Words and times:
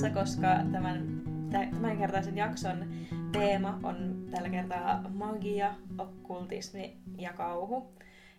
tunnelmissa, 0.00 0.20
koska 0.20 0.72
tämän 0.72 1.22
tämänkertaisen 1.50 2.36
jakson 2.36 2.92
teema 3.32 3.80
on 3.82 4.26
tällä 4.30 4.48
kertaa 4.48 5.02
magia, 5.08 5.74
okkultismi 5.98 6.96
ja 7.16 7.32
kauhu. 7.32 7.92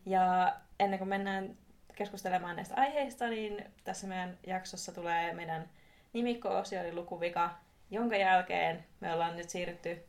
Ja 0.06 0.56
ennen 0.80 1.00
kuin 1.00 1.10
mennään 1.10 1.56
keskustelemaan 1.96 2.56
näistä 2.56 2.76
aiheista, 2.76 3.28
niin 3.28 3.64
tässä 3.84 4.08
meidän 4.08 4.38
jaksossa 4.48 4.92
tulee 4.92 5.34
meidän 5.34 5.70
nimikko-osio 6.14 6.82
eli 6.82 6.94
lukuvika, 6.94 7.50
jonka 7.92 8.16
jälkeen 8.18 8.84
me 9.00 9.14
ollaan 9.14 9.36
nyt 9.38 9.50
siirrytty 9.50 10.04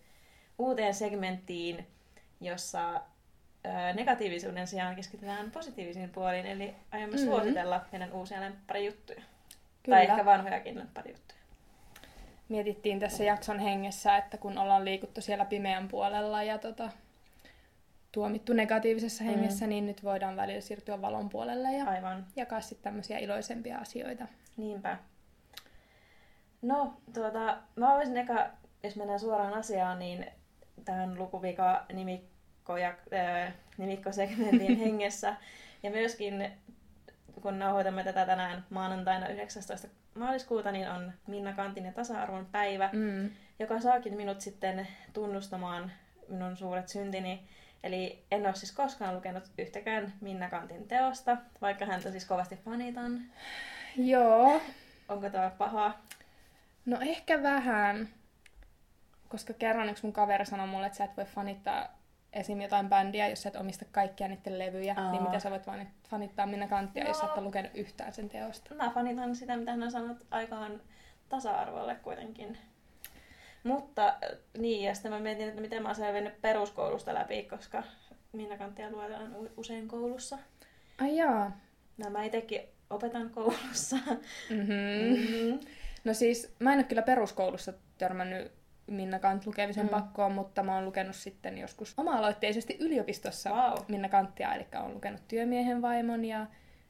uuteen 0.59 0.95
segmenttiin, 0.95 1.87
jossa 2.41 3.03
negatiivisuuden 3.95 4.67
sijaan 4.67 4.97
keskitytään 4.97 5.51
positiivisiin 5.51 6.11
puoliin, 6.11 6.47
eli 6.47 6.75
aiomme 6.93 7.17
Mhm. 7.17 7.25
suositella 7.25 7.85
meidän 7.93 8.13
uusia 8.13 8.41
lempparijuttuja. 8.41 9.23
Kyllä. 9.83 9.99
Tai 9.99 10.07
ehkä 10.07 10.25
vanhojakin 10.25 10.79
lempparijuttuja. 10.79 11.42
Mietittiin 12.53 13.01
tässä 13.01 13.25
jakson 13.25 13.59
hengessä, 13.59 14.17
että 14.17 14.37
kun 14.37 14.59
ollaan 14.59 14.85
liikuttu 14.85 15.21
siellä 15.21 15.45
pimeän 15.45 15.89
puolella 15.89 16.43
ja 16.43 16.59
tota, 16.59 16.91
tuomittu 18.13 18.53
negatiivisessa 18.53 19.25
Mm. 19.25 19.31
hengessä, 19.31 19.67
niin 19.67 19.87
nyt 19.87 20.05
voidaan 20.05 20.37
välillä 20.37 20.61
siirtyä 20.61 21.03
valon 21.03 21.29
puolelle 21.29 21.73
ja 21.73 21.85
Aivan. 21.85 22.27
jakaa 22.37 22.61
sitten 22.61 22.83
tämmöisiä 22.85 23.19
iloisempia 23.19 23.79
asioita. 23.79 24.27
Niinpä. 24.57 24.99
No, 26.63 26.95
tuota, 27.15 27.59
mä 27.77 27.95
voisin 27.95 28.17
eka, 28.17 28.51
jos 28.83 28.97
mennään 28.97 29.21
suoraan 29.21 29.55
asiaan, 29.55 29.99
niin 29.99 30.27
tämän 30.85 31.19
lukuvika 31.19 31.87
nimikko 31.93 32.77
ja, 32.77 32.89
äh, 32.89 33.55
nimikkosegmentin 33.79 34.79
hengessä. 34.85 35.37
Ja 35.83 35.91
myöskin, 35.91 36.53
kun 37.43 37.59
nauhoitamme 37.59 38.05
tätä 38.05 38.27
tänään 38.27 38.65
maanantaina 38.71 39.29
19. 39.29 39.89
maaliskuuta, 40.15 40.73
niin 40.73 40.91
on 40.91 41.13
Minna 41.27 41.53
Kantin 41.53 41.85
ja 41.85 41.93
tasa-arvon 41.93 42.47
päivä, 42.47 42.91
Mm. 42.93 43.31
joka 43.59 43.81
saakin 43.81 44.17
minut 44.17 44.41
sitten 44.41 44.89
tunnustamaan 45.13 45.93
minun 46.29 46.57
suuret 46.57 46.89
syntini. 46.89 47.49
Eli 47.83 48.25
en 48.31 48.47
ole 48.47 48.55
siis 48.55 48.73
koskaan 48.73 49.15
lukenut 49.17 49.45
yhtäkään 49.59 50.13
Minna 50.21 50.51
Kantin 50.51 50.89
teosta, 50.89 51.37
vaikka 51.61 51.87
häntä 51.87 52.11
siis 52.11 52.25
kovasti 52.25 52.57
fanitan. 52.57 53.21
Joo, 53.97 54.61
Onko 55.09 55.31
tämä 55.31 55.51
paha? 55.59 55.95
no 56.87 56.97
ehkä 57.01 57.43
vähän, 57.43 58.09
koska 59.29 59.53
kerran 59.53 59.89
yksi 59.89 60.03
mun 60.07 60.13
kaveri 60.13 60.47
sanoi 60.47 60.67
mulle, 60.67 60.87
että 60.87 60.97
sä 60.99 61.05
et 61.05 61.17
voi 61.17 61.25
fanittaa 61.25 61.89
esim. 62.33 62.61
jotain 62.61 62.89
bändiä, 62.89 63.29
jos 63.29 63.43
sä 63.43 63.49
et 63.49 63.57
omista 63.57 63.85
kaikkia 63.93 64.29
niiden 64.29 64.59
levyjä, 64.59 64.95
Aa. 64.97 65.11
niin 65.13 65.23
mitä 65.23 65.39
sä 65.39 65.51
voit 65.51 65.67
vaan 65.67 65.89
fanittaa 66.09 66.47
Minna 66.47 66.69
Kanttia, 66.69 67.09
jos 67.09 67.19
sä 67.19 67.25
et 67.27 67.31
No. 67.31 67.37
ole 67.37 67.45
lukenut 67.45 67.71
yhtään 67.75 68.13
sen 68.13 68.29
teosta. 68.29 68.75
Mä 68.75 68.91
fanitan 68.95 69.37
sitä, 69.37 69.57
mitä 69.57 69.71
hän 69.71 69.83
on 69.83 69.91
sanonut 69.91 70.27
aikaan 70.31 70.81
tasa-arvolle 71.29 71.95
kuitenkin. 71.95 72.59
Mutta 73.65 74.15
niin, 74.59 74.85
ja 74.85 74.95
sitten 74.95 75.13
mä 75.13 75.21
mietin, 75.21 75.49
että 75.49 75.61
miten 75.61 75.83
mä 75.83 75.89
oon 75.89 75.95
selvinnyt 75.97 76.41
peruskoulusta 76.41 77.15
läpi, 77.15 77.43
koska 77.43 77.83
Minna 78.33 78.57
Kanttia 78.59 78.91
luetaan 78.91 79.37
usein 79.57 79.89
koulussa. 79.89 80.39
Ai 81.01 81.17
jaa. 81.17 81.61
No, 81.97 82.11
mä 82.11 82.25
itsekin 82.25 82.61
opetan 82.91 83.31
koulussa. 83.31 83.97
Mm-hmm. 84.51 84.75
Mm-hmm. 85.17 85.61
No 86.05 86.15
siis, 86.15 86.55
mä 86.59 86.73
en 86.73 86.79
ole 86.79 86.85
kyllä 86.85 87.03
peruskoulussa 87.03 87.73
törmännyt 87.99 88.53
Minna 88.87 89.19
Kant 89.19 89.47
lukemisen 89.47 89.85
Mm. 89.87 89.89
mm. 89.95 90.01
pakkoon, 90.03 90.33
mutta 90.33 90.63
mä 90.63 90.75
oon 90.75 90.85
lukenut 90.85 91.17
sitten 91.17 91.59
joskus 91.59 91.95
oma-aloitteisesti 91.97 92.77
yliopistossa 92.81 93.51
Wow. 93.51 93.79
Minna 93.89 94.09
Kanttia, 94.09 94.55
eli 94.55 94.67
oon 94.83 94.95
lukenut 94.95 95.21
työmiehen 95.29 95.83
vaimon 95.83 96.25
ja 96.25 96.47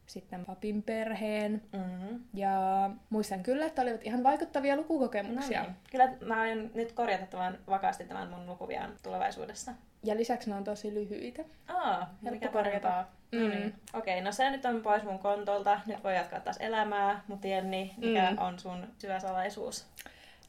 sitten 0.07 0.45
papin 0.45 0.83
perheen. 0.83 1.63
Mm-hmm. 1.73 2.21
Ja 2.35 2.91
muistan 3.11 3.43
kyllä, 3.43 3.67
että 3.67 3.83
olivat 3.83 4.01
ihan 4.07 4.23
vaikuttavia 4.23 4.75
No 4.77 4.83
lukukokemuksia. 4.83 5.63
niin. 5.63 5.75
Kyllä 5.91 6.09
mä 6.27 6.41
aion 6.41 6.71
nyt 6.75 6.93
korjata 6.93 7.27
tämän 7.27 7.59
vakaasti 7.69 8.05
tämän 8.05 8.29
mun 8.29 8.47
lukuvian 8.47 8.91
tulevaisuudessa. 9.03 9.73
Ja 10.05 10.17
lisäksi 10.17 10.51
ne 10.51 10.57
on 10.57 10.65
tosi 10.65 10.95
lyhyitä. 10.95 11.43
Aa, 11.69 11.99
Helppo 11.99 12.31
mikä 12.31 12.49
korjata. 12.49 13.05
No 13.33 13.39
Mm. 13.41 13.51
niin. 13.51 13.75
Okei, 13.95 14.21
no 14.21 14.33
se 14.33 14.51
nyt 14.51 14.65
on 14.65 14.83
pois 14.83 15.03
mun 15.03 15.19
kontolta. 15.19 15.81
Nyt 15.87 16.05
voi 16.05 16.17
jatkaa 16.17 16.41
taas 16.41 16.57
elämää. 16.61 17.21
Mutta 17.29 17.47
Jenni, 17.47 17.95
mikä 17.97 18.31
Mm. 18.31 18.39
on 18.39 18.59
sun 18.59 18.87
syvä 18.99 19.21
salaisuus? 19.21 19.87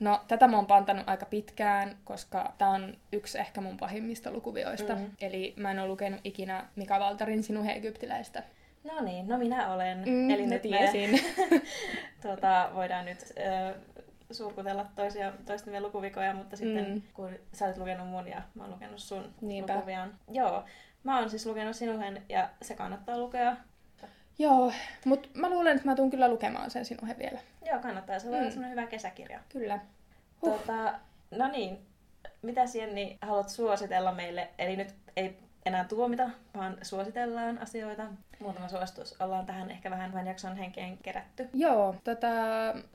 No, 0.03 0.21
tätä 0.27 0.47
mä 0.47 0.55
oon 0.57 0.65
pantanut 0.65 1.09
aika 1.09 1.25
pitkään, 1.25 1.97
koska 2.03 2.53
tää 2.57 2.69
on 2.69 2.97
yksi 3.11 3.39
ehkä 3.39 3.61
mun 3.61 3.77
pahimmista 3.77 4.31
lukuvioista. 4.31 4.93
Mhm. 4.95 5.03
Mm. 5.03 5.11
Eli 5.21 5.53
mä 5.57 5.71
en 5.71 5.79
ole 5.79 5.87
lukenut 5.87 6.19
ikinä 6.23 6.67
Mika 6.75 6.99
Valtarin 6.99 7.43
Sinuhe 7.43 7.71
Egyptiläistä. 7.71 8.43
No 8.83 9.01
niin, 9.03 9.27
no 9.27 9.37
minä 9.37 9.73
olen. 9.73 9.97
Mm, 10.05 10.29
Eli 10.29 10.45
nyt 10.47 10.61
tiesin. 10.61 11.11
me 11.11 11.19
tuota, 12.21 12.69
voidaan 12.75 13.05
nyt 13.05 13.19
ö, 13.21 13.75
surkutella 14.31 14.85
toisia, 14.95 15.33
toistemme 15.45 15.79
lukuvikoja, 15.81 16.33
mutta 16.33 16.57
sitten 16.57 16.85
Mm. 16.91 17.01
kun 17.13 17.31
sä 17.53 17.65
olet 17.65 17.77
lukenut 17.77 18.07
mun 18.07 18.27
ja 18.27 18.41
mä 18.55 18.63
oon 18.63 18.71
lukenut 18.73 18.99
sun 18.99 19.33
Niinpä. 19.41 19.75
lukuvian. 19.75 20.13
Joo, 20.31 20.63
mä 21.03 21.19
oon 21.19 21.29
siis 21.29 21.45
lukenut 21.45 21.75
sinuhen 21.75 22.21
ja 22.29 22.49
se 22.61 22.75
kannattaa 22.75 23.17
lukea. 23.17 23.55
Joo, 24.39 24.73
mutta 25.05 25.29
mä 25.33 25.49
luulen, 25.49 25.75
että 25.75 25.87
mä 25.89 25.95
tuun 25.95 26.09
kyllä 26.09 26.27
lukemaan 26.29 26.71
sen 26.71 26.85
Sinuhe 26.85 27.15
vielä. 27.17 27.39
Joo, 27.65 27.79
kannattaa. 27.79 28.19
Se 28.19 28.27
olla 28.27 28.37
Mm. 28.65 28.69
hyvä 28.69 28.87
kesäkirja. 28.87 29.39
Kyllä. 29.49 29.79
Huh. 30.41 30.51
Tota, 30.53 30.93
no 31.31 31.47
niin, 31.47 31.77
mitä 32.41 32.61
Jenni 32.73 33.17
haluat 33.21 33.49
suositella 33.49 34.11
meille? 34.11 34.49
Eli 34.57 34.75
nyt 34.75 34.95
ei 35.15 35.37
enää 35.65 35.83
tuomita, 35.83 36.29
vaan 36.57 36.77
suositellaan 36.81 37.57
asioita. 37.57 38.03
Muutama 38.39 38.67
suositus. 38.67 39.21
Ollaan 39.21 39.45
tähän 39.45 39.71
ehkä 39.71 39.91
vähän 39.91 40.11
tämän 40.11 40.27
jakson 40.27 40.57
henkeen 40.57 40.97
kerätty. 40.97 41.49
Joo, 41.53 41.95
tota, 42.03 42.27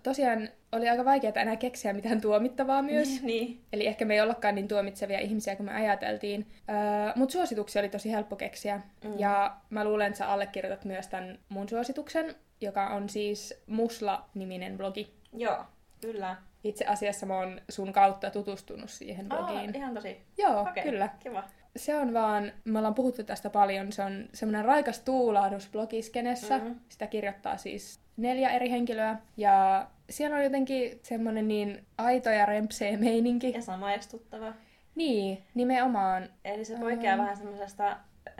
tosiaan 0.02 0.48
oli 0.72 0.88
aika 0.88 1.04
vaikeaa 1.04 1.32
enää 1.36 1.56
keksiä 1.56 1.92
mitään 1.92 2.20
tuomittavaa 2.20 2.82
myös. 2.82 3.22
niin. 3.22 3.60
Eli 3.72 3.86
ehkä 3.86 4.04
me 4.04 4.14
ei 4.14 4.20
ollakaan 4.20 4.54
niin 4.54 4.68
tuomitsevia 4.68 5.18
ihmisiä 5.18 5.56
kuin 5.56 5.66
me 5.66 5.74
ajateltiin. 5.74 6.46
Öö, 6.68 7.12
Mutta 7.16 7.32
suosituksia 7.32 7.80
oli 7.80 7.88
tosi 7.88 8.12
helppo 8.12 8.36
keksiä. 8.36 8.80
Mm. 9.04 9.18
Ja 9.18 9.56
mä 9.70 9.84
luulen, 9.84 10.06
että 10.06 10.18
sä 10.18 10.32
allekirjoitat 10.32 10.84
myös 10.84 11.06
tämän 11.06 11.38
mun 11.48 11.68
suosituksen, 11.68 12.34
joka 12.60 12.86
on 12.86 13.08
siis 13.08 13.62
Musla-niminen 13.66 14.76
blogi. 14.76 15.14
Joo, 15.32 15.64
kyllä. 16.00 16.36
Itse 16.64 16.84
asiassa 16.84 17.26
mä 17.26 17.34
oon 17.36 17.60
sun 17.68 17.92
kautta 17.92 18.30
tutustunut 18.30 18.90
siihen 18.90 19.28
blogiin. 19.28 19.58
Aa, 19.58 19.72
ihan 19.74 19.94
tosi. 19.94 20.22
Joo, 20.38 20.60
Okei, 20.60 20.82
kyllä. 20.82 21.08
kiva. 21.18 21.44
Se 21.78 21.96
on 21.98 22.14
vaan, 22.14 22.52
me 22.64 22.78
ollaan 22.78 22.94
puhuttu 22.94 23.22
tästä 23.24 23.50
paljon, 23.50 23.92
se 23.92 24.02
on 24.02 24.28
semmoinen 24.34 24.64
raikas 24.64 25.00
tuulahdus 25.00 25.68
blogiskenessä. 25.72 26.56
Mhm. 26.58 26.66
Mm-hmm. 26.66 26.80
Sitä 26.88 27.06
kirjoittaa 27.06 27.56
siis 27.56 28.00
neljä 28.16 28.50
eri 28.50 28.70
henkilöä. 28.70 29.16
Ja 29.36 29.86
siellä 30.10 30.36
on 30.36 30.44
jotenkin 30.44 31.00
semmoinen 31.02 31.48
niin 31.48 31.84
aito 31.98 32.30
ja 32.30 32.46
rempsee 32.46 32.96
meininki. 32.96 33.52
Ja 33.52 33.62
samaistuttava. 33.62 34.52
Niin, 34.94 35.42
nimenomaan. 35.54 36.28
Eli 36.44 36.64
se 36.64 36.76
poikkeaa 36.78 37.16
Mm. 37.16 37.22
vähän 37.22 37.36
semmoisesta 37.36 37.96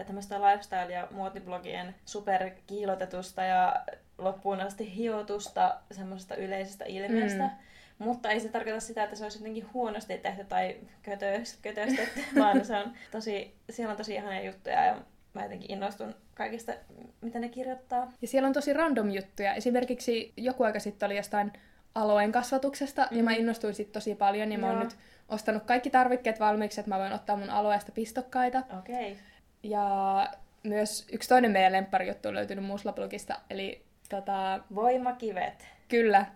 tämmöistä 0.07 0.39
lifestyle- 0.39 0.93
ja 0.93 1.09
muotiblogien 1.11 1.95
superkiilotetusta 2.05 3.43
ja 3.43 3.85
loppuun 4.19 4.61
asti 4.61 4.97
hiotusta 4.97 5.81
semmoisesta 5.93 6.35
yleisestä 6.35 6.85
ilmiöstä. 6.85 7.43
Mm. 7.43 7.51
Mutta 7.99 8.31
ei 8.31 8.41
se 8.41 8.49
tarkoita 8.49 8.81
sitä, 8.81 9.05
että 9.05 9.17
se 9.17 9.25
olisi 9.25 9.39
jotenkin 9.39 9.67
huonosti 9.75 10.19
tehty 10.19 10.45
tai 10.45 10.77
kötös, 11.03 11.59
kötöstetty, 11.63 12.21
vaan 12.41 12.65
se 12.65 12.77
on 12.77 12.93
tosi, 13.11 13.55
siellä 13.71 13.91
on 13.91 13.97
tosi 13.97 14.15
ihania 14.15 14.45
juttuja 14.45 14.85
ja 14.85 14.97
mä 15.35 15.43
jotenkin 15.43 15.73
innostun 15.73 16.15
kaikista, 16.35 16.73
mitä 17.21 17.39
ne 17.39 17.49
kirjoittaa. 17.49 18.13
Ja 18.23 18.29
siellä 18.29 18.47
on 18.47 18.53
tosi 18.53 18.73
random 18.73 19.11
juttuja. 19.11 19.55
Esimerkiksi 19.55 20.33
joku 20.37 20.63
aika 20.63 20.81
sitten 20.81 21.07
oli 21.07 21.17
jostain 21.17 21.53
aloen 21.95 22.33
kasvatuksesta, 22.33 23.09
mm. 23.11 23.17
ja 23.17 23.23
mä 23.23 23.31
Mhm. 23.31 23.41
innostuin 23.41 23.75
sit 23.75 23.93
tosi 23.93 24.15
paljon, 24.15 24.53
ja 24.53 24.59
mä 24.59 24.67
oon 24.67 24.79
nyt 24.81 24.97
ostanut 25.29 25.63
kaikki 25.63 25.91
tarvikkeet 25.91 26.41
valmiiksi, 26.41 26.81
että 26.81 26.89
mä 26.91 26.99
voin 26.99 27.13
ottaa 27.13 27.37
mun 27.37 27.51
aloesta 27.51 27.93
pistokkaita. 27.93 28.63
Okei. 28.79 29.13
Okay. 29.13 29.25
Ja 29.63 30.29
myös 30.63 31.07
yksi 31.13 31.29
toinen 31.29 31.51
meidän 31.51 31.73
lempparijuttu 31.73 32.29
on 32.29 32.35
löytynyt 32.35 32.65
Musla-blogista, 32.65 33.35
eli 33.51 33.83
tota, 34.09 34.61
Voimakivet. 34.75 35.67
kyllä, 35.89 36.27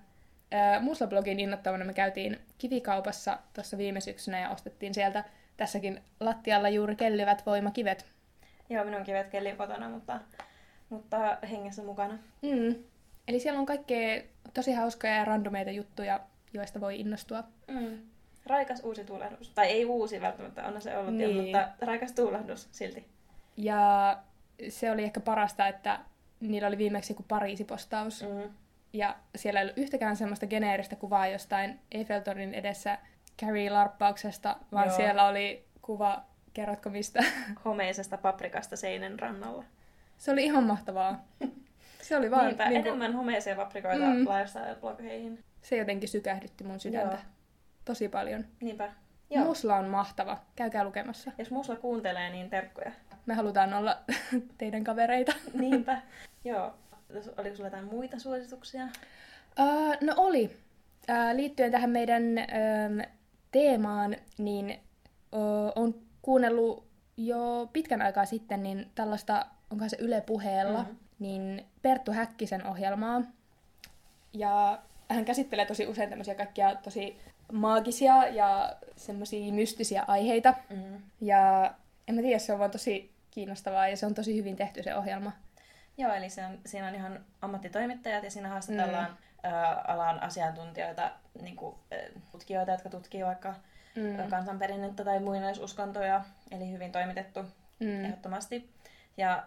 Musla-blogin 0.80 1.40
innoittavana 1.40 1.84
me 1.84 1.92
käytiin 1.94 2.38
kivikaupassa 2.58 3.38
tuossa 3.54 3.78
viime 3.78 4.00
syksynä 4.00 4.40
ja 4.40 4.50
ostettiin 4.50 4.94
sieltä 4.94 5.24
tässäkin 5.56 6.00
lattialla 6.20 6.68
juuri 6.68 6.96
kellyvät 6.96 7.46
voimakivet. 7.46 8.06
Joo, 8.70 8.84
minun 8.84 9.04
kivet 9.04 9.28
kellii 9.28 9.52
kotona, 9.56 9.88
mutta, 9.88 10.20
mutta 10.88 11.38
hengessä 11.50 11.82
mukana. 11.82 12.18
Mm. 12.42 12.74
Eli 13.28 13.40
siellä 13.40 13.60
on 13.60 13.66
kaikkea 13.66 14.22
tosi 14.54 14.72
hauskoja 14.72 15.16
ja 15.16 15.24
randomeita 15.24 15.70
juttuja, 15.70 16.20
joista 16.54 16.80
voi 16.80 17.00
innostua. 17.00 17.44
Mm. 17.68 17.98
Raikas 18.46 18.80
uusi 18.84 19.04
tuulahdus. 19.04 19.48
Tai 19.54 19.66
ei 19.66 19.84
uusi 19.84 20.20
välttämättä, 20.20 20.64
on 20.66 20.82
se 20.82 20.96
ollut 20.96 21.20
jo, 21.20 21.28
Niin. 21.28 21.42
mutta 21.42 21.68
raikas 21.80 22.12
tuulahdus 22.12 22.68
silti. 22.72 23.06
Ja 23.56 24.18
se 24.68 24.90
oli 24.90 25.02
ehkä 25.04 25.20
parasta, 25.20 25.68
että 25.68 25.98
niillä 26.40 26.68
oli 26.68 26.78
viimeksi 26.78 27.12
joku 27.12 27.24
Pariisi-postaus. 27.28 28.22
Mm. 28.22 28.50
Ja 28.92 29.16
siellä 29.36 29.60
ei 29.60 29.64
ollut 29.64 29.78
yhtäkään 29.78 30.16
semmoista 30.16 30.46
geneeristä 30.46 30.96
kuvaa 30.96 31.26
jostain 31.26 31.80
Eiffeltornin 31.92 32.54
edessä 32.54 32.98
Carrie-larppauksesta, 33.42 34.56
vaan 34.72 34.86
Joo. 34.88 34.96
siellä 34.96 35.26
oli 35.26 35.64
kuva 35.82 36.22
Kerrotko 36.52 36.90
mistä? 36.90 37.24
homeisesta 37.64 38.18
paprikasta 38.18 38.76
seinän 38.76 39.18
rannalla. 39.18 39.64
Se 40.18 40.30
oli 40.30 40.44
ihan 40.44 40.64
mahtavaa. 40.64 41.24
Se 42.02 42.16
oli 42.16 42.30
vaan... 42.30 42.46
Niinpä, 42.46 42.68
niinku- 42.68 42.88
enemmän 42.88 43.12
homeisia 43.14 43.56
paprikoita 43.56 44.04
Mm. 44.04 44.16
mm. 44.16 44.24
lifestyle-blogeihin. 44.26 45.38
Se 45.62 45.76
jotenkin 45.76 46.08
sykähdytti 46.08 46.64
mun 46.64 46.80
sydäntä. 46.80 47.14
Joo. 47.14 47.22
Tosi 47.84 48.08
paljon. 48.08 48.44
Niinpä. 48.60 48.92
Joo. 49.30 49.44
Musla 49.44 49.76
on 49.76 49.84
mahtava. 49.88 50.38
Käykää 50.56 50.84
lukemassa. 50.84 51.32
Jos 51.38 51.50
Musla 51.50 51.76
kuuntelee, 51.76 52.30
niin 52.30 52.50
terkkuja. 52.50 52.92
Me 53.26 53.34
halutaan 53.34 53.74
olla 53.74 53.98
teidän 54.58 54.84
kavereita. 54.84 55.32
Niinpä. 55.54 56.00
Joo. 56.44 56.74
Oliko 57.36 57.56
sulla 57.56 57.66
jotain 57.66 57.84
muita 57.84 58.18
suosituksia? 58.18 58.84
Uh, 59.60 59.96
no 60.00 60.14
oli. 60.16 60.44
Uh, 61.10 61.36
liittyen 61.36 61.72
tähän 61.72 61.90
meidän 61.90 62.22
um, 62.22 63.02
teemaan, 63.50 64.16
niin 64.38 64.80
uh, 65.32 65.72
on 65.82 65.94
kuunnellut 66.22 66.86
jo 67.16 67.68
pitkän 67.72 68.02
aikaa 68.02 68.24
sitten 68.26 68.62
niin 68.62 68.90
tällaista, 68.94 69.46
onkohan 69.70 69.90
se 69.90 69.96
Yle 70.00 70.20
puheella, 70.20 70.78
Mhm. 70.82 70.88
mm-hmm. 70.90 70.98
niin 71.18 71.66
Perttu 71.82 72.12
Häkkisen 72.12 72.66
ohjelmaa. 72.66 73.22
Ja 74.32 74.82
hän 75.08 75.24
käsittelee 75.24 75.66
tosi 75.66 75.86
usein 75.86 76.08
tämmöisiä 76.08 76.34
kaikkia 76.34 76.74
tosi 76.74 77.16
maagisia 77.52 78.28
ja 78.28 78.76
semmoisia 78.96 79.52
mystisiä 79.52 80.04
aiheita. 80.06 80.54
Mm. 80.70 81.02
Ja 81.20 81.74
en 82.08 82.14
mä 82.14 82.20
tiedä, 82.22 82.38
se 82.38 82.52
on 82.52 82.58
vaan 82.58 82.70
tosi 82.70 83.10
kiinnostavaa 83.30 83.88
ja 83.88 83.96
se 83.96 84.06
on 84.06 84.14
tosi 84.14 84.36
hyvin 84.36 84.56
tehty 84.56 84.82
se 84.82 84.94
ohjelma. 84.94 85.32
Joo, 85.98 86.12
eli 86.14 86.30
se 86.30 86.46
on, 86.46 86.58
siinä 86.66 86.88
on 86.88 86.94
ihan 86.94 87.24
ammattitoimittajat 87.42 88.24
ja 88.24 88.30
siinä 88.30 88.48
haastatellaan 88.48 89.16
mm. 89.44 89.50
ä, 89.52 89.70
alan 89.70 90.22
asiantuntijoita, 90.22 91.10
niin 91.42 91.56
kuin, 91.56 91.76
ä, 91.92 91.96
tutkijoita, 92.32 92.72
jotka 92.72 92.88
tutkii 92.90 93.24
vaikka 93.24 93.54
Mm. 93.96 94.02
mm. 94.02 94.28
kansanperinnettä 94.30 95.04
tai 95.04 95.20
muinaisuskontoja, 95.20 96.24
eli 96.50 96.70
hyvin 96.72 96.92
toimitettu 96.92 97.42
Mm. 97.42 97.86
mm. 97.86 98.04
ehdottomasti. 98.04 98.70
Ja 99.16 99.42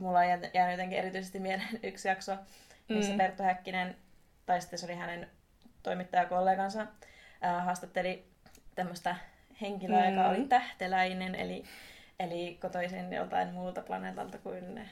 mulla 0.00 0.18
on 0.18 0.28
jää- 0.28 0.38
jäänyt 0.54 0.72
jotenkin 0.72 0.98
erityisesti 0.98 1.38
mieleen 1.38 1.80
yksi 1.82 2.08
jakso, 2.08 2.36
missä 2.88 3.10
Mm. 3.10 3.14
mm. 3.14 3.18
Perttu 3.18 3.42
Häkkinen, 3.42 3.96
tai 4.46 4.60
sitten 4.60 4.78
se 4.78 4.86
oli 4.86 4.94
hänen 4.94 5.28
toimittajakollegansa, 5.82 6.86
ää, 7.40 7.62
haastatteli 7.62 8.26
tämmöistä 8.74 9.16
henkilöä, 9.60 10.10
Mm. 10.10 10.16
joka 10.16 10.28
oli 10.28 10.44
tähteläinen, 10.48 11.34
eli, 11.34 11.64
eli 12.20 12.58
kotoisin 12.60 13.12
joltain 13.12 13.52
muulta 13.52 13.82
planeetalta 13.82 14.38
kuin 14.38 14.88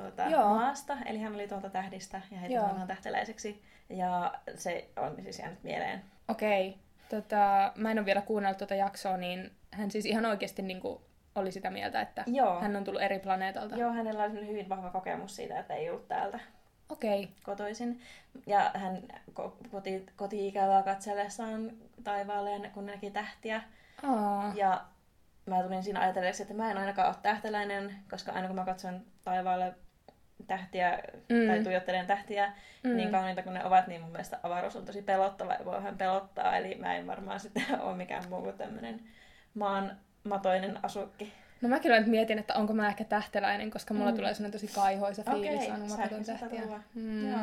tuota, 0.00 0.22
Joo. 0.22 0.54
maasta. 0.54 0.96
Eli 1.06 1.18
hän 1.18 1.34
oli 1.34 1.48
tuolta 1.48 1.70
tähdistä 1.70 2.20
ja 2.30 2.46
Joo. 2.48 2.62
sanotaan 2.64 2.88
tähteläiseksi. 2.88 3.62
Ja 3.88 4.34
se 4.54 4.88
on 4.96 5.16
siis 5.22 5.38
jäänyt 5.38 5.62
mieleen. 5.64 6.02
Okei. 6.28 6.76
Tota, 7.08 7.72
mä 7.74 7.90
en 7.90 7.98
ole 7.98 8.06
vielä 8.06 8.20
kuunnellut 8.20 8.58
tuota 8.58 8.74
jaksoa, 8.74 9.16
niin 9.16 9.50
hän 9.70 9.90
siis 9.90 10.06
ihan 10.06 10.26
oikeasti 10.26 10.62
niin 10.62 10.80
kuin, 10.80 11.00
oli 11.34 11.52
sitä 11.52 11.70
mieltä, 11.70 12.00
että 12.00 12.24
Joo. 12.26 12.60
hän 12.60 12.76
on 12.76 12.84
tullut 12.84 13.02
eri 13.02 13.18
planeetalta. 13.18 13.76
Joo, 13.76 13.92
hänellä 13.92 14.22
oli 14.22 14.28
semmoinen 14.30 14.52
hyvin 14.52 14.68
vahva 14.68 14.90
kokemus 14.90 15.36
siitä, 15.36 15.58
että 15.58 15.74
ei 15.74 15.90
ollut 15.90 16.08
täältä 16.08 16.40
Okei. 16.88 17.28
kotoisin. 17.42 18.00
Ja 18.46 18.70
hän 18.74 19.02
ko- 19.30 19.68
koti, 19.70 20.06
koti-ikävää 20.16 20.82
katsellessaan 20.82 21.70
taivaalleen, 22.04 22.70
kun 22.74 22.86
näki 22.86 23.10
tähtiä. 23.10 23.62
Aa. 24.02 24.52
Ja 24.54 24.84
mä 25.46 25.62
tulin 25.62 25.82
siinä 25.82 26.00
ajatelleeksi, 26.00 26.42
että 26.42 26.54
mä 26.54 26.70
en 26.70 26.78
ainakaan 26.78 27.08
ole 27.08 27.16
tähteläinen, 27.22 27.96
koska 28.10 28.32
aina 28.32 28.46
kun 28.46 28.56
mä 28.56 28.64
katson 28.64 29.00
taivaalle 29.24 29.74
tähtiä 30.46 30.98
Mm. 31.28 31.46
tai 31.46 31.62
tuijottelen 31.64 32.06
tähtiä, 32.06 32.52
Mm. 32.82 32.90
mm. 32.90 32.96
niin 32.96 33.10
kauniita 33.10 33.42
kuin 33.42 33.54
ne 33.54 33.64
ovat, 33.64 33.86
niin 33.86 34.00
mun 34.00 34.10
mielestä 34.10 34.38
avaruus 34.42 34.76
on 34.76 34.84
tosi 34.84 35.02
pelottava 35.02 35.52
ja 35.52 35.64
voi 35.64 35.76
vähän 35.76 35.98
pelottaa. 35.98 36.56
Eli 36.56 36.74
mä 36.74 36.94
en 36.96 37.06
varmaan 37.06 37.40
sitten 37.40 37.64
ole 37.80 37.96
mikään 37.96 38.28
muu 38.28 38.42
kuin 38.42 38.58
tämmönen 38.58 39.00
maan 39.54 39.96
matoinen 40.24 40.84
asukki. 40.84 41.32
No 41.60 41.68
mä 41.68 41.80
kyllä 41.80 41.98
nyt 41.98 42.08
mietin, 42.08 42.38
että 42.38 42.54
onko 42.54 42.72
mä 42.72 42.88
ehkä 42.88 43.04
tähteläinen, 43.04 43.70
koska 43.70 43.94
mulla 43.94 44.10
Mm. 44.10 44.16
tulee 44.16 44.34
sellainen 44.34 44.60
tosi 44.60 44.74
kaihoisa 44.74 45.22
fiilis 45.30 45.54
Okei, 45.56 45.70
aina, 45.70 45.86
kun 45.86 45.96
mä 45.96 46.02
katson 46.02 46.24
tähtiä. 46.24 46.62
Mm. 46.94 47.30
Joo. 47.30 47.40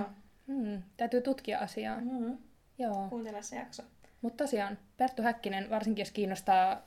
Mm. 0.48 0.84
Täytyy 0.98 1.22
tutkia 1.22 1.60
asiaa. 1.60 2.00
Mm-hmm. 2.02 2.38
Joo. 2.78 3.08
Kuuntele 3.10 3.44
se 3.44 3.56
jakso. 3.56 3.84
Mutta 4.22 4.44
tosiaan, 4.44 4.78
Perttu 4.98 5.22
Häkkinen, 5.22 5.70
varsinkin 5.70 6.02
jos 6.02 6.12
kiinnostaa 6.12 6.82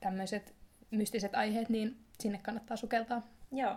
tämmöiset 0.00 0.54
mystiset 0.90 1.34
aiheet, 1.34 1.68
niin 1.68 1.96
sinne 2.20 2.38
kannattaa 2.42 2.76
sukeltaa. 2.76 3.22
Joo. 3.52 3.76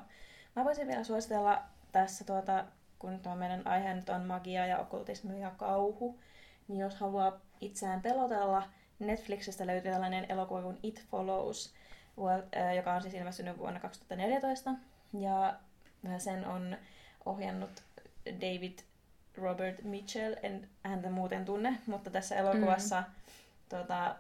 Mä 0.56 0.66
voisin 0.66 0.88
vielä 0.88 1.04
suositella 1.04 1.64
tässä, 1.92 2.26
tuota, 2.26 2.66
kun 3.00 3.20
tuo 3.20 3.36
meidän 3.36 3.68
aihe 3.68 3.94
nyt 3.94 4.10
on 4.10 4.26
magia 4.26 4.68
ja 4.68 4.80
okkultismi 4.80 5.42
ja 5.42 5.52
kauhu, 5.58 6.20
niin 6.68 6.80
jos 6.80 6.96
haluaa 6.96 7.40
itseään 7.62 8.02
pelotella, 8.02 8.64
Netflixistä 9.00 9.68
löytyy 9.68 9.92
tällainen 9.92 10.26
elokuva 10.30 10.62
kuin 10.62 10.80
It 10.84 11.06
Follows, 11.12 11.74
äh, 12.58 12.76
joka 12.76 12.94
on 12.94 13.02
siis 13.02 13.14
ilmestynyt 13.14 13.58
vuonna 13.58 13.80
2014. 13.80 14.72
Ja 15.14 15.54
sen 16.18 16.48
on 16.48 16.78
ohjannut 17.26 17.84
David 18.26 18.80
Robert 19.38 19.84
Mitchell, 19.84 20.36
en 20.44 20.70
häntä 20.84 21.10
muuten 21.10 21.46
tunne, 21.46 21.78
mutta 21.88 22.10
tässä 22.10 22.36
elokuvassa 22.36 23.02
mm. 23.02 23.06
tota, 23.70 24.16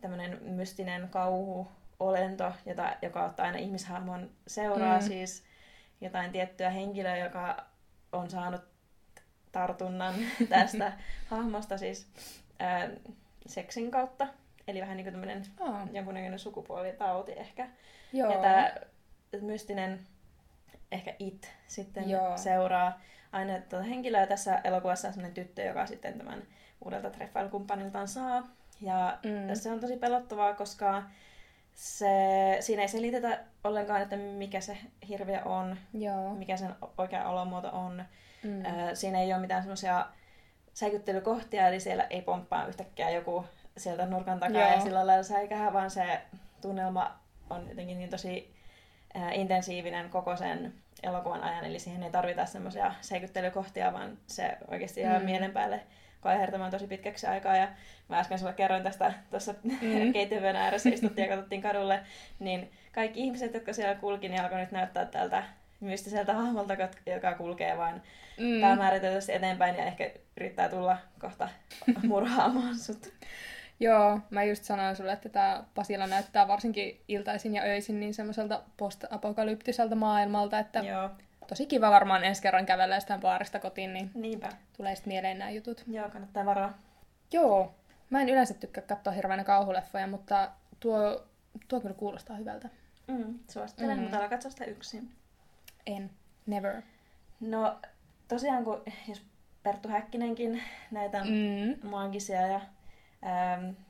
tämmöinen 0.00 0.42
mystinen 0.42 1.08
kauhu 1.08 1.68
olento, 2.00 2.52
jota, 2.66 2.96
joka 3.02 3.24
ottaa 3.24 3.46
aina 3.46 3.58
ihmishahmon 3.58 4.30
seuraa, 4.46 4.98
mm. 4.98 5.06
siis 5.06 5.44
jotain 6.00 6.32
tiettyä 6.32 6.70
henkilöä, 6.70 7.16
joka 7.16 7.64
on 8.12 8.30
saanut 8.30 8.62
tartunnan 9.52 10.14
tästä 10.48 10.92
hahmosta 11.30 11.78
siis 11.78 12.06
ää, 12.58 12.90
seksin 13.46 13.90
kautta. 13.90 14.26
Eli 14.68 14.80
vähän 14.80 14.96
niin 14.96 15.04
kuin 15.04 15.12
tämmöinen 15.12 15.42
Aa, 15.60 15.88
jonkunnäköinen 15.92 16.38
sukupuolitauti 16.38 17.32
ehkä. 17.32 17.68
joo. 18.12 18.32
Ja 18.32 18.38
tämä 18.38 18.74
mystinen 19.40 20.00
ehkä 20.92 21.14
it 21.18 21.52
sitten 21.66 22.10
Joo. 22.10 22.36
Seuraa 22.36 23.00
aina 23.32 23.60
tuota 23.60 23.84
henkilöä. 23.84 24.26
Tässä 24.26 24.60
elokuvassa 24.64 25.08
on 25.08 25.14
sellainen 25.14 25.34
tyttö, 25.34 25.62
joka 25.62 25.86
sitten 25.86 26.18
tämän 26.18 26.42
uudelta 26.84 27.10
treffailukumppaniltaan 27.10 28.08
saa. 28.08 28.48
Ja 28.80 29.18
mm. 29.22 29.54
se 29.54 29.70
on 29.70 29.80
tosi 29.80 29.96
pelottavaa, 29.96 30.54
koska 30.54 31.02
se, 31.76 32.06
siinä 32.60 32.82
ei 32.82 32.88
selitetä 32.88 33.38
ollenkaan, 33.64 34.02
että 34.02 34.16
mikä 34.16 34.60
se 34.60 34.78
hirviö 35.08 35.42
on, 35.44 35.76
Joo. 35.94 36.34
mikä 36.34 36.56
sen 36.56 36.74
oikea 36.98 37.28
olomuoto 37.28 37.68
on. 37.68 38.04
Mm. 38.42 38.50
Mm. 38.50 38.64
Siinä 38.94 39.20
ei 39.20 39.32
ole 39.32 39.40
mitään 39.40 39.62
semmoisia 39.62 40.06
säikyttelykohtia, 40.74 41.68
eli 41.68 41.80
siellä 41.80 42.06
ei 42.10 42.22
pomppaa 42.22 42.66
yhtäkkiä 42.66 43.10
joku 43.10 43.44
sieltä 43.76 44.06
nurkan 44.06 44.40
takaa 44.40 44.60
Joo. 44.60 44.72
ja 44.72 44.80
sillä 44.80 45.06
lailla 45.06 45.22
säikähä, 45.22 45.72
vaan 45.72 45.90
se 45.90 46.20
tunnelma 46.60 47.18
on 47.50 47.68
jotenkin 47.68 47.98
niin 47.98 48.10
tosi 48.10 48.54
äh, 49.16 49.38
intensiivinen 49.38 50.10
koko 50.10 50.36
sen 50.36 50.74
elokuvan 51.02 51.42
ajan, 51.42 51.64
eli 51.64 51.78
siihen 51.78 52.02
ei 52.02 52.10
tarvita 52.10 52.46
semmoisia 52.46 52.94
säikyttelykohtia, 53.00 53.92
vaan 53.92 54.18
se 54.26 54.56
oikeasti 54.70 55.00
jää 55.00 55.18
mm. 55.18 55.24
mielen 55.24 55.52
päälle 55.52 55.80
kaihertamaan 56.26 56.70
tosi 56.70 56.86
pitkäksi 56.86 57.26
aikaa. 57.26 57.56
Ja 57.56 57.68
mä 58.08 58.18
äsken 58.18 58.38
sulle 58.38 58.52
kerroin 58.52 58.82
tästä 58.82 59.12
tuossa 59.30 59.54
Mm. 59.62 60.12
keittiön 60.12 60.56
ääressä 60.56 60.88
istuttiin 60.88 61.28
ja 61.28 61.36
katsottiin 61.36 61.62
kadulle, 61.62 62.00
niin 62.38 62.70
kaikki 62.92 63.20
ihmiset, 63.20 63.54
jotka 63.54 63.72
siellä 63.72 63.94
kulki, 63.94 64.28
niin 64.28 64.42
alkoi 64.42 64.60
nyt 64.60 64.72
näyttää 64.72 65.04
tältä 65.04 65.42
mystiseltä 65.80 66.34
hahmolta, 66.34 66.76
joka 67.06 67.34
kulkee 67.34 67.76
vaan 67.76 68.02
Mm. 68.38 68.60
päämääriteltävästi 68.60 69.32
eteenpäin 69.32 69.76
ja 69.76 69.84
ehkä 69.84 70.10
yrittää 70.36 70.68
tulla 70.68 70.98
kohta 71.20 71.48
murhaamaan 72.08 72.76
sut. 72.78 73.12
Joo, 73.80 74.20
mä 74.30 74.44
just 74.44 74.64
sanoin 74.64 74.96
sulle, 74.96 75.12
että 75.12 75.28
tämä 75.28 75.64
Pasila 75.74 76.06
näyttää 76.06 76.48
varsinkin 76.48 77.00
iltaisin 77.08 77.54
ja 77.54 77.62
öisin 77.62 78.00
niin 78.00 78.14
semmoiselta 78.14 78.62
post-apokalyptiselta 78.76 79.94
maailmalta, 79.94 80.58
että 80.58 80.78
Joo, 80.78 81.10
tosi 81.46 81.66
kiva 81.66 81.90
varmaan 81.90 82.24
ensi 82.24 82.42
kerran 82.42 82.66
kävellä 82.66 82.94
jostain 82.94 83.20
baarista 83.20 83.58
kotiin, 83.58 83.92
niin 83.92 84.10
niinpä. 84.14 84.48
tulee 84.76 84.94
sitten 84.94 85.12
mieleen 85.12 85.38
nämä 85.38 85.50
jutut. 85.50 85.84
Joo, 85.86 86.08
kannattaa 86.08 86.44
varoa. 86.44 86.72
Joo, 87.32 87.74
mä 88.10 88.20
en 88.20 88.28
yleensä 88.28 88.54
tykkää 88.54 88.84
katsoa 88.84 89.12
hirveänä 89.12 89.44
kauhuleffoja, 89.44 90.06
mutta 90.06 90.50
tuo, 90.80 91.22
tuo 91.68 91.80
kyllä 91.80 91.94
kuulostaa 91.94 92.36
hyvältä. 92.36 92.68
Mm, 93.08 93.38
suosittelen, 93.50 93.96
Mm. 93.96 94.02
mutta 94.02 94.16
älä 94.16 94.28
katso 94.28 94.50
sitä 94.50 94.64
yksin. 94.64 95.10
En. 95.86 96.10
Never. 96.46 96.82
No, 97.40 97.78
tosiaan 98.28 98.64
kun 98.64 98.82
jos 99.08 99.22
Perttu 99.62 99.88
Häkkinenkin 99.88 100.62
näitä 100.90 101.24
mm. 101.24 101.88
Maagisia 101.90 102.40
ja 102.46 102.60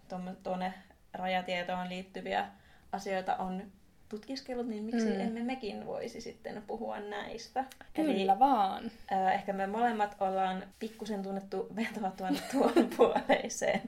tuonne- 0.09 0.35
tuonne 0.43 0.75
rajatietoon 1.13 1.89
liittyviä 1.89 2.47
asioita 2.93 3.37
on 3.37 3.73
tutkiskellut, 4.09 4.67
niin 4.69 4.85
miksi 4.85 5.07
Mm. 5.07 5.13
mm. 5.15 5.21
emme 5.21 5.43
mekin 5.43 5.87
voisi 5.87 6.21
sitten 6.21 6.63
puhua 6.67 7.01
näistä? 7.01 7.65
Kyllä 7.95 8.39
vaan. 8.39 8.91
Äh, 9.13 9.35
ehkä 9.35 9.53
me 9.53 9.67
molemmat 9.67 10.17
ollaan 10.21 10.63
pikkusen 10.79 11.23
tunnettu 11.23 11.69
vetoa 11.77 12.11
tuonne 12.11 12.41
tuon 12.53 12.73
puoleiseen. 12.97 13.83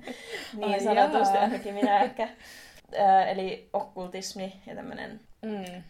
Ai 0.63 0.69
niin 0.69 0.83
sanotusti 0.85 1.35
jaa. 1.35 1.45
ainakin 1.45 1.75
minä 1.75 2.01
ehkä. 2.03 2.29
Äh, 2.99 3.29
eli 3.29 3.69
okkultismi 3.73 4.53
ja 4.67 4.75
tämmöinen 4.75 5.21
Mm. 5.43 5.83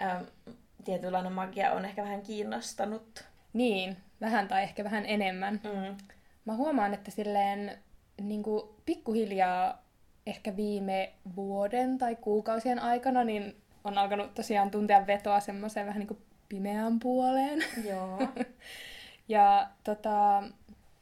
tietynlainen 0.84 1.32
magia 1.32 1.72
on 1.72 1.84
ehkä 1.84 2.02
vähän 2.02 2.22
kiinnostanut. 2.22 3.24
Niin, 3.52 3.96
vähän 4.20 4.48
tai 4.48 4.62
ehkä 4.62 4.84
vähän 4.84 5.06
enemmän. 5.06 5.60
Mm. 5.64 5.96
Mä 6.44 6.54
huomaan, 6.54 6.94
että 6.94 7.10
silleen 7.10 7.78
niin 8.22 8.42
kuin 8.42 8.62
pikkuhiljaa 8.86 9.82
ehkä 10.26 10.56
viime 10.56 11.12
vuoden 11.36 11.98
tai 11.98 12.16
kuukausien 12.16 12.78
aikana, 12.78 13.24
niin 13.24 13.56
on 13.84 13.98
alkanut 13.98 14.34
tosiaan 14.34 14.70
tuntea 14.70 15.06
vetoa 15.06 15.40
semmoiseen 15.40 15.86
vähän 15.86 15.98
niin 15.98 16.08
kuin 16.08 16.22
pimeään 16.48 16.98
puoleen. 16.98 17.64
Joo. 17.84 18.18
ja 19.28 19.68
tota, 19.84 20.42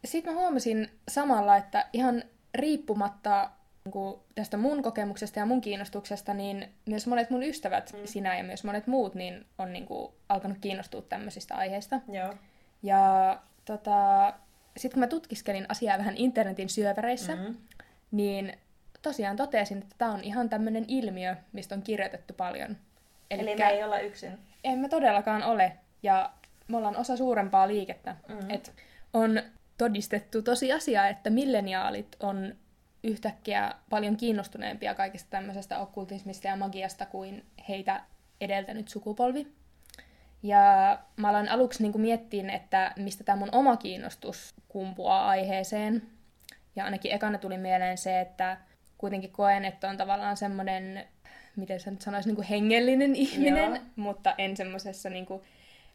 sitten 0.05 0.33
mä 0.33 0.41
huomasin 0.41 0.91
samalla, 1.09 1.57
että 1.57 1.87
ihan 1.93 2.23
riippumatta 2.55 3.51
niin 3.85 4.21
tästä 4.35 4.57
mun 4.57 4.83
kokemuksesta 4.83 5.39
ja 5.39 5.47
mun 5.47 5.61
kiinnostuksesta, 5.61 6.35
niin 6.35 6.69
myös 6.87 7.07
monet 7.07 7.31
mun 7.31 7.43
ystävät, 7.43 7.93
mm. 7.93 7.99
sinä 8.05 8.37
ja 8.37 8.45
myös 8.45 8.65
monet 8.65 8.87
muut, 8.87 9.15
niin 9.15 9.47
on 9.59 9.73
niin 9.73 9.87
kuin, 9.87 10.13
alkanut 10.29 10.59
kiinnostua 10.61 11.03
tämmöisistä 11.03 11.55
aiheista. 11.55 12.01
Joo. 12.13 12.35
Ja 12.83 13.39
tota, 13.65 14.33
sitten 14.77 14.95
kun 14.95 15.01
mä 15.01 15.07
tutkiskelin 15.07 15.67
asiaa 15.69 15.99
vähän 15.99 16.17
internetin 16.17 16.69
syöväreissä, 16.69 17.37
mm-hmm. 17.37 17.57
niin 18.11 18.59
tosiaan 19.03 19.37
totesin, 19.37 19.79
että 19.79 19.95
tämä 19.99 20.13
on 20.13 20.25
ihan 20.25 20.49
tämmöinen 20.49 20.85
ilmiö, 20.89 21.37
mistä 21.53 21.75
on 21.75 21.83
kirjoitettu 21.83 22.35
paljon. 22.35 22.77
Elikkä, 23.31 23.53
Eli 23.53 23.57
me 23.57 23.79
ei 23.79 23.85
olla 23.85 23.99
yksin. 23.99 24.39
Emme 24.65 24.89
todellakaan 24.89 25.43
ole. 25.43 25.73
Ja 26.03 26.33
me 26.69 26.77
ollaan 26.77 26.97
osa 26.97 27.17
suurempaa 27.17 27.69
liikettä. 27.69 28.17
Mm-hmm. 28.29 28.51
Et 28.51 28.73
on 29.13 29.43
todistettu 29.79 30.43
tosiasia, 30.43 31.09
että 31.09 31.31
milleniaalit 31.31 32.17
on 32.21 32.55
yhtäkkiä 33.03 33.75
paljon 33.91 34.17
kiinnostuneempia 34.17 34.95
kaikista 34.95 35.31
tämmöisestä 35.31 35.79
okkultismista 35.79 36.49
ja 36.49 36.57
magiasta 36.57 37.07
kuin 37.07 37.45
heitä 37.69 38.01
edeltänyt 38.41 38.89
sukupolvi. 38.89 39.47
Ja 40.43 40.99
mä 41.17 41.29
aloin 41.29 41.49
aluksi 41.49 41.83
niin 41.83 42.01
miettiä, 42.01 42.53
että 42.53 42.93
mistä 42.97 43.25
tämä 43.25 43.37
mun 43.37 43.49
oma 43.53 43.77
kiinnostus 43.77 44.55
kumpuaa 44.69 45.29
aiheeseen. 45.29 46.03
Ja 46.77 46.85
ainakin 46.85 47.15
ekana 47.15 47.39
tuli 47.39 47.59
mieleen 47.59 47.99
se, 47.99 48.21
että 48.21 48.57
kuitenkin 48.99 49.33
koen, 49.33 49.65
että 49.65 49.89
on 49.89 49.97
tavallaan 49.97 50.37
semmoinen, 50.37 51.05
miten 51.57 51.81
se 51.81 51.91
nyt 51.91 52.03
sanoisi, 52.03 52.29
niin 52.29 52.37
kuin 52.37 52.49
hengellinen 52.49 53.17
ihminen, 53.17 53.71
Joo. 53.71 53.85
mutta 53.97 54.35
en 54.39 54.57
semmoisessa 54.57 55.11
niin 55.11 55.27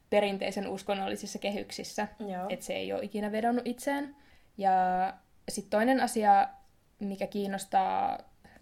perinteisen 0.09 0.67
uskonnollisissa 0.67 1.39
kehyksissä. 1.39 2.07
Että 2.49 2.65
se 2.65 2.73
ei 2.73 2.93
ole 2.93 3.03
ikinä 3.03 3.31
vedonnut 3.31 3.67
itseään. 3.67 4.15
Ja 4.57 4.73
sitten 5.49 5.69
toinen 5.69 6.01
asia, 6.01 6.47
mikä 6.99 7.27
kiinnostaa 7.27 8.19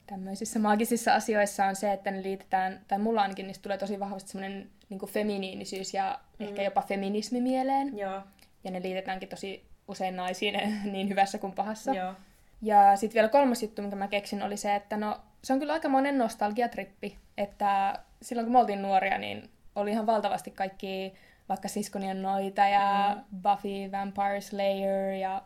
tämmöisissä 0.07 0.59
maagisissa 0.59 1.13
asioissa 1.13 1.65
on 1.65 1.75
se, 1.75 1.93
että 1.93 2.11
ne 2.11 2.23
liitetään, 2.23 2.81
tai 2.87 2.99
mulla 2.99 3.21
ainakin 3.21 3.47
niistä 3.47 3.63
tulee 3.63 3.77
tosi 3.77 3.99
vahvasti 3.99 4.31
semmoinen 4.31 4.69
niin 4.89 5.09
feminiinisyys 5.09 5.93
ja 5.93 6.19
mm. 6.39 6.45
ehkä 6.45 6.63
jopa 6.63 6.81
feminismi 6.81 7.41
mieleen. 7.41 7.97
Joo. 7.97 8.21
Ja 8.63 8.71
ne 8.71 8.81
liitetäänkin 8.81 9.29
tosi 9.29 9.65
usein 9.87 10.15
naisiin 10.15 10.61
niin 10.91 11.09
hyvässä 11.09 11.37
kuin 11.37 11.53
pahassa. 11.53 11.93
Joo. 11.93 12.13
Ja 12.61 12.95
sitten 12.95 13.13
vielä 13.13 13.29
kolmas 13.29 13.61
juttu, 13.61 13.81
minkä 13.81 13.95
mä 13.95 14.07
keksin, 14.07 14.43
oli 14.43 14.57
se, 14.57 14.75
että 14.75 14.97
no, 14.97 15.21
se 15.43 15.53
on 15.53 15.59
kyllä 15.59 15.73
aika 15.73 15.89
monen 15.89 16.17
nostalgiatrippi, 16.17 17.17
että 17.37 17.99
silloin 18.21 18.45
kun 18.45 18.53
me 18.53 18.59
oltiin 18.59 18.81
nuoria, 18.81 19.17
niin 19.17 19.49
oli 19.75 19.91
ihan 19.91 20.05
valtavasti 20.05 20.51
kaikki 20.51 21.13
vaikka 21.49 21.67
Siskonien 21.67 22.21
noita 22.21 22.67
ja 22.67 23.15
mm. 23.15 23.41
Buffy 23.41 23.91
Vampire 23.91 24.41
Slayer 24.41 25.13
ja 25.13 25.41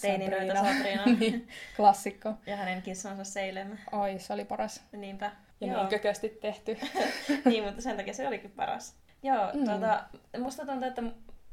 Teininoita 0.00 0.54
Sabrina. 0.54 1.04
niin, 1.20 1.48
klassikko. 1.76 2.34
Ja 2.46 2.56
hänen 2.56 2.82
kissansa 2.82 3.24
Seilem. 3.24 3.78
Oi, 3.92 4.18
se 4.18 4.32
oli 4.32 4.44
paras. 4.44 4.84
Niinpä. 4.92 5.30
Ja 5.60 5.66
Joo. 5.66 5.76
niin 5.76 5.88
kökösti 5.88 6.28
tehty. 6.28 6.78
niin, 7.44 7.64
mutta 7.64 7.82
sen 7.82 7.96
takia 7.96 8.14
se 8.14 8.28
olikin 8.28 8.50
paras. 8.50 8.96
Joo, 9.22 9.50
mm. 9.54 9.64
tuota, 9.64 10.04
musta 10.38 10.66
tuntuu, 10.66 10.88
että 10.88 11.02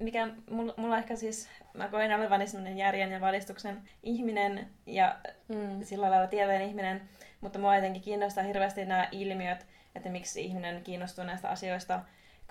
mikä 0.01 0.27
mulla, 0.49 0.73
mulla 0.77 0.97
ehkä 0.97 1.15
siis, 1.15 1.49
mä 1.73 1.87
koen 1.87 2.19
olevani 2.19 2.47
sellainen 2.47 2.77
järjen 2.77 3.11
ja 3.11 3.21
valistuksen 3.21 3.81
ihminen 4.03 4.67
ja 4.85 5.15
mm. 5.47 5.83
sillä 5.83 6.11
lailla 6.11 6.27
tieteen 6.27 6.61
ihminen, 6.61 7.01
mutta 7.41 7.59
mua 7.59 7.75
jotenkin 7.75 8.01
kiinnostaa 8.01 8.43
hirveästi 8.43 8.85
nämä 8.85 9.07
ilmiöt, 9.11 9.67
että 9.95 10.09
miksi 10.09 10.45
ihminen 10.45 10.83
kiinnostuu 10.83 11.23
näistä 11.23 11.49
asioista 11.49 11.99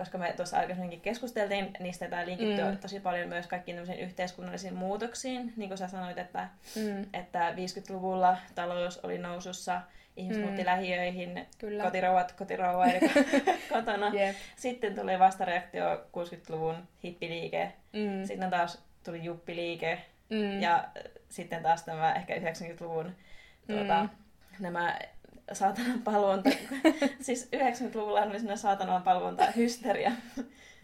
koska 0.00 0.18
me 0.18 0.32
tuossa 0.36 0.58
aikaisemminkin 0.58 1.00
keskusteltiin, 1.00 1.70
niistä 1.80 2.08
tämä 2.08 2.26
linkittyy 2.26 2.64
mm. 2.64 2.78
tosi 2.78 3.00
paljon 3.00 3.28
myös 3.28 3.46
kaikkiin 3.46 3.78
yhteiskunnallisiin 3.78 4.74
muutoksiin. 4.74 5.52
Niin 5.56 5.68
kuin 5.68 5.78
sä 5.78 5.88
sanoit, 5.88 6.18
että, 6.18 6.48
mm. 6.76 7.06
että 7.12 7.50
50-luvulla 7.52 8.36
talous 8.54 8.98
oli 8.98 9.18
nousussa, 9.18 9.80
ihmiset 10.16 10.44
mm. 10.44 10.56
Kyllä. 11.58 11.84
kotirouvat 11.84 12.32
kotirouvaili 12.32 13.00
kotona. 13.72 14.12
Yep. 14.14 14.36
Sitten 14.56 14.94
tuli 14.94 15.18
vastareaktio 15.18 15.94
60-luvun 15.94 16.76
hippiliike. 17.04 17.72
Mm. 17.92 18.24
Sitten 18.24 18.50
taas 18.50 18.84
tuli 19.04 19.24
juppiliike. 19.24 19.98
Mm. 20.30 20.60
Ja 20.60 20.88
sitten 21.28 21.62
taas 21.62 21.82
tämä 21.82 22.12
ehkä 22.12 22.34
90-luvun 22.34 23.12
tuota, 23.66 24.02
mm. 24.02 24.08
nämä 24.58 24.98
saatanan 25.52 26.02
palvonta. 26.02 26.50
siis 27.20 27.48
90-luvulla 27.56 28.22
oli 28.22 28.38
sinne 28.38 28.56
saatanan 28.56 29.02
palvonta 29.02 29.50
hysteria. 29.56 30.12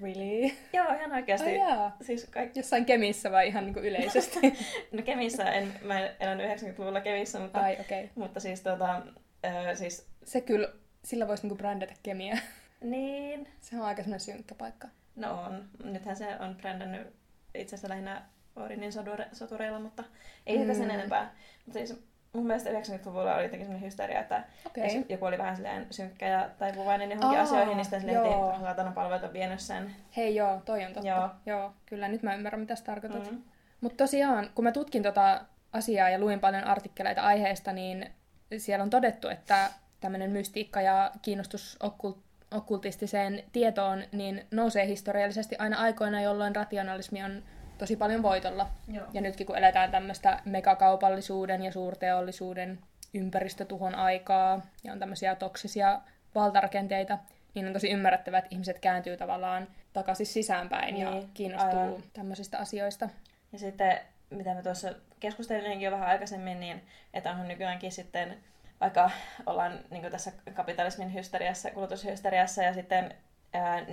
Really? 0.00 0.54
Joo, 0.72 0.94
ihan 0.94 1.12
oikeasti. 1.12 1.58
Oh, 1.58 1.92
siis 2.02 2.24
kaik... 2.24 2.56
Jossain 2.56 2.86
Kemissä 2.86 3.32
vai 3.32 3.48
ihan 3.48 3.66
niin 3.66 3.78
yleisesti? 3.78 4.40
no 4.92 5.02
Kemissä, 5.02 5.44
en, 5.44 5.72
mä 5.82 6.00
en 6.00 6.10
elänyt 6.20 6.46
90-luvulla 6.46 7.00
Kemissä, 7.00 7.38
mutta, 7.40 7.60
Ai, 7.60 7.76
okay. 7.80 8.08
mutta 8.14 8.40
siis, 8.40 8.60
tota, 8.60 9.02
äh, 9.44 9.74
siis... 9.74 10.06
Se 10.24 10.40
kyllä, 10.40 10.68
sillä 11.04 11.28
voisi 11.28 11.42
niinku 11.42 11.56
brändätä 11.56 11.94
Kemiä. 12.02 12.38
Niin. 12.80 13.48
Se 13.60 13.76
on 13.76 13.82
aika 13.82 14.02
semmoinen 14.02 14.20
synkkä 14.20 14.54
paikka. 14.54 14.88
No 15.16 15.42
on. 15.42 15.68
Nythän 15.84 16.16
se 16.16 16.36
on 16.40 16.56
brändännyt 16.56 17.06
itse 17.54 17.74
asiassa 17.74 17.88
lähinnä 17.88 18.22
Orinin 18.56 18.92
sotureilla, 19.32 19.80
mutta 19.80 20.04
ei 20.46 20.56
mm. 20.56 20.62
sitä 20.62 20.74
sen 20.74 20.90
enempää. 20.90 21.34
Mutta 21.66 21.78
siis 21.78 22.02
mun 22.32 22.46
mielestä 22.46 22.70
90-luvulla 22.70 23.34
oli 23.34 23.42
jotenkin 23.42 23.66
sellainen 23.66 23.86
hysteria, 23.86 24.20
että 24.20 24.44
okay. 24.66 24.84
jos 24.84 25.04
joku 25.08 25.24
oli 25.24 25.38
vähän 25.38 25.56
silleen 25.56 25.86
synkkä 25.90 26.28
ja 26.28 26.50
taipuvainen 26.58 27.10
johonkin 27.10 27.38
Aa, 27.38 27.44
asioihin, 27.44 27.76
niin 27.76 27.84
sitten 27.84 28.00
silleen, 28.00 28.26
että 28.26 28.60
saatana 28.60 28.92
palvelut 28.92 29.24
on 29.24 29.32
vienyt 29.32 29.60
sen. 29.60 29.96
Hei 30.16 30.34
joo, 30.34 30.62
toi 30.64 30.84
on 30.84 30.92
totta. 30.92 31.08
Joo. 31.08 31.28
joo 31.46 31.72
kyllä, 31.86 32.08
nyt 32.08 32.22
mä 32.22 32.34
ymmärrän 32.34 32.60
mitä 32.60 32.76
sä 32.76 32.84
tarkoitat. 32.84 33.30
Mm. 33.30 33.42
Mutta 33.80 34.04
tosiaan, 34.04 34.50
kun 34.54 34.64
mä 34.64 34.72
tutkin 34.72 35.02
tota 35.02 35.40
asiaa 35.72 36.10
ja 36.10 36.18
luin 36.18 36.40
paljon 36.40 36.64
artikkeleita 36.64 37.22
aiheesta, 37.22 37.72
niin 37.72 38.10
siellä 38.58 38.82
on 38.82 38.90
todettu, 38.90 39.28
että 39.28 39.70
tämmöinen 40.00 40.30
mystiikka 40.30 40.80
ja 40.80 41.10
kiinnostus 41.22 41.76
okkult 41.80 42.26
okkultistiseen 42.50 43.42
tietoon 43.52 44.02
niin 44.12 44.46
nousee 44.50 44.86
historiallisesti 44.86 45.56
aina 45.58 45.78
aikoina, 45.78 46.20
jolloin 46.20 46.56
rationalismi 46.56 47.22
on 47.22 47.42
tosi 47.78 47.96
paljon 47.96 48.22
voitolla. 48.22 48.68
Joo. 48.88 49.06
Ja 49.12 49.20
nytkin 49.20 49.46
kun 49.46 49.58
eletään 49.58 49.90
tämmöistä 49.90 50.40
megakaupallisuuden 50.44 51.62
ja 51.62 51.72
suurteollisuuden 51.72 52.78
ympäristötuhon 53.14 53.94
aikaa 53.94 54.60
ja 54.84 54.92
on 54.92 54.98
tämmöisiä 54.98 55.34
toksisia 55.34 56.00
valtarakenteita, 56.34 57.18
niin 57.54 57.66
on 57.66 57.72
tosi 57.72 57.90
ymmärrettävää, 57.90 58.38
että 58.38 58.48
ihmiset 58.50 58.78
kääntyy 58.78 59.16
tavallaan 59.16 59.68
takaisin 59.92 60.26
sisäänpäin 60.26 60.94
niin, 60.94 61.06
ja 61.06 61.22
kiinnostuu 61.34 61.80
aivan. 61.80 62.02
tämmöisistä 62.12 62.58
asioista. 62.58 63.08
Ja 63.52 63.58
sitten, 63.58 64.00
mitä 64.30 64.54
me 64.54 64.62
tuossa 64.62 64.94
keskustelinkin 65.20 65.80
jo 65.80 65.90
vähän 65.90 66.08
aikaisemmin, 66.08 66.60
niin 66.60 66.82
että 67.14 67.30
onhan 67.30 67.48
nykyäänkin 67.48 67.92
sitten, 67.92 68.36
vaikka 68.80 69.10
ollaan 69.46 69.80
niin 69.90 70.10
tässä 70.10 70.32
kapitalismin 70.54 71.14
hysteriassa, 71.14 71.70
kulutushysteriassa 71.70 72.62
ja 72.62 72.74
sitten 72.74 73.14
ää, 73.52 73.86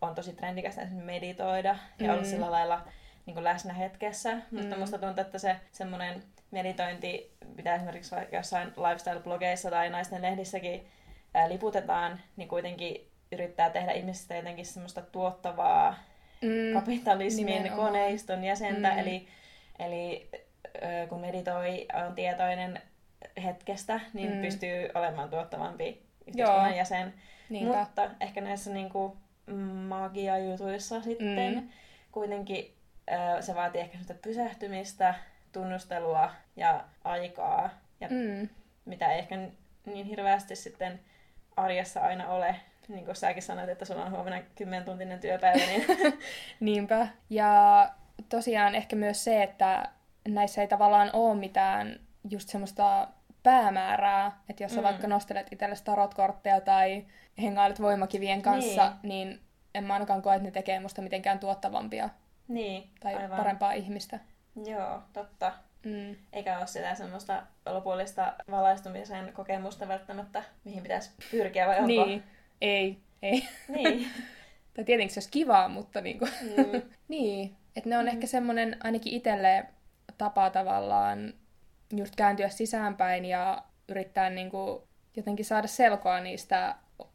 on 0.00 0.14
tosi 0.14 0.32
trendikästä 0.32 0.86
meditoida 0.86 1.76
ja 1.98 2.06
mm. 2.06 2.12
olla 2.12 2.24
sillä 2.24 2.50
lailla 2.50 2.88
niin 3.26 3.34
kuin 3.34 3.44
läsnä 3.44 3.72
hetkessä, 3.72 4.34
mm. 4.34 4.60
mutta 4.60 4.76
musta 4.76 4.98
tuntuu, 4.98 5.22
että 5.22 5.38
se 5.38 5.56
semmoinen 5.72 6.22
meditointi, 6.50 7.36
mitä 7.56 7.74
esimerkiksi 7.74 8.14
jossain 8.32 8.68
lifestyle-blogeissa 8.68 9.70
tai 9.70 9.90
naisten 9.90 10.22
lehdissäkin 10.22 10.86
ää, 11.34 11.48
liputetaan, 11.48 12.20
niin 12.36 12.48
kuitenkin 12.48 13.10
yrittää 13.32 13.70
tehdä 13.70 13.92
ihmisistä 13.92 14.34
jotenkin 14.34 14.66
semmoista 14.66 15.02
tuottavaa 15.02 15.94
mm. 16.42 16.74
kapitalismin 16.74 17.46
Nimenomaan. 17.46 17.88
koneiston 17.88 18.44
jäsentä, 18.44 18.90
mm. 18.90 18.98
eli, 18.98 19.28
eli 19.78 20.28
ö, 20.76 21.06
kun 21.08 21.20
meditoi, 21.20 21.86
on 22.06 22.14
tietoinen 22.14 22.82
hetkestä, 23.44 24.00
niin 24.12 24.34
mm. 24.34 24.40
pystyy 24.40 24.88
olemaan 24.94 25.30
tuottavampi 25.30 26.02
yhteiskunnan 26.26 26.68
Joo. 26.68 26.76
jäsen. 26.76 27.14
Niinpä. 27.48 27.78
Mutta 27.78 28.10
ehkä 28.20 28.40
näissä 28.40 28.70
niin 28.70 28.90
kuin, 28.90 29.12
magia-jutuissa 29.88 31.02
sitten 31.02 31.54
mm. 31.54 31.68
kuitenkin 32.12 32.73
se 33.40 33.54
vaatii 33.54 33.80
ehkä 33.80 33.98
sitä 33.98 34.14
pysähtymistä, 34.14 35.14
tunnustelua 35.52 36.30
ja 36.56 36.84
aikaa, 37.04 37.70
ja 38.00 38.08
mm. 38.10 38.48
mitä 38.84 39.12
ei 39.12 39.18
ehkä 39.18 39.36
niin 39.86 40.06
hirveästi 40.06 40.56
sitten 40.56 41.00
arjessa 41.56 42.00
aina 42.00 42.28
ole. 42.28 42.56
Niin 42.88 43.04
kuin 43.04 43.16
säkin 43.16 43.42
sanoit, 43.42 43.68
että 43.68 43.84
sulla 43.84 44.04
on 44.04 44.10
huomenna 44.10 44.42
10 44.54 44.84
tuntinen 44.84 45.20
työpäivä. 45.20 45.66
Niin... 45.66 45.84
Niinpä. 46.60 47.08
Ja 47.30 47.88
tosiaan 48.28 48.74
ehkä 48.74 48.96
myös 48.96 49.24
se, 49.24 49.42
että 49.42 49.88
näissä 50.28 50.60
ei 50.60 50.68
tavallaan 50.68 51.10
ole 51.12 51.34
mitään 51.34 52.00
just 52.30 52.48
semmoista 52.48 53.08
päämäärää, 53.42 54.40
että 54.48 54.62
jos 54.62 54.72
sä 54.72 54.80
mm. 54.80 54.84
vaikka 54.84 55.06
nostelet 55.06 55.46
itsellesi 55.52 55.84
tarotkortteja 55.84 56.60
tai 56.60 57.04
hengailet 57.42 57.80
voimakivien 57.80 58.42
kanssa, 58.42 58.92
niin, 59.02 59.28
niin 59.28 59.40
en 59.74 59.84
mä 59.84 59.92
ainakaan 59.92 60.22
koe, 60.22 60.34
että 60.34 60.44
ne 60.44 60.50
tekee 60.50 60.80
musta 60.80 61.02
mitenkään 61.02 61.38
tuottavampia 61.38 62.08
niin, 62.48 62.90
tai 63.00 63.14
aivan. 63.14 63.36
parempaa 63.36 63.72
ihmistä. 63.72 64.20
Joo, 64.66 65.02
totta. 65.12 65.52
Mm. 65.84 66.16
Eikä 66.32 66.58
ole 66.58 66.66
sitä 66.66 66.94
semmoista 66.94 67.42
lopullista 67.66 68.34
valaistumisen 68.50 69.32
kokemusta 69.32 69.88
välttämättä, 69.88 70.44
mihin 70.64 70.82
pitäisi 70.82 71.10
pyrkiä, 71.30 71.66
vai 71.66 71.76
onko? 71.76 71.86
Niin. 71.86 72.22
Ei, 72.60 72.98
ei. 73.22 73.48
Niin. 73.68 74.08
tai 74.74 74.84
tietenkin 74.84 75.14
se 75.14 75.18
olisi 75.18 75.30
kivaa, 75.30 75.68
mutta 75.68 76.00
niinku... 76.00 76.24
Mm. 76.24 76.82
niin, 77.08 77.56
että 77.76 77.90
ne 77.90 77.98
on 77.98 78.04
mm. 78.04 78.08
ehkä 78.08 78.26
semmoinen 78.26 78.76
ainakin 78.80 79.14
itselle 79.14 79.66
tapa 80.18 80.50
tavallaan 80.50 81.34
just 81.96 82.16
kääntyä 82.16 82.48
sisäänpäin 82.48 83.24
ja 83.24 83.62
yrittää 83.88 84.30
niinku 84.30 84.88
jotenkin 85.16 85.44
saada 85.44 85.66
selkoa 85.66 86.20
niistä 86.20 86.74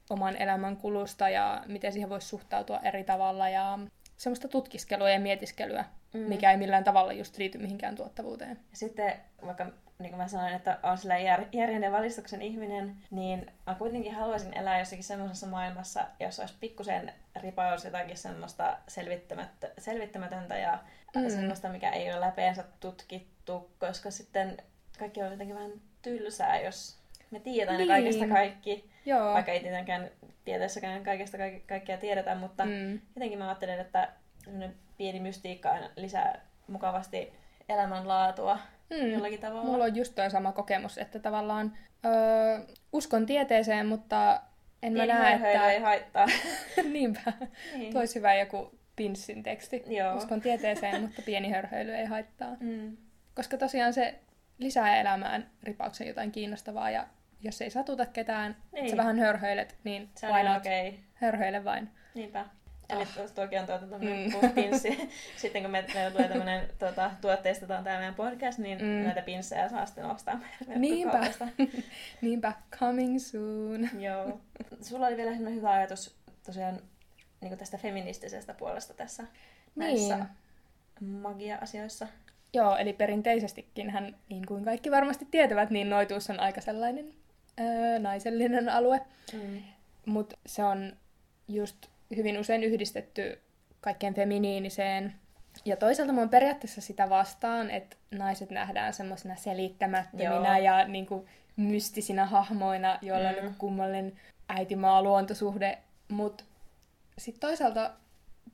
oman 0.10 0.36
elämän 0.36 0.78
kulusta 0.78 1.30
ja 1.30 1.64
miten 1.68 1.94
siihen 1.94 2.10
voisi 2.10 2.28
suhtautua 2.28 2.80
eri 2.80 3.04
tavalla 3.04 3.50
ja 3.50 3.80
semmoista 4.20 4.48
tutkiskelua 4.48 5.10
ja 5.10 5.20
mietiskelyä, 5.20 5.86
mm. 6.14 6.20
mikä 6.20 6.52
ei 6.52 6.58
millään 6.58 6.84
tavalla 6.84 7.14
just 7.14 7.38
liity 7.38 7.58
mihinkään 7.58 7.96
tuottavuuteen. 7.96 8.60
Ja 8.72 8.78
sitten 8.78 9.16
vaikka 9.46 9.66
niin 10.00 10.10
kuin 10.10 10.18
mä 10.18 10.28
sanoin, 10.28 10.54
että 10.54 10.80
on 10.84 10.98
sillä 10.98 11.18
jär, 11.18 11.46
järjen 11.52 11.84
ja 11.84 11.92
valistuksen 11.92 12.42
ihminen, 12.42 12.96
niin 13.12 13.52
mä 13.66 13.76
kuitenkin 13.76 14.16
haluaisin 14.16 14.58
elää 14.58 14.80
jossakin 14.80 15.04
semmoisessa 15.04 15.48
maailmassa, 15.48 16.06
jossa 16.20 16.44
olisi 16.44 16.56
pikkusen 16.60 17.14
ripaus 17.36 17.86
jotakin 17.86 18.18
semmoista 18.18 18.78
selvittämättä, 18.88 19.72
selvittämätöntä 19.78 20.58
ja 20.58 20.80
mm. 21.16 21.30
semmoista, 21.30 21.70
mikä 21.70 21.90
ei 21.90 22.12
ole 22.12 22.20
läpeensä 22.20 22.64
tutkittu, 22.80 23.72
koska 23.80 24.12
sitten 24.12 24.58
kaikki 25.00 25.22
on 25.22 25.32
jotenkin 25.32 25.56
vähän 25.56 25.82
tylsää, 26.02 26.62
jos 26.62 26.98
me 27.32 27.40
tiedetään 27.40 27.78
niin. 27.78 27.88
kaikesta 27.88 28.28
kaikki. 28.28 28.90
Joo. 29.06 29.34
Vaikka 29.34 29.52
ei 29.52 29.60
tietenkään 29.60 30.10
tieteessäkään 30.46 31.04
kaikesta 31.04 31.38
kaik- 31.38 31.68
kaikkea 31.68 31.98
tiedetä, 31.98 32.36
mutta 32.36 32.66
mm. 32.66 33.00
jotenkin 33.16 33.40
mä 33.40 33.48
ajattelen, 33.48 33.80
että 33.80 34.10
pieni 34.98 35.20
mystiikka 35.20 35.70
aina 35.70 35.90
lisää 35.96 36.42
mukavasti 36.68 37.34
elämänlaatua 37.70 38.60
mm. 38.90 39.12
jollakin 39.12 39.40
tavalla. 39.40 39.64
Mulla 39.64 39.84
on 39.84 39.96
just 39.96 40.16
toi 40.16 40.32
sama 40.32 40.52
kokemus, 40.52 40.98
että 40.98 41.20
tavallaan 41.20 41.78
öö, 42.06 42.60
uskon 42.94 43.26
tieteeseen, 43.26 43.86
mutta 43.86 44.42
en 44.84 44.94
mä 44.94 45.06
näe, 45.06 45.34
että... 45.34 45.72
ei 45.72 45.80
haittaa. 45.80 46.26
Niinpä. 46.94 47.34
Niin. 47.74 47.94
Tois 47.94 48.16
hyvä 48.16 48.34
joku 48.34 48.80
Pinssin 48.96 49.44
teksti. 49.44 49.84
Joo. 49.88 50.16
Uskon 50.16 50.42
tieteeseen, 50.42 51.02
mutta 51.02 51.22
pieni 51.26 51.52
hörhöily 51.52 51.96
ei 51.96 52.06
haittaa. 52.06 52.58
Mm. 52.60 52.98
Koska 53.36 53.58
tosiaan 53.58 53.94
se 53.94 54.20
lisää 54.58 55.00
elämään 55.02 55.50
ripauksen 55.64 56.08
jotain 56.08 56.32
kiinnostavaa 56.32 56.92
ja 56.92 57.08
jos 57.42 57.62
ei 57.62 57.70
satuta 57.70 58.06
ketään, 58.06 58.56
niin. 58.72 58.90
sä 58.90 58.98
vähän 58.98 59.20
hörhöilet, 59.20 59.76
niin 59.84 60.10
se 60.16 60.28
on 60.28 60.56
okei. 60.58 60.90
Okay. 60.90 61.00
Hörhöile 61.14 61.64
vain. 61.64 61.90
Niinpä. 62.14 62.46
Eli 62.90 63.02
oh. 63.02 63.32
toki 63.36 63.58
on 63.58 63.66
tuota 63.66 63.86
tämmöinen 63.88 64.32
mm. 64.32 64.50
pinssi. 64.50 65.10
sitten 65.38 65.62
kun 65.62 65.72
me, 65.72 65.86
meillä 65.94 66.12
tulee 66.12 66.28
tämmöinen 66.28 66.70
tuota, 66.80 67.12
tuotteistetaan 67.22 67.84
tämä 67.84 67.98
meidän 67.98 68.16
podcast, 68.16 68.60
niin 68.60 68.78
mm. 68.78 68.86
näitä 68.86 69.22
pinssejä 69.22 69.70
saa 69.70 69.86
sitten 69.86 70.06
ostaa 70.06 70.40
Niinpä. 70.76 71.28
Niinpä. 72.22 72.54
Coming 72.80 73.20
soon. 73.20 73.90
Joo. 74.00 74.42
Sulla 74.82 75.08
oli 75.08 75.18
vielä 75.18 75.32
hyvä 75.32 75.72
ajatus 75.72 76.16
tosiaan 76.46 76.82
niin 77.42 77.58
tästä 77.58 77.78
feministisestä 77.78 78.54
puolesta 78.54 78.94
tässä 78.94 79.24
näissä 79.76 80.18
niin. 80.18 81.12
magia-asioissa. 81.12 82.08
Joo, 82.54 82.76
eli 82.76 82.94
perinteisestikin 82.94 83.90
hän, 83.90 84.16
niin 84.30 84.46
kuin 84.46 84.66
kaikki 84.66 84.92
varmasti 84.92 85.28
tietävät, 85.32 85.70
niin 85.70 85.90
noituus 85.90 86.30
on 86.30 86.40
aika 86.40 86.62
sellainen 86.62 87.14
öö, 87.60 88.00
naisellinen 88.00 88.70
alue. 88.70 89.02
Mm. 89.34 89.62
Mutta 90.06 90.38
se 90.46 90.64
on 90.64 90.94
just 91.48 91.78
hyvin 92.16 92.40
usein 92.40 92.64
yhdistetty 92.64 93.40
kaikkeen 93.82 94.14
feminiiniseen. 94.14 95.14
Ja 95.66 95.78
toisaalta 95.78 96.14
mä 96.14 96.22
oon 96.22 96.30
periaatteessa 96.30 96.82
sitä 96.82 97.10
vastaan, 97.10 97.72
että 97.72 97.98
naiset 98.12 98.50
nähdään 98.50 98.94
semmoisena 98.94 99.36
selittämättöminä 99.36 100.58
Joo. 100.58 100.66
ja 100.66 100.88
niin 100.88 101.06
kuin, 101.06 101.28
mystisinä 101.60 102.26
hahmoina, 102.26 103.00
joilla 103.02 103.32
mm. 103.32 103.38
on 103.38 103.44
niin 103.44 103.56
kummallinen 103.58 104.14
äitimaa-luontosuhde. 104.50 105.78
Mutta 106.08 106.44
sitten 107.18 107.40
toisaalta 107.40 107.92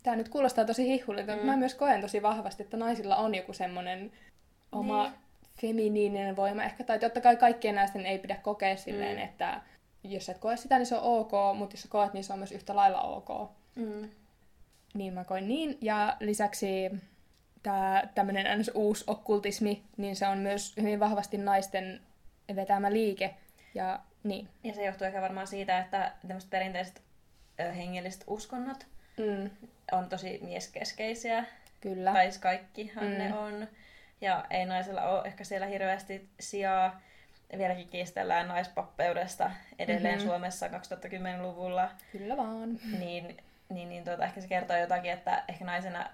tämä 0.04 0.16
nyt 0.16 0.30
kuulostaa 0.30 0.66
tosi 0.66 0.88
hihulilta, 0.88 1.32
mm. 1.32 1.36
mutta 1.36 1.52
mä 1.52 1.58
myös 1.58 1.76
koen 1.76 2.02
tosi 2.02 2.22
vahvasti, 2.22 2.64
että 2.64 2.78
naisilla 2.78 3.16
on 3.16 3.36
joku 3.36 3.54
semmoinen 3.54 4.12
oma 4.72 5.04
niin. 5.04 5.14
Feminiininen 5.62 6.36
voima 6.36 6.64
ehkä. 6.64 6.84
Tai 6.84 7.00
totta 7.00 7.22
kai 7.22 7.36
kaikkien 7.36 7.76
naisten 7.76 8.06
ei 8.06 8.20
pidä 8.20 8.36
kokea 8.36 8.78
silleen, 8.78 9.18
mm. 9.18 9.24
että 9.24 9.62
jos 10.04 10.30
et 10.30 10.38
koe 10.38 10.58
sitä, 10.58 10.78
niin 10.78 10.86
se 10.86 10.96
on 10.96 11.04
ok, 11.04 11.58
mutta 11.58 11.74
jos 11.74 11.82
sä 11.82 11.88
koet, 11.88 12.14
niin 12.14 12.24
se 12.24 12.34
on 12.34 12.40
myös 12.40 12.52
yhtä 12.52 12.76
lailla 12.76 13.02
ok. 13.02 13.52
Mm. 13.76 14.10
Niin 14.94 15.14
mä 15.14 15.24
koin 15.24 15.48
niin. 15.48 15.78
Ja 15.82 16.18
lisäksi 16.20 16.92
tämä 17.64 18.04
tämmöinen 18.16 18.66
uusi 18.74 19.04
okkultismi, 19.08 19.84
niin 19.98 20.16
se 20.16 20.28
on 20.28 20.38
myös 20.38 20.78
hyvin 20.78 21.00
vahvasti 21.00 21.38
naisten 21.38 22.02
vetämä 22.56 22.94
liike. 22.94 23.36
Ja, 23.76 24.00
niin. 24.24 24.48
ja 24.64 24.74
se 24.74 24.86
johtuu 24.86 25.08
ehkä 25.08 25.22
varmaan 25.22 25.48
siitä, 25.48 25.80
että 25.80 26.12
tämmöiset 26.28 26.50
perinteiset 26.50 27.02
hengelliset 27.60 28.24
uskonnot 28.28 28.88
mm. 29.18 29.50
on 29.92 30.10
tosi 30.10 30.40
mieskeskeisiä. 30.44 31.46
Kyllä. 31.82 32.14
Tai 32.14 32.24
siis 32.26 32.38
kaikkihan 32.38 33.06
mm. 33.08 33.18
ne 33.18 33.34
on. 33.34 33.68
Ja 34.22 34.46
ei 34.50 34.66
naisella 34.66 35.02
ole 35.02 35.28
ehkä 35.28 35.44
siellä 35.44 35.68
hirveästi 35.68 36.30
sijaa 36.40 37.02
vieläkin 37.58 37.88
kiistellään 37.88 38.48
naispappeudesta 38.48 39.52
edelleen 39.80 40.16
mm-hmm. 40.16 40.30
Suomessa 40.30 40.68
2010-luvulla. 40.68 41.92
Kyllä 42.12 42.38
vaan. 42.38 42.80
Niin, 43.00 43.38
niin, 43.70 43.90
niin 43.90 44.04
tuota, 44.04 44.26
ehkä 44.26 44.42
se 44.42 44.48
kertoo 44.48 44.78
jotakin, 44.78 45.12
että 45.12 45.44
ehkä 45.48 45.66
naisena 45.66 46.10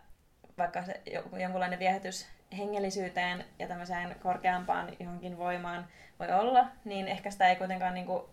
vaikka 0.58 0.84
se 0.84 1.02
jonkunlainen 1.40 1.80
viehätys 1.80 2.28
hengellisyyteen 2.58 3.46
ja 3.60 3.68
tämmöiseen 3.68 4.16
korkeampaan 4.24 4.96
johonkin 5.00 5.38
voimaan 5.38 5.88
voi 6.20 6.32
olla, 6.32 6.66
niin 6.86 7.08
ehkä 7.08 7.32
sitä 7.32 7.50
ei 7.50 7.56
kuitenkaan 7.56 7.94
niin 7.94 8.06
kuin, 8.06 8.24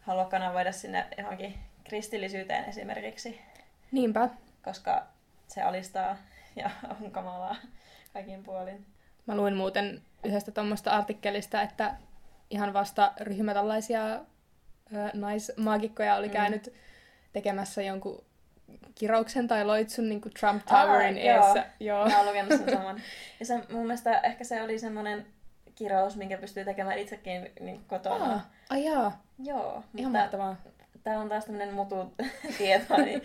halua 0.00 0.24
kanavoida 0.24 0.72
sinne 0.72 1.06
johonkin 1.18 1.58
kristillisyyteen 1.84 2.64
esimerkiksi. 2.64 3.40
Niinpä. 3.92 4.28
Koska 4.64 5.06
se 5.48 5.62
alistaa 5.62 6.16
ja 6.56 6.70
on 7.00 7.10
kamalaa 7.10 7.56
kaikin 8.14 8.42
puolin. 8.42 8.86
Mä 9.26 9.36
luin 9.36 9.56
muuten 9.56 10.02
yhdestä 10.24 10.50
tuommoista 10.50 10.90
artikkelista, 10.90 11.62
että 11.62 11.94
ihan 12.50 12.72
vasta 12.72 13.12
ryhmä 13.20 13.54
tällaisia 13.54 14.20
naismaagikkoja 15.14 16.16
oli 16.16 16.26
mm. 16.26 16.32
käynyt 16.32 16.72
tekemässä 17.32 17.82
jonkun 17.82 18.24
kirouksen 18.94 19.48
tai 19.48 19.64
loitsun 19.64 20.08
niin 20.08 20.20
kuin 20.20 20.32
Trump 20.40 20.66
Towerin 20.66 21.16
ah, 21.16 21.24
eessä. 21.24 21.66
Joo. 21.80 21.98
joo. 21.98 22.08
Mä 22.08 22.18
oon 22.18 22.26
lukenut 22.26 22.58
sen 22.58 22.70
saman. 22.78 23.02
Ja 23.40 23.46
se, 23.46 23.62
mun 23.72 23.82
mielestä 23.82 24.20
ehkä 24.20 24.44
se 24.44 24.62
oli 24.62 24.78
semmoinen 24.78 25.26
kirous, 25.74 26.16
minkä 26.16 26.38
pystyy 26.38 26.64
tekemään 26.64 26.98
itsekin 26.98 27.50
niin 27.60 27.84
kotona. 27.84 28.34
Ah, 28.34 28.46
ai 28.70 28.84
jaa. 28.84 29.22
Joo. 29.38 29.84
Ihan 29.96 30.12
mahtavaa. 30.12 30.56
Tämä 31.02 31.20
on 31.20 31.28
taas 31.28 31.44
tämmöinen 31.44 31.74
mutu 31.74 32.14
tieto, 32.58 32.96
niin 32.96 33.22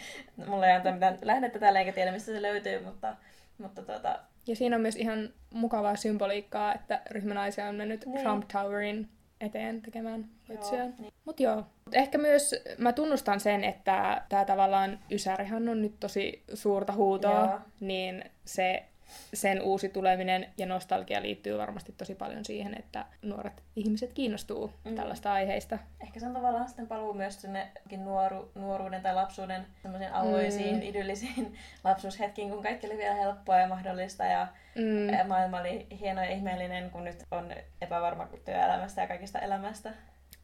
mulla 0.47 0.67
ei 0.67 0.82
ole 0.82 0.91
mitään 0.91 1.17
lähdettä 1.21 1.60
täällä 1.60 1.80
eikä 1.80 1.91
tiedä, 1.91 2.12
mistä 2.12 2.32
se 2.32 2.41
löytyy, 2.41 2.84
mutta, 2.86 3.15
mutta 3.58 3.82
tuota, 3.82 4.19
ja 4.50 4.56
siinä 4.56 4.76
on 4.76 4.82
myös 4.82 4.96
ihan 4.96 5.30
mukavaa 5.54 5.96
symboliikkaa, 5.96 6.74
että 6.74 7.02
ryhmänaisia 7.12 7.68
on 7.70 7.76
mennyt 7.76 8.06
niin. 8.06 8.22
Trump 8.22 8.48
Towerin 8.54 9.10
eteen 9.42 9.82
tekemään 9.82 10.26
loitsuja. 10.50 10.86
Niin. 10.86 11.14
Mutta 11.26 11.44
joo. 11.44 11.64
Ehkä 11.94 12.18
myös 12.18 12.56
mä 12.78 12.94
tunnustan 12.94 13.40
sen, 13.40 13.64
että 13.64 14.22
tämä 14.30 14.46
tavallaan 14.46 15.00
Ysärihan 15.12 15.70
on 15.70 15.82
nyt 15.82 16.00
tosi 16.00 16.44
suurta 16.54 16.94
huutoa, 16.94 17.46
joo. 17.46 17.60
niin 17.80 18.24
se 18.46 18.86
sen 19.34 19.62
uusi 19.62 19.89
tuleminen 19.89 20.48
ja 20.58 20.65
nostalgia 20.65 21.22
liittyy 21.22 21.58
varmasti 21.58 21.93
tosi 21.98 22.15
paljon 22.15 22.45
siihen, 22.45 22.80
että 22.80 23.06
nuoret 23.22 23.63
ihmiset 23.76 24.13
kiinnostuu 24.13 24.74
mm. 24.86 24.95
tällaista 24.95 25.34
aiheista. 25.34 25.78
Ehkä 26.02 26.19
se 26.19 26.26
on 26.26 26.34
tavallaan 26.34 26.67
sitten 26.67 26.88
paluu 26.88 27.13
myös 27.13 27.41
sinne 27.41 27.67
nuoru, 27.98 28.52
nuoruuden 28.56 29.02
tai 29.02 29.15
lapsuuden 29.15 29.65
semmoisiin 29.82 30.13
avoisiin, 30.13 30.76
mm. 30.76 30.82
idyllisiin 30.82 31.54
lapsuushetkiin, 31.84 32.50
kun 32.50 32.63
kaikki 32.63 32.88
oli 32.88 32.98
vielä 32.98 33.15
helppoa 33.15 33.58
ja 33.58 33.67
mahdollista 33.67 34.24
ja 34.24 34.48
mm. 34.76 35.28
maailma 35.28 35.60
oli 35.60 35.88
hieno 36.00 36.24
ja 36.24 36.30
ihmeellinen, 36.30 36.91
kun 36.91 37.04
nyt 37.04 37.24
on 37.32 37.52
epävarma 37.82 38.28
työelämästä 38.45 39.02
ja 39.02 39.08
kaikista 39.08 39.39
elämästä. 39.39 39.93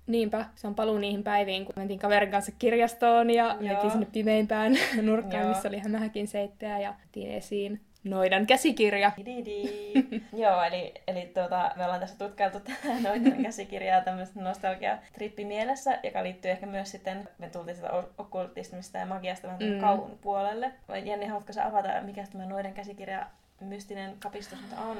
Niinpä, 0.08 0.46
se 0.56 0.68
on 0.68 0.76
paluu 0.76 0.98
niihin 0.98 1.24
päiviin, 1.24 1.66
kun 1.66 1.74
mentiin 1.78 2.00
kaverin 2.00 2.32
kanssa 2.32 2.52
kirjastoon 2.60 3.30
ja 3.30 3.58
mentiin 3.60 3.92
sinne 3.92 4.08
pimeimpään 4.12 4.78
nurkkaan, 5.02 5.48
missä 5.48 5.68
oli 5.68 5.80
hämähäkin 5.80 6.28
seittejä 6.28 6.80
ja 6.80 6.94
esiin 7.16 7.82
Noidan 8.06 8.48
käsikirja. 8.48 9.12
Joo, 10.44 10.64
eli, 10.64 10.94
eli 11.08 11.32
tuota, 11.34 11.72
me 11.76 11.84
ollaan 11.84 12.00
tässä 12.00 12.18
tutkailtu 12.18 12.62
Noidan 13.04 13.44
käsikirjaa 13.44 14.02
tämmöistä 14.02 14.40
nostalgia-trippi 14.40 15.46
mielessä, 15.46 16.00
joka 16.04 16.24
liittyy 16.24 16.52
ehkä 16.52 16.66
myös 16.66 16.92
sitten, 16.92 17.30
me 17.38 17.50
tultiin 17.50 17.76
sitä 17.76 17.90
okkultismista 18.18 18.98
ja 18.98 19.06
magiasta 19.06 19.48
vähän 19.48 19.64
mm. 19.64 19.80
kauhun 19.80 20.18
puolelle. 20.22 20.72
Jenni, 21.06 21.26
haluatko 21.26 21.54
sä 21.54 21.66
avata, 21.66 22.02
mikä 22.02 22.28
tämä 22.32 22.46
Noidan 22.46 22.74
käsikirja 22.74 23.26
mystinen 23.62 24.16
kapistus 24.20 24.60
on? 24.90 24.98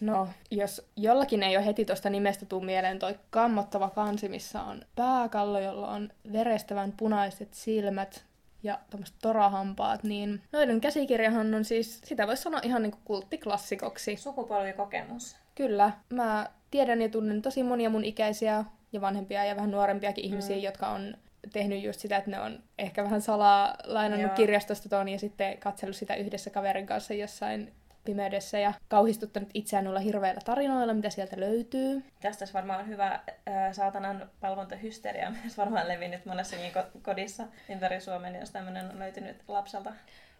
No, 0.00 0.28
jos 0.50 0.88
jollakin 0.96 1.42
ei 1.42 1.56
ole 1.56 1.66
heti 1.66 1.84
tuosta 1.84 2.10
nimestä 2.10 2.46
tuu 2.46 2.60
mieleen 2.60 2.98
toi 2.98 3.18
kammottava 3.30 3.90
kansi, 3.90 4.28
missä 4.28 4.62
on 4.62 4.82
pääkallo, 4.96 5.60
jolla 5.60 5.88
on 5.88 6.10
verestävän 6.32 6.92
punaiset 6.96 7.54
silmät, 7.54 8.24
ja 8.64 8.78
tämmöiset 8.90 9.16
torahampaat, 9.22 10.02
niin 10.02 10.42
noiden 10.52 10.80
käsikirjahan 10.80 11.54
on 11.54 11.64
siis, 11.64 12.00
sitä 12.04 12.26
voisi 12.26 12.42
sanoa 12.42 12.60
ihan 12.62 12.82
niinku 12.82 12.98
kulttiklassikoksi. 13.04 14.16
Sukupolvikokemus. 14.16 15.36
Kyllä. 15.54 15.92
Mä 16.10 16.48
tiedän 16.70 17.02
ja 17.02 17.08
tunnen 17.08 17.42
tosi 17.42 17.62
monia 17.62 17.90
mun 17.90 18.04
ikäisiä 18.04 18.64
ja 18.92 19.00
vanhempia 19.00 19.44
ja 19.44 19.56
vähän 19.56 19.70
nuorempiakin 19.70 20.24
ihmisiä, 20.24 20.56
mm. 20.56 20.62
jotka 20.62 20.88
on 20.88 21.16
tehnyt 21.52 21.82
just 21.82 22.00
sitä, 22.00 22.16
että 22.16 22.30
ne 22.30 22.40
on 22.40 22.62
ehkä 22.78 23.04
vähän 23.04 23.20
salaa 23.20 23.76
lainannut 23.84 24.26
Joo. 24.26 24.36
kirjastosta 24.36 24.88
ton 24.88 25.08
ja 25.08 25.18
sitten 25.18 25.58
katsellut 25.58 25.96
sitä 25.96 26.14
yhdessä 26.14 26.50
kaverin 26.50 26.86
kanssa 26.86 27.14
jossain 27.14 27.72
pimeydessä 28.04 28.58
ja 28.58 28.72
kauhistuttanut 28.88 29.48
itseään 29.54 29.84
noilla 29.84 30.00
hirveillä 30.00 30.40
tarinoilla, 30.44 30.94
mitä 30.94 31.10
sieltä 31.10 31.40
löytyy. 31.40 32.04
Tästä 32.20 32.42
olisi 32.42 32.54
varmaan 32.54 32.88
hyvä 32.88 33.20
ää, 33.46 33.72
saatanan 33.72 34.30
palvontahysteria 34.40 35.30
myös 35.42 35.58
varmaan 35.62 35.88
levinnyt 35.88 36.26
monessakin 36.26 36.72
ko- 36.72 37.00
kodissa 37.02 37.44
ympäri 37.68 38.00
Suomen, 38.00 38.34
jos 38.34 38.50
tämmöinen 38.50 38.90
on 38.90 38.98
löytynyt 38.98 39.36
lapselta. 39.48 39.92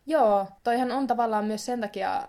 Joo, 0.06 0.46
toihan 0.64 0.92
on 0.92 1.06
tavallaan 1.06 1.44
myös 1.44 1.66
sen 1.66 1.80
takia 1.80 2.28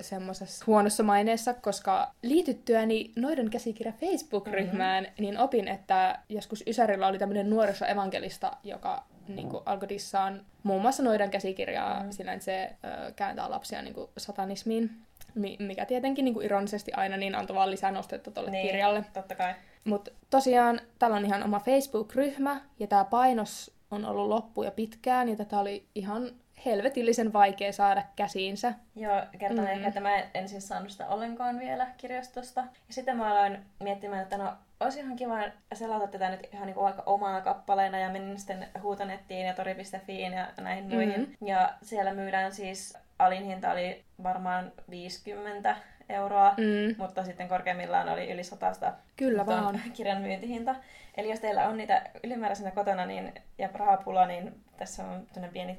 semmoisessa 0.00 0.64
huonossa 0.66 1.02
maineessa, 1.02 1.54
koska 1.54 2.14
liityttyäni 2.22 3.12
Noidon 3.16 3.50
käsikirja 3.50 3.92
Facebook-ryhmään, 3.92 5.04
mm-hmm. 5.04 5.22
niin 5.22 5.38
opin, 5.38 5.68
että 5.68 6.18
joskus 6.28 6.64
Ysärillä 6.66 7.06
oli 7.06 7.18
tämmöinen 7.18 7.50
nuorisoevankelista, 7.50 8.56
joka 8.64 9.04
niin 9.36 9.48
kuin, 9.48 9.62
alkoi 9.66 9.88
dissaan 9.88 10.44
muun 10.62 10.82
muassa 10.82 11.02
Noidan 11.02 11.30
käsikirjaa 11.30 11.94
mm-hmm. 11.96 12.10
sillä, 12.12 12.32
että 12.32 12.44
se 12.44 12.70
ö, 13.08 13.12
kääntää 13.12 13.50
lapsia 13.50 13.82
niin 13.82 13.94
kuin, 13.94 14.10
satanismiin, 14.18 14.90
mi- 15.34 15.56
mikä 15.60 15.86
tietenkin 15.86 16.24
niin 16.24 16.34
kuin, 16.34 16.46
ironisesti 16.46 16.92
aina 16.92 17.16
niin 17.16 17.34
antoi 17.34 17.56
vaan 17.56 17.70
lisää 17.70 17.90
nostetta 17.90 18.30
tuolle 18.30 18.50
Niin, 18.50 18.66
kirjalle. 18.66 19.04
totta 19.12 19.34
kai. 19.34 19.54
Mutta 19.84 20.10
tosiaan 20.30 20.80
täällä 20.98 21.16
on 21.16 21.24
ihan 21.24 21.42
oma 21.42 21.60
Facebook-ryhmä, 21.60 22.60
ja 22.78 22.86
tämä 22.86 23.04
painos 23.04 23.74
on 23.90 24.04
ollut 24.04 24.28
loppu 24.28 24.62
jo 24.62 24.70
pitkään, 24.70 25.28
ja 25.28 25.36
tätä 25.36 25.58
oli 25.58 25.86
ihan 25.94 26.30
helvetillisen 26.66 27.32
vaikea 27.32 27.72
saada 27.72 28.02
käsiinsä. 28.16 28.74
Joo, 28.96 29.22
kertaan 29.38 29.68
Mm. 29.68 29.72
ehkä, 29.74 29.88
että 29.88 30.00
mä 30.00 30.16
en- 30.16 30.28
en 30.34 30.48
siis 30.48 30.68
saanut 30.68 30.90
sitä 30.90 31.08
ollenkaan 31.08 31.58
vielä 31.58 31.86
kirjastosta. 31.96 32.60
Ja 32.60 32.94
sitten 32.94 33.16
mä 33.16 33.30
aloin 33.30 33.58
miettimään, 33.82 34.22
että 34.22 34.38
no, 34.38 34.52
olisi 34.80 35.00
ihan 35.00 35.16
kiva 35.16 35.36
selata 35.74 36.06
tätä 36.06 36.30
nyt 36.30 36.48
ihan 36.54 36.66
niin 36.66 36.74
kuin 36.74 36.84
vaikka 36.84 37.02
omana 37.06 37.40
kappaleena 37.40 37.98
ja 37.98 38.08
menin 38.10 38.38
sitten 38.38 38.68
huutonettiin 38.82 39.46
ja 39.46 39.54
tori.fiin 39.54 40.32
ja 40.32 40.46
näihin 40.60 40.84
Mhm. 40.84 40.94
muihin. 40.94 41.20
Mm-hmm. 41.20 41.46
Ja 41.46 41.74
siellä 41.82 42.14
myydään 42.14 42.52
siis, 42.52 42.98
alin 43.18 43.44
hinta 43.44 43.70
oli 43.72 44.04
varmaan 44.22 44.72
50 44.90 45.76
euroa, 46.08 46.54
Mm. 46.56 46.94
mutta 46.98 47.24
sitten 47.24 47.48
korkeimmillaan 47.48 48.08
oli 48.08 48.30
yli 48.32 48.44
100 48.44 48.92
Kyllä 49.16 49.46
vaan. 49.46 49.80
kirjan 49.96 50.22
myyntihinta. 50.22 50.74
Eli 51.16 51.30
jos 51.30 51.40
teillä 51.40 51.68
on 51.68 51.76
niitä 51.76 52.02
ylimääräisenä 52.24 52.70
kotona 52.70 53.06
niin, 53.06 53.32
ja 53.58 53.68
rahapula, 53.74 54.26
niin 54.26 54.60
tässä 54.76 55.04
on 55.04 55.26
pieni 55.52 55.78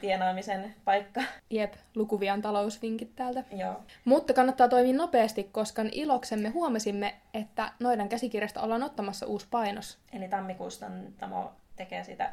tienaamisen 0.00 0.74
paikka. 0.84 1.20
Jep, 1.50 1.74
lukuvian 1.94 2.42
talousvinkit 2.42 3.16
täältä. 3.16 3.44
Joo. 3.56 3.80
Mutta 4.04 4.32
kannattaa 4.34 4.68
toimia 4.68 4.94
nopeasti, 4.96 5.44
koska 5.52 5.82
iloksemme 5.92 6.48
huomasimme, 6.48 7.14
että 7.34 7.72
Noidan 7.80 8.08
käsikirjasta 8.08 8.60
ollaan 8.60 8.82
ottamassa 8.82 9.26
uusi 9.26 9.46
painos. 9.50 9.98
Eli 10.12 10.28
tammikuusta 10.28 10.86
Tamo 11.18 11.52
tekee 11.76 12.04
sitä 12.04 12.32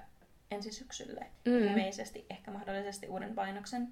ensi 0.52 0.72
syksylle. 0.72 1.26
Mm. 1.46 1.68
Ilmeisesti, 1.68 2.26
ehkä 2.30 2.52
mahdollisesti 2.52 3.08
uuden 3.08 3.36
painoksen. 3.36 3.88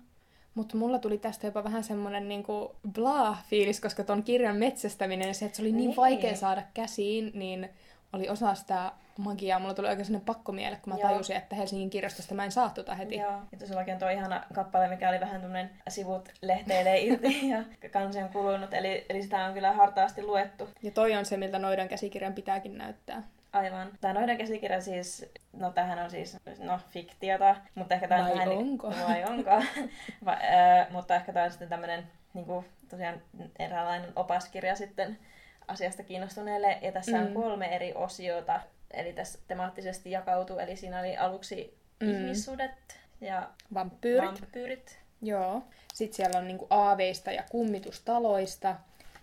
Mutta 0.56 0.78
mulla 0.78 1.00
tuli 1.00 1.18
tästä 1.18 1.48
jopa 1.48 1.64
vähän 1.64 1.84
semmonen 1.84 2.28
niinku 2.28 2.76
blah-fiilis, 2.88 3.82
koska 3.82 4.04
ton 4.04 4.24
kirjan 4.24 4.56
metsästäminen 4.58 5.28
ja 5.28 5.34
se, 5.34 5.46
että 5.46 5.56
se 5.56 5.62
oli 5.62 5.72
niin, 5.72 5.88
Niin. 5.88 5.96
vaikea 5.96 6.36
saada 6.36 6.64
käsiin, 6.74 7.32
niin 7.34 7.70
oli 8.14 8.30
osa 8.30 8.56
sitä 8.56 8.92
magiaa. 9.18 9.60
Mulla 9.60 9.74
tuli 9.74 9.88
oikein 9.88 10.06
sellainen 10.06 10.26
pakkomiele, 10.26 10.78
kun 10.82 10.94
mä 10.94 11.00
Joo. 11.00 11.10
tajusin, 11.10 11.36
että 11.36 11.56
Helsingin 11.56 11.90
kirjastosta 11.90 12.36
mä 12.36 12.46
en 12.46 12.52
saa 12.52 12.70
tota 12.70 12.96
heti. 12.96 13.16
Joo. 13.16 13.42
Ja 13.52 13.58
tosiaankin 13.60 13.94
on 13.94 14.00
tuo 14.00 14.10
ihana 14.10 14.44
kappale, 14.54 14.88
mikä 14.88 15.10
oli 15.10 15.20
vähän 15.20 15.42
tämmönen 15.42 15.70
sivut 15.90 16.30
lehteilee 16.42 17.00
irti 17.00 17.50
ja 17.50 17.64
kansi 17.90 18.20
on 18.20 18.30
kulunut. 18.30 18.74
Eli, 18.74 19.06
eli 19.10 19.24
sitä 19.24 19.46
on 19.46 19.54
kyllä 19.54 19.74
hartaasti 19.74 20.24
luettu. 20.24 20.70
Ja 20.84 20.92
toi 20.92 21.16
on 21.16 21.26
se, 21.26 21.38
miltä 21.38 21.60
Noidan 21.60 21.88
käsikirjan 21.88 22.34
pitääkin 22.34 22.78
näyttää. 22.78 23.24
Aivan. 23.54 23.90
Tämä 24.02 24.14
Noidan 24.14 24.38
käsikirja 24.38 24.82
siis, 24.82 25.26
no 25.54 25.72
tämähän 25.72 26.00
on 26.00 26.10
siis, 26.10 26.38
no 26.60 26.80
fiktiota, 26.90 27.56
mutta 27.76 27.96
ehkä 27.96 28.08
tämä 28.08 28.22
on 28.22 28.28
Vai 28.28 28.34
vähän... 28.34 28.50
ni- 28.50 28.56
onko? 28.56 28.94
Vai 29.08 29.24
onko? 29.24 29.52
Va, 30.26 30.34
ö, 30.34 30.92
mutta 30.92 31.16
ehkä 31.16 31.34
tämä 31.34 31.46
on 31.46 31.52
sitten 31.52 31.70
tämmöinen 31.70 32.04
niinku, 32.34 32.66
tosiaan 32.90 33.22
eräänlainen 33.60 34.10
opaskirja 34.16 34.76
sitten 34.76 35.20
asiasta 35.68 36.04
kiinnostuneelle. 36.04 36.78
Ja 36.82 36.92
tässä 36.92 37.18
on 37.20 37.28
Mm. 37.28 37.34
kolme 37.34 37.76
eri 37.76 37.94
osiota, 37.96 38.60
eli 38.92 39.14
tässä 39.14 39.40
temaattisesti 39.48 40.12
jakautuu. 40.12 40.60
Eli 40.60 40.76
siinä 40.76 41.00
oli 41.00 41.18
aluksi 41.18 41.78
Mm. 42.00 42.10
ihmissudet 42.10 43.00
ja 43.22 43.50
Vampyyrit. 43.74 44.42
vampyyrit. 44.42 45.00
Joo. 45.22 45.64
Sitten 45.94 46.16
siellä 46.16 46.40
on 46.40 46.48
niinku 46.48 46.68
aaveista 46.70 47.32
ja 47.32 47.44
kummitustaloista. 47.50 48.76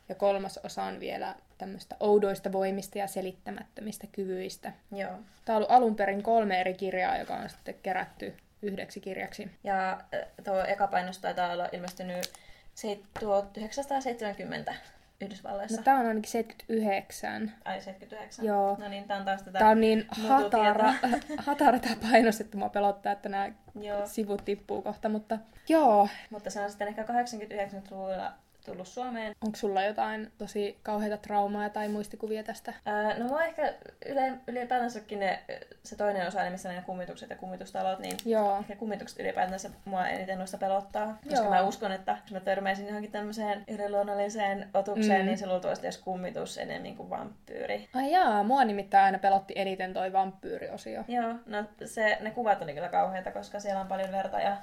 Ja 0.08 0.14
kolmas 0.14 0.58
osa 0.64 0.82
on 0.82 1.00
vielä 1.00 1.34
tämmöistä 1.58 1.96
oudoista 2.00 2.52
voimista 2.52 2.98
ja 2.98 3.06
selittämättömistä 3.06 4.06
kyvyistä. 4.12 4.72
Joo. 4.92 5.10
Tämä 5.44 5.56
on 5.56 5.62
ollut 5.62 5.70
alun 5.70 5.96
perin 5.96 6.22
kolme 6.22 6.60
eri 6.60 6.74
kirjaa, 6.74 7.16
joka 7.18 7.34
on 7.34 7.48
sitten 7.50 7.74
kerätty 7.82 8.34
yhdeksi 8.62 9.00
kirjaksi. 9.00 9.50
Ja 9.64 9.92
äh, 9.92 10.00
tuo 10.44 10.64
eka 10.64 10.86
painos 10.86 11.18
taitaa 11.18 11.52
olla 11.52 11.68
ilmestynyt 11.72 12.32
se- 12.74 12.98
1970 13.20 14.74
Yhdysvalloissa. 15.20 15.76
No 15.76 15.82
tää 15.82 15.98
on 15.98 16.06
ainakin 16.06 16.30
79. 16.30 17.52
Ai 17.64 17.80
79. 17.80 18.44
Joo. 18.44 18.76
No 18.80 18.88
niin, 18.88 19.04
tää 19.04 19.18
on 19.18 19.24
taas 19.24 19.42
tätä 19.42 19.58
Tää 19.58 19.68
on 19.68 19.80
niin 19.80 20.06
hatara, 20.10 20.94
hatara 21.46 21.78
tää 21.78 21.96
painos, 22.10 22.40
että 22.40 22.56
mua 22.56 22.68
pelottaa, 22.68 23.12
että 23.12 23.28
nämä 23.28 23.52
Joo. 23.80 24.06
sivut 24.06 24.44
tippuu 24.44 24.82
kohta, 24.82 25.08
mutta 25.08 25.38
joo. 25.68 26.08
Mutta 26.30 26.50
se 26.50 26.60
on 26.60 26.70
sitten 26.70 26.88
ehkä 26.88 27.02
89-luvulla 27.02 28.32
tullut 28.64 28.88
Suomeen. 28.88 29.34
Onko 29.44 29.56
sulla 29.56 29.82
jotain 29.82 30.32
tosi 30.38 30.78
kauheita 30.82 31.16
traumaa 31.16 31.68
tai 31.68 31.88
muistikuvia 31.88 32.42
tästä? 32.42 32.72
Ää, 32.86 33.18
no 33.18 33.24
mua 33.24 33.44
ehkä 33.44 33.74
yle, 34.06 34.32
ylipäätänsäkin 34.46 35.20
ne, 35.20 35.40
se 35.82 35.96
toinen 35.96 36.28
osa, 36.28 36.50
missä 36.50 36.72
ne 36.72 36.82
kummitukset 36.86 37.30
ja 37.30 37.36
kummitustalot, 37.36 37.98
niin 37.98 38.16
Joo. 38.24 38.58
ehkä 38.58 38.76
kummitukset 38.76 39.18
ylipäätänsä 39.20 39.70
mua 39.84 40.08
eniten 40.08 40.38
noista 40.38 40.58
pelottaa. 40.58 41.18
Koska 41.28 41.44
Joo. 41.44 41.50
mä 41.50 41.62
uskon, 41.62 41.92
että 41.92 42.16
jos 42.24 42.32
mä 42.32 42.40
törmäisin 42.40 42.86
johonkin 42.86 43.12
tämmöiseen 43.12 43.64
yliluonnolliseen 43.68 44.68
otukseen, 44.74 45.20
Mm. 45.20 45.26
niin 45.26 45.38
se 45.38 45.46
luultavasti 45.46 45.86
olisi 45.86 46.02
kummitus 46.02 46.58
enemmän 46.58 46.96
kuin 46.96 47.10
vampyyri. 47.10 47.88
Ai 47.94 48.10
jaa, 48.12 48.42
mua 48.42 48.64
nimittäin 48.64 49.04
aina 49.04 49.18
pelotti 49.18 49.52
eniten 49.56 49.92
toi 49.92 50.12
vampyyriosio. 50.12 51.04
Joo, 51.08 51.34
no 51.46 51.64
se, 51.84 52.18
ne 52.20 52.30
kuvat 52.30 52.62
oli 52.62 52.74
kyllä 52.74 52.88
kauheita, 52.88 53.30
koska 53.30 53.60
siellä 53.60 53.80
on 53.80 53.86
paljon 53.86 54.12
verta 54.12 54.40
ja 54.40 54.56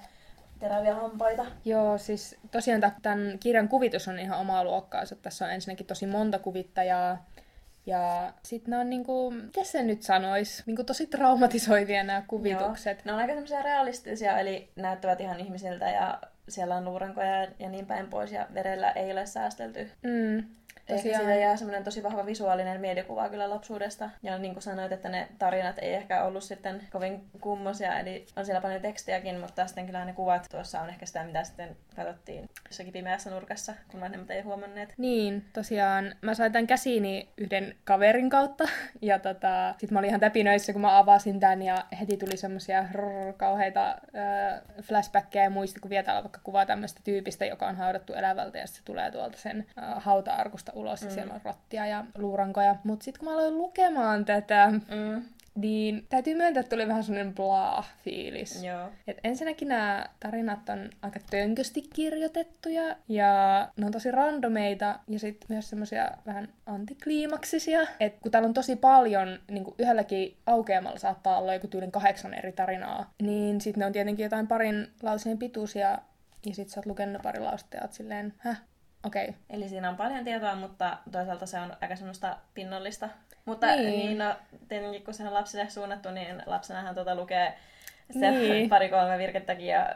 teräviä 0.62 0.95
hampaita. 0.95 1.45
Joo, 1.65 1.97
siis 1.97 2.38
tosiaan 2.52 2.82
tä- 2.82 2.91
tämän 3.02 3.39
kirjan 3.39 3.67
kuvitus 3.67 4.08
on 4.08 4.19
ihan 4.19 4.39
omaa 4.39 4.63
luokkaansa. 4.63 5.15
Tässä 5.15 5.45
on 5.45 5.52
ensinnäkin 5.52 5.86
tosi 5.86 6.06
monta 6.06 6.39
kuvittajaa. 6.39 7.26
Ja 7.86 8.34
sitten 8.43 8.71
ne 8.71 8.78
on 8.78 8.89
niinku, 8.89 9.32
miten 9.32 9.65
se 9.65 9.84
nyt 9.84 10.04
sanois, 10.04 10.63
niinku 10.65 10.84
tosi 10.84 11.08
traumatisoivia 11.08 12.04
nämä 12.04 12.24
kuvitukset. 12.28 12.97
Joo. 12.97 13.04
Ne 13.06 13.13
on 13.13 13.19
aika 13.19 13.34
semmoisia 13.34 13.62
realistisia, 13.62 14.39
eli 14.39 14.69
näyttävät 14.76 15.21
ihan 15.21 15.39
ihmisiltä 15.39 15.89
ja 15.89 16.21
siellä 16.49 16.75
on 16.75 16.86
luurankoja 16.86 17.47
ja 17.60 17.69
niin 17.69 17.86
päin 17.86 18.08
pois 18.08 18.32
ja 18.32 18.47
verellä 18.54 18.91
ei 18.91 19.12
ole 19.12 19.25
säästelty. 19.25 19.91
Mm, 20.04 20.38
Ehkä 20.88 20.95
tosiaan. 20.95 21.23
siitä 21.23 21.36
jää 21.36 21.58
semmoinen 21.58 21.84
tosi 21.84 22.04
vahva 22.04 22.25
visuaalinen 22.25 22.82
mielikuva 22.82 23.30
kyllä 23.30 23.49
lapsuudesta. 23.49 24.10
Ja 24.23 24.38
niin 24.38 24.54
kuin 24.54 24.63
sanoit, 24.63 24.91
että 24.91 25.10
ne 25.10 25.27
tarinat 25.39 25.80
ei 25.80 25.93
ehkä 25.93 26.23
ollut 26.23 26.43
sitten 26.43 26.82
kovin 26.91 27.21
kummosia, 27.41 27.99
eli 27.99 28.25
on 28.36 28.45
siellä 28.45 28.62
paljon 28.62 28.82
tekstiäkin, 28.82 29.39
mutta 29.39 29.67
sitten 29.67 29.86
kyllä 29.86 30.06
ne 30.06 30.13
kuvat 30.13 30.47
tuossa 30.51 30.82
on 30.82 30.89
ehkä 30.89 31.06
sitä, 31.06 31.23
mitä 31.23 31.43
sitten 31.43 31.75
katsottiin 31.95 32.49
jossakin 32.65 32.93
pimeässä 32.93 33.30
nurkassa, 33.30 33.73
kun 33.91 34.01
vanhemmat 34.01 34.32
ei 34.32 34.41
huomanneet. 34.41 34.93
Niin, 34.97 35.45
tosiaan 35.54 36.15
mä 36.21 36.34
sain 36.34 36.51
tämän 36.51 36.67
käsiini 36.67 37.30
yhden 37.38 37.75
kaverin 37.84 38.30
kautta. 38.30 38.63
Ja 39.01 39.19
tota, 39.19 39.75
sit 39.77 39.91
mä 39.91 39.99
olin 39.99 40.08
ihan 40.08 40.19
täpinöissä, 40.19 40.73
kun 40.73 40.82
mä 40.82 40.97
avasin 40.97 41.39
tän 41.39 41.62
ja 41.62 41.86
heti 41.99 42.17
tuli 42.17 42.38
semmosia 42.38 42.86
rrr, 42.91 43.34
kauheita 43.38 43.89
äh, 43.89 44.62
flashbackkejä 44.82 45.43
ja 45.43 45.49
muistikuvia. 45.49 46.04
Täällä 46.04 46.21
vaikka 46.32 46.39
kuva 46.44 46.65
tämmöistä 46.65 47.02
tyypistä, 47.04 47.46
joka 47.46 47.67
on 47.67 47.76
haudattu 47.76 48.13
elävältä 48.13 48.58
ja 48.58 48.67
se 48.67 48.82
tulee 48.86 49.12
tuolta 49.12 49.38
sen 49.38 49.65
äh, 49.78 50.04
hauta-arkusta 50.04 50.72
ulos 50.76 51.02
ja 51.02 51.08
Mm. 51.08 51.13
siellä 51.13 51.34
on 51.34 51.41
rottia 51.46 51.86
ja 51.88 52.06
luurankoja. 52.17 52.76
Mut 52.84 53.02
sit 53.02 53.17
kun 53.17 53.28
mä 53.28 53.34
aloin 53.34 53.58
lukemaan 53.58 54.26
tätä, 54.26 54.72
Mm. 54.72 55.24
niin 55.56 56.06
täytyy 56.10 56.36
myöntää, 56.36 56.62
että 56.62 56.70
tuli 56.76 56.88
vähän 56.88 57.04
semmonen 57.04 57.34
blah-fiilis. 57.36 58.63
Joo. 58.65 58.89
Et 59.08 59.17
ensinnäkin 59.24 59.67
nämä 59.67 60.06
tarinat 60.20 60.70
on 60.70 60.89
aika 61.02 61.20
tönkösti 61.30 61.82
kirjoitettuja 61.82 62.96
ja 63.08 63.67
ne 63.78 63.86
on 63.86 63.91
tosi 63.91 64.12
randomeita 64.12 65.00
ja 65.08 65.20
sitten 65.20 65.46
myös 65.50 65.70
semmoisia 65.70 66.12
vähän 66.26 66.48
antikliimaksisia. 66.65 67.80
Et 68.00 68.20
kun 68.22 68.32
täällä 68.32 68.48
on 68.48 68.54
tosi 68.54 68.76
paljon, 68.76 69.39
niin 69.52 69.63
kuin 69.63 69.76
yhdelläkin 69.80 70.38
aukeamalla 70.46 71.00
saattaa 71.00 71.38
olla 71.38 71.54
joku 71.54 71.67
tyylin 71.67 71.91
kahdeksan 71.91 72.34
eri 72.34 72.52
tarinaa, 72.52 73.12
niin 73.22 73.62
sitten 73.62 73.80
ne 73.80 73.86
on 73.86 73.94
tietenkin 73.94 74.24
jotain 74.24 74.48
parin 74.48 74.88
lauseen 75.04 75.38
pituisia 75.38 75.98
ja 76.45 76.56
sit 76.56 76.69
sä 76.69 76.80
oot 76.80 76.86
lukenut 76.86 77.13
ne 77.13 77.19
pari 77.23 77.39
lausetta 77.39 77.77
ja 77.77 77.84
oot 77.84 77.93
silleen, 77.93 78.34
häh, 78.38 78.62
okei. 79.04 79.23
Okay. 79.30 79.36
Eli 79.49 79.69
siinä 79.69 79.89
on 79.89 79.97
paljon 79.97 80.23
tietoa, 80.23 80.56
mutta 80.56 80.97
toisaalta 81.12 81.45
se 81.45 81.60
on 81.60 81.77
aika 81.82 81.95
semmoista 81.95 82.38
pinnollista. 82.54 83.10
Mutta 83.45 83.75
Niin. 83.75 83.86
niin, 83.86 84.17
no, 84.17 84.36
tietenkin 84.67 85.04
kun 85.04 85.13
se 85.13 85.23
on 85.27 85.34
lapsille 85.34 85.69
suunnattu, 85.69 86.12
niin 86.12 86.43
lapsenahan 86.45 86.95
tuota 86.95 87.15
lukee 87.15 87.58
se 88.19 88.32
Niin. 88.32 88.69
pari-kolme 88.69 89.17
virkettäkin 89.17 89.67
ja 89.67 89.89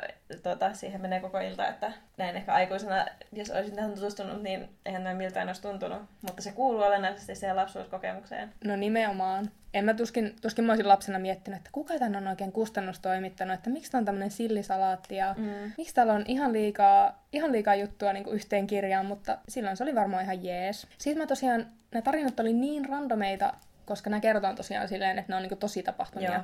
tuota, 0.44 0.74
siihen 0.74 1.02
menee 1.02 1.20
koko 1.20 1.40
ilta, 1.40 1.68
että 1.68 1.92
näin 2.18 2.36
ehkä 2.36 2.54
aikuisena, 2.54 3.06
jos 3.34 3.50
olisin 3.52 3.76
tähän 3.76 3.94
tutustunut, 3.94 4.44
niin 4.44 4.70
eihän 4.86 5.04
näin 5.04 5.18
miltään 5.18 5.48
olisi 5.48 5.62
tuntunut. 5.62 6.02
Mutta 6.22 6.42
se 6.42 6.52
kuuluu 6.52 6.82
olennaisesti 6.82 7.36
siihen 7.36 7.56
lapsuuskokemukseen. 7.56 8.54
No 8.64 8.76
nimenomaan. 8.76 9.52
En 9.76 9.86
mä 9.86 9.94
tuskin, 9.94 10.36
tuskin 10.42 10.66
mä 10.66 10.72
olisin 10.72 10.88
lapsena 10.88 11.20
miettinyt, 11.20 11.58
että 11.58 11.70
kuka 11.74 12.00
tän 12.00 12.16
on 12.16 12.28
oikein 12.28 12.52
kustannustoimittanut, 12.52 13.54
että 13.54 13.70
miksi 13.70 13.92
tää 13.92 14.00
on 14.00 14.06
tämmönen 14.06 14.32
sillisalaatti 14.32 15.16
ja 15.16 15.36
Mm. 15.38 15.72
miksi 15.78 15.96
täällä 15.96 16.14
on 16.14 16.24
ihan 16.28 16.54
liikaa, 16.54 17.26
ihan 17.34 17.52
liikaa 17.52 17.76
juttua 17.76 18.14
niin 18.14 18.24
kuin 18.24 18.36
yhteen 18.36 18.68
kirjaan, 18.68 19.06
mutta 19.06 19.38
silloin 19.50 19.78
se 19.78 19.84
oli 19.84 19.96
varmaan 19.96 20.24
ihan 20.24 20.44
jees. 20.44 20.88
Sitten 20.98 21.24
mä 21.24 21.28
tosiaan, 21.28 21.66
nämä 21.92 22.02
tarinat 22.02 22.40
oli 22.40 22.54
niin 22.54 22.90
randomeita, 22.90 23.54
koska 23.86 24.10
nämä 24.10 24.20
kerrotaan 24.20 24.56
tosiaan 24.56 24.88
silleen, 24.88 25.20
että 25.20 25.32
ne 25.32 25.36
on 25.36 25.42
niin 25.42 25.50
kuin 25.50 25.60
tosi 25.60 25.84
tapahtumia. 25.84 26.34
Joo. 26.34 26.42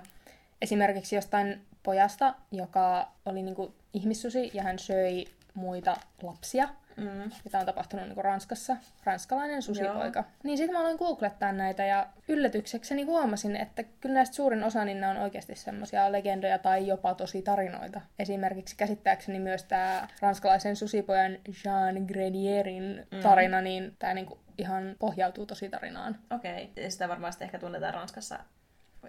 Esimerkiksi 0.62 1.16
jostain 1.16 1.62
pojasta, 1.84 2.36
joka 2.52 3.12
oli 3.26 3.42
niin 3.44 3.56
kuin 3.56 3.74
ihmissusi 3.94 4.52
ja 4.54 4.64
hän 4.64 4.80
söi 4.80 5.26
muita 5.54 5.98
lapsia. 6.22 6.70
Mm. 6.98 7.32
Tämä 7.52 7.60
on 7.60 7.66
tapahtunut 7.66 8.08
niin 8.08 8.24
Ranskassa. 8.24 8.78
Ranskalainen 9.04 9.62
susipoika. 9.62 10.20
Joo. 10.20 10.30
Niin 10.44 10.58
sitten 10.58 10.74
mä 10.74 10.80
aloin 10.80 10.98
googlettaa 10.98 11.52
näitä 11.52 11.86
ja 11.86 12.08
yllätyksekseni 12.28 13.04
huomasin, 13.04 13.56
että 13.56 13.84
kyllä 13.84 14.16
näistä 14.16 14.36
suurin 14.36 14.64
osa 14.64 14.86
niin 14.86 15.04
on 15.04 15.18
oikeasti 15.18 15.56
semmoisia 15.56 16.12
legendoja 16.12 16.60
tai 16.60 16.88
jopa 16.88 17.16
tosi 17.16 17.42
tarinoita. 17.42 18.02
Esimerkiksi 18.20 18.76
käsittääkseni 18.76 19.40
myös 19.40 19.64
tämä 19.64 20.08
ranskalaisen 20.22 20.76
susipojan 20.76 21.38
Jean 21.66 21.96
Gredierin 22.08 23.08
Mm. 23.12 23.20
tarina, 23.22 23.62
niin 23.62 23.96
tämä 24.00 24.14
niinku 24.14 24.40
ihan 24.58 24.96
pohjautuu 25.00 25.46
tosi 25.46 25.70
tarinaan. 25.70 26.20
Okei. 26.32 26.70
Okay. 26.72 26.90
Sitä 26.92 27.10
varmasti 27.10 27.44
ehkä 27.44 27.60
tunnetaan 27.60 27.94
Ranskassa 27.94 28.40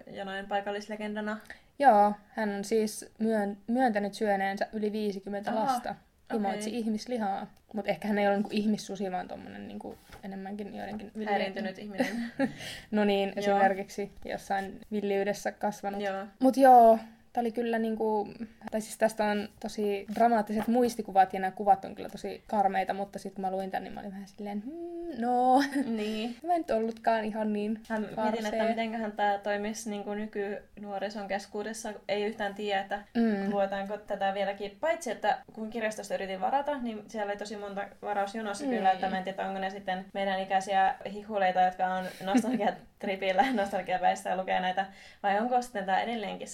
jonain 0.07 0.47
paikallislegendana. 0.47 1.37
Joo, 1.79 2.13
hän 2.29 2.49
on 2.49 2.63
siis 2.63 3.13
myön, 3.19 3.57
myöntänyt 3.67 4.13
syöneensä 4.13 4.67
yli 4.73 4.91
50 4.91 5.51
Aha, 5.51 5.59
lasta. 5.65 5.95
Himoitsi 6.33 6.69
okei. 6.69 6.79
ihmislihaa. 6.79 7.47
Mutta 7.73 7.91
ehkä 7.91 8.07
hän 8.07 8.17
ei 8.17 8.27
ole 8.27 8.35
niinku 8.35 8.49
ihmissusi, 8.53 9.11
vaan 9.11 9.27
tommonen 9.27 9.67
niinku 9.67 9.95
enemmänkin 10.23 10.75
joidenkin 10.75 11.11
villi- 11.17 11.29
Häiriintynyt 11.31 11.79
ihminen. 11.79 12.07
No 12.91 13.05
niin, 13.05 13.33
esimerkiksi 13.35 14.11
jossain 14.25 14.79
villiydessä 14.91 15.51
kasvanut. 15.51 16.01
Joo. 16.01 16.25
Mut 16.39 16.57
joo, 16.57 16.99
tää 17.33 17.41
oli 17.41 17.51
kyllä 17.51 17.79
niinku, 17.79 18.27
tai 18.71 18.81
siis 18.81 18.97
tästä 18.97 19.25
on 19.25 19.49
tosi 19.59 20.05
dramaattiset 20.15 20.67
muistikuvat 20.67 21.33
ja 21.33 21.39
nämä 21.39 21.51
kuvat 21.51 21.85
on 21.85 21.95
kyllä 21.95 22.09
tosi 22.09 22.43
karmeita, 22.47 22.93
mutta 22.93 23.19
sitten 23.19 23.35
kun 23.35 23.41
mä 23.41 23.51
luin 23.51 23.71
tän, 23.71 23.83
niin 23.83 23.93
mä 23.93 23.99
olin 23.99 24.11
vähän 24.11 24.27
silleen, 24.27 24.63
hmm, 24.63 25.21
no, 25.21 25.63
Niin. 25.85 26.35
mä 26.47 26.53
en 26.53 26.59
nyt 26.61 26.71
ollutkaan 26.71 27.25
ihan 27.25 27.53
niin 27.53 27.79
Mä 27.89 27.99
mietin, 28.23 28.45
että 28.45 28.63
mitenköhän 28.69 29.11
tämä 29.11 29.37
toimisi 29.43 29.89
niin 29.89 30.03
kuin 30.03 30.19
nykynuorison 30.19 31.27
keskuudessa. 31.27 31.93
Ei 32.07 32.23
yhtään 32.23 32.55
tiedä, 32.55 32.81
että 32.81 33.01
Mm. 33.13 33.51
luetaanko 33.53 33.97
tätä 33.97 34.33
vieläkin. 34.33 34.77
Paitsi, 34.81 35.11
että 35.11 35.37
kun 35.53 35.69
kirjastosta 35.69 36.13
yritin 36.15 36.41
varata, 36.41 36.77
niin 36.77 37.03
siellä 37.07 37.29
oli 37.31 37.37
tosi 37.39 37.57
monta 37.57 37.85
varausjonossa 38.01 38.65
Mm. 38.65 38.69
kyllä, 38.71 38.91
että 38.91 39.09
mä 39.09 39.17
en 39.17 39.23
tiedä, 39.23 39.47
onko 39.47 39.59
ne 39.59 39.69
sitten 39.69 40.05
meidän 40.13 40.39
ikäisiä 40.39 40.95
hihuleita, 41.13 41.61
jotka 41.61 41.87
on 41.87 42.05
nostalgiatripillä, 43.03 43.53
nostalgiapäissä 43.61 44.29
ja 44.29 44.37
lukee 44.37 44.59
näitä, 44.59 44.85
vai 45.23 45.39
onko 45.39 45.61
sitten 45.61 45.85
tämä 45.85 46.01
edelleenkin 46.01 46.47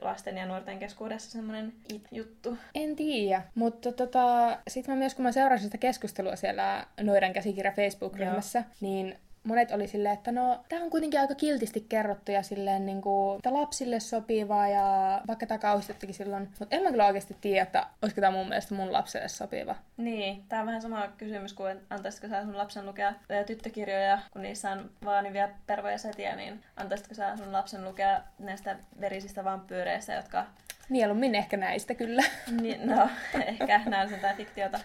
lasten 0.00 0.36
ja 0.36 0.46
nuorten 0.46 0.78
keskuudessa 0.78 1.30
semmoinen 1.30 1.72
juttu? 2.10 2.58
En 2.74 2.96
tiedä, 2.96 3.42
mutta 3.54 3.92
tota, 3.92 4.58
sitten 4.68 4.94
mä 4.94 4.98
myös 4.98 5.14
kun 5.14 5.22
mä 5.22 5.32
seurasin 5.32 5.64
sitä 5.64 5.78
keskustelua 5.78 6.36
siellä 6.36 6.86
Noidan 7.00 7.32
käsikirja 7.32 7.72
Facebook-ryhmässä, 7.72 8.64
niin 8.80 9.18
monet 9.44 9.70
oli 9.70 9.88
silleen, 9.88 10.14
että 10.14 10.32
no, 10.32 10.64
tää 10.68 10.80
on 10.80 10.90
kuitenkin 10.90 11.20
aika 11.20 11.34
kiltisti 11.34 11.86
kerrottu 11.88 12.32
ja 12.32 12.42
silleen 12.42 12.86
niinku, 12.86 13.34
että 13.36 13.52
lapsille 13.52 14.00
sopivaa 14.00 14.68
ja 14.68 15.20
vaikka 15.26 15.46
tää 15.46 15.58
kauhistettikin 15.58 16.14
silloin. 16.14 16.48
Mutta 16.58 16.76
en 16.76 16.82
mä 16.82 16.90
kyllä 16.90 17.06
oikeasti 17.06 17.36
tiedä, 17.40 17.62
että 17.62 17.86
olisiko 18.02 18.20
tää 18.20 18.30
mun 18.30 18.48
mielestä 18.48 18.74
mun 18.74 18.92
lapselle 18.92 19.28
sopiva. 19.28 19.74
Niin, 19.96 20.44
tämä 20.48 20.60
on 20.60 20.66
vähän 20.66 20.82
sama 20.82 21.08
kysymys 21.18 21.52
kuin, 21.52 21.80
antaisitko 21.90 22.28
sä 22.28 22.44
sun 22.44 22.58
lapsen 22.58 22.86
lukea 22.86 23.14
tyttökirjoja, 23.46 24.18
kun 24.32 24.42
niissä 24.42 24.70
on 24.70 24.90
vaanivia 25.04 25.48
pervoja 25.66 25.98
setiä, 25.98 26.36
niin 26.36 26.64
antaisitko 26.76 27.14
sä 27.14 27.36
sun 27.36 27.52
lapsen 27.52 27.84
lukea 27.84 28.20
näistä 28.38 28.76
verisistä 29.00 29.44
vampyyreistä, 29.44 30.12
jotka, 30.12 30.46
Mieluummin 30.88 31.34
ehkä 31.34 31.56
näistä 31.56 31.94
kyllä. 31.94 32.22
niin, 32.60 32.86
no, 32.86 33.08
ehkä 33.46 33.80
on 34.02 34.10
jotain 34.10 34.36
fiktiota. 34.36 34.78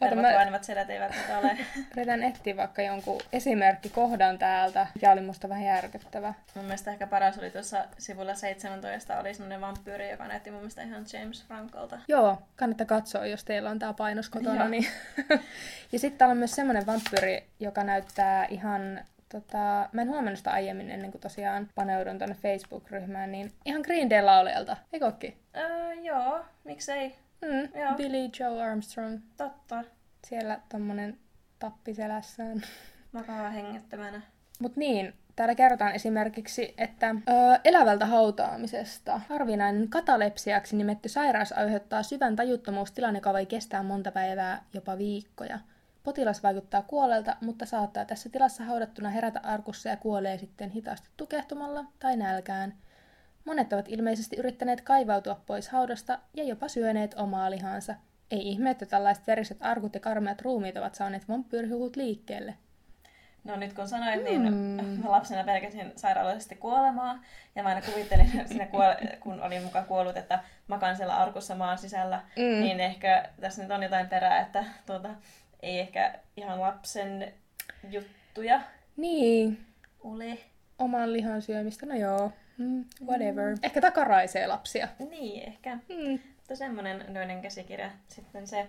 Ota, 0.00 0.16
mä- 0.16 0.34
vaanivat 0.34 0.64
sedät 0.64 0.90
eivät 0.90 1.12
ole. 1.38 1.58
Yritän 1.96 2.22
etsiä 2.22 2.56
vaikka 2.56 2.82
jonkun 2.82 3.20
esimerkkikohdan 3.32 4.38
täältä, 4.38 4.86
mikä 4.94 5.12
oli 5.12 5.20
musta 5.20 5.48
vähän 5.48 5.64
järkyttävä. 5.64 6.34
Mun 6.54 6.64
mielestä 6.64 6.90
ehkä 6.90 7.06
paras 7.06 7.38
oli 7.38 7.50
tuossa 7.50 7.84
sivulla 7.98 8.34
17, 8.34 9.18
oli 9.18 9.34
semmoinen 9.34 9.60
vampyyri, 9.60 10.10
joka 10.10 10.28
näytti 10.28 10.50
mun 10.50 10.60
mielestä 10.60 10.82
ihan 10.82 11.04
James 11.12 11.44
Francolta. 11.46 11.98
Joo, 12.08 12.42
kannattaa 12.56 12.86
katsoa, 12.86 13.26
jos 13.26 13.44
teillä 13.44 13.70
on 13.70 13.78
tää 13.78 13.92
painos 13.92 14.28
kotona. 14.28 14.68
Niin. 14.68 14.86
ja 15.92 15.98
sitten 15.98 16.18
täällä 16.18 16.32
on 16.32 16.38
myös 16.38 16.54
semmoinen 16.54 16.86
vampyyri, 16.86 17.44
joka 17.60 17.84
näyttää 17.84 18.44
ihan... 18.44 19.00
Tota, 19.32 19.88
mä 19.92 20.02
en 20.02 20.08
huomannut 20.08 20.38
sitä 20.38 20.50
aiemmin 20.50 20.90
ennen 20.90 21.10
kuin 21.10 21.20
tosiaan 21.22 21.68
paneudun 21.74 22.18
tonne 22.18 22.36
Facebook-ryhmään, 22.42 23.32
niin 23.32 23.52
ihan 23.64 23.82
Green 23.82 24.10
Day 24.10 24.22
lauleelta, 24.22 24.76
eikö? 24.92 25.12
Öö, 25.56 25.92
joo, 25.94 26.44
miksei, 26.64 27.14
Mm, 27.42 27.80
Joo. 27.80 27.94
Billy 27.96 28.30
Joe 28.40 28.62
Armstrong. 28.62 29.18
totta. 29.36 29.84
Siellä 30.26 30.60
tommonen 30.68 31.18
tappi 31.58 31.94
selässään. 31.94 32.62
Makaa 33.12 33.50
hengettömänä. 33.50 34.22
Mut 34.58 34.76
niin, 34.76 35.14
täällä 35.36 35.54
kerrotaan 35.54 35.94
esimerkiksi, 35.94 36.74
että 36.78 37.10
ö, 37.10 37.60
elävältä 37.64 38.06
hautaamisesta 38.06 39.20
harvinainen 39.28 39.88
katalepsiaksi 39.88 40.76
nimetty 40.76 41.08
sairaus 41.08 41.52
aiheuttaa 41.52 42.02
syvän 42.02 42.36
tajuttomuustilan, 42.36 43.14
joka 43.14 43.32
voi 43.32 43.46
kestää 43.46 43.82
monta 43.82 44.12
päivää, 44.12 44.64
jopa 44.74 44.98
viikkoja. 44.98 45.58
Potilas 46.02 46.42
vaikuttaa 46.42 46.82
kuolelta, 46.82 47.36
mutta 47.40 47.66
saattaa 47.66 48.04
tässä 48.04 48.28
tilassa 48.28 48.64
haudattuna 48.64 49.10
herätä 49.10 49.40
arkussa 49.42 49.88
ja 49.88 49.96
kuolee 49.96 50.38
sitten 50.38 50.70
hitaasti 50.70 51.08
tukehtumalla 51.16 51.84
tai 51.98 52.16
nälkään. 52.16 52.74
Monet 53.50 53.72
ovat 53.72 53.88
ilmeisesti 53.88 54.36
yrittäneet 54.36 54.80
kaivautua 54.80 55.40
pois 55.46 55.68
haudasta 55.68 56.18
ja 56.34 56.44
jopa 56.44 56.68
syöneet 56.68 57.14
omaa 57.14 57.50
lihansa. 57.50 57.94
Ei 58.30 58.48
ihme, 58.48 58.70
että 58.70 58.86
tällaiset 58.86 59.26
veriset 59.26 59.58
arkut 59.60 59.94
ja 59.94 60.00
karmeat 60.00 60.42
ruumiit 60.42 60.76
ovat 60.76 60.94
saaneet 60.94 61.28
vampyyrihuvut 61.28 61.96
liikkeelle. 61.96 62.54
No 63.44 63.56
nyt 63.56 63.72
kun 63.72 63.88
sanoit, 63.88 64.24
niin 64.24 64.42
Mm. 64.54 65.08
lapsena 65.08 65.44
pelkäsin 65.44 65.92
sairaalloisesti 65.96 66.54
kuolemaa. 66.54 67.18
Ja 67.56 67.62
mä 67.62 67.68
aina 67.68 67.82
kuvittelin 67.82 68.30
siinä, 68.48 68.64
kuole- 68.66 69.16
kun 69.20 69.40
olin 69.42 69.62
mukaan 69.62 69.84
kuollut, 69.84 70.16
että 70.16 70.40
makan 70.68 70.96
siellä 70.96 71.16
arkussa 71.16 71.54
maan 71.54 71.78
sisällä. 71.78 72.20
Mm. 72.36 72.60
Niin 72.60 72.80
ehkä 72.80 73.28
tässä 73.40 73.62
nyt 73.62 73.70
on 73.70 73.82
jotain 73.82 74.08
perää, 74.08 74.40
että 74.40 74.64
tuota, 74.86 75.08
ei 75.62 75.78
ehkä 75.80 76.18
ihan 76.36 76.60
lapsen 76.60 77.32
juttuja 77.90 78.60
Niin, 78.96 79.66
ole. 80.04 80.38
oman 80.78 81.12
lihan 81.12 81.42
syömistä, 81.42 81.86
no 81.86 81.94
joo, 81.94 82.32
mm, 82.60 82.84
whatever. 83.06 83.56
Ehkä 83.62 83.80
takaraisee 83.80 84.46
lapsia. 84.46 84.88
Niin, 85.10 85.48
ehkä. 85.48 85.74
Mm. 85.74 86.18
Mutta 86.36 86.56
semmoinen 86.56 87.04
noinen 87.08 87.42
käsikirja 87.42 87.90
sitten 88.08 88.46
se. 88.46 88.68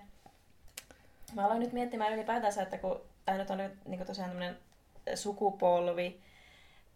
Mä 1.36 1.46
aloin 1.46 1.60
nyt 1.60 1.74
miettimään 1.74 2.14
ylipäätänsä, 2.14 2.62
että 2.62 2.78
kun 2.78 3.02
tämä 3.26 3.38
nyt 3.38 3.50
on 3.50 3.58
nyt 3.58 3.72
niin 3.86 4.06
tosiaan 4.06 4.30
tämmöinen 4.30 4.58
sukupolvi 5.16 6.20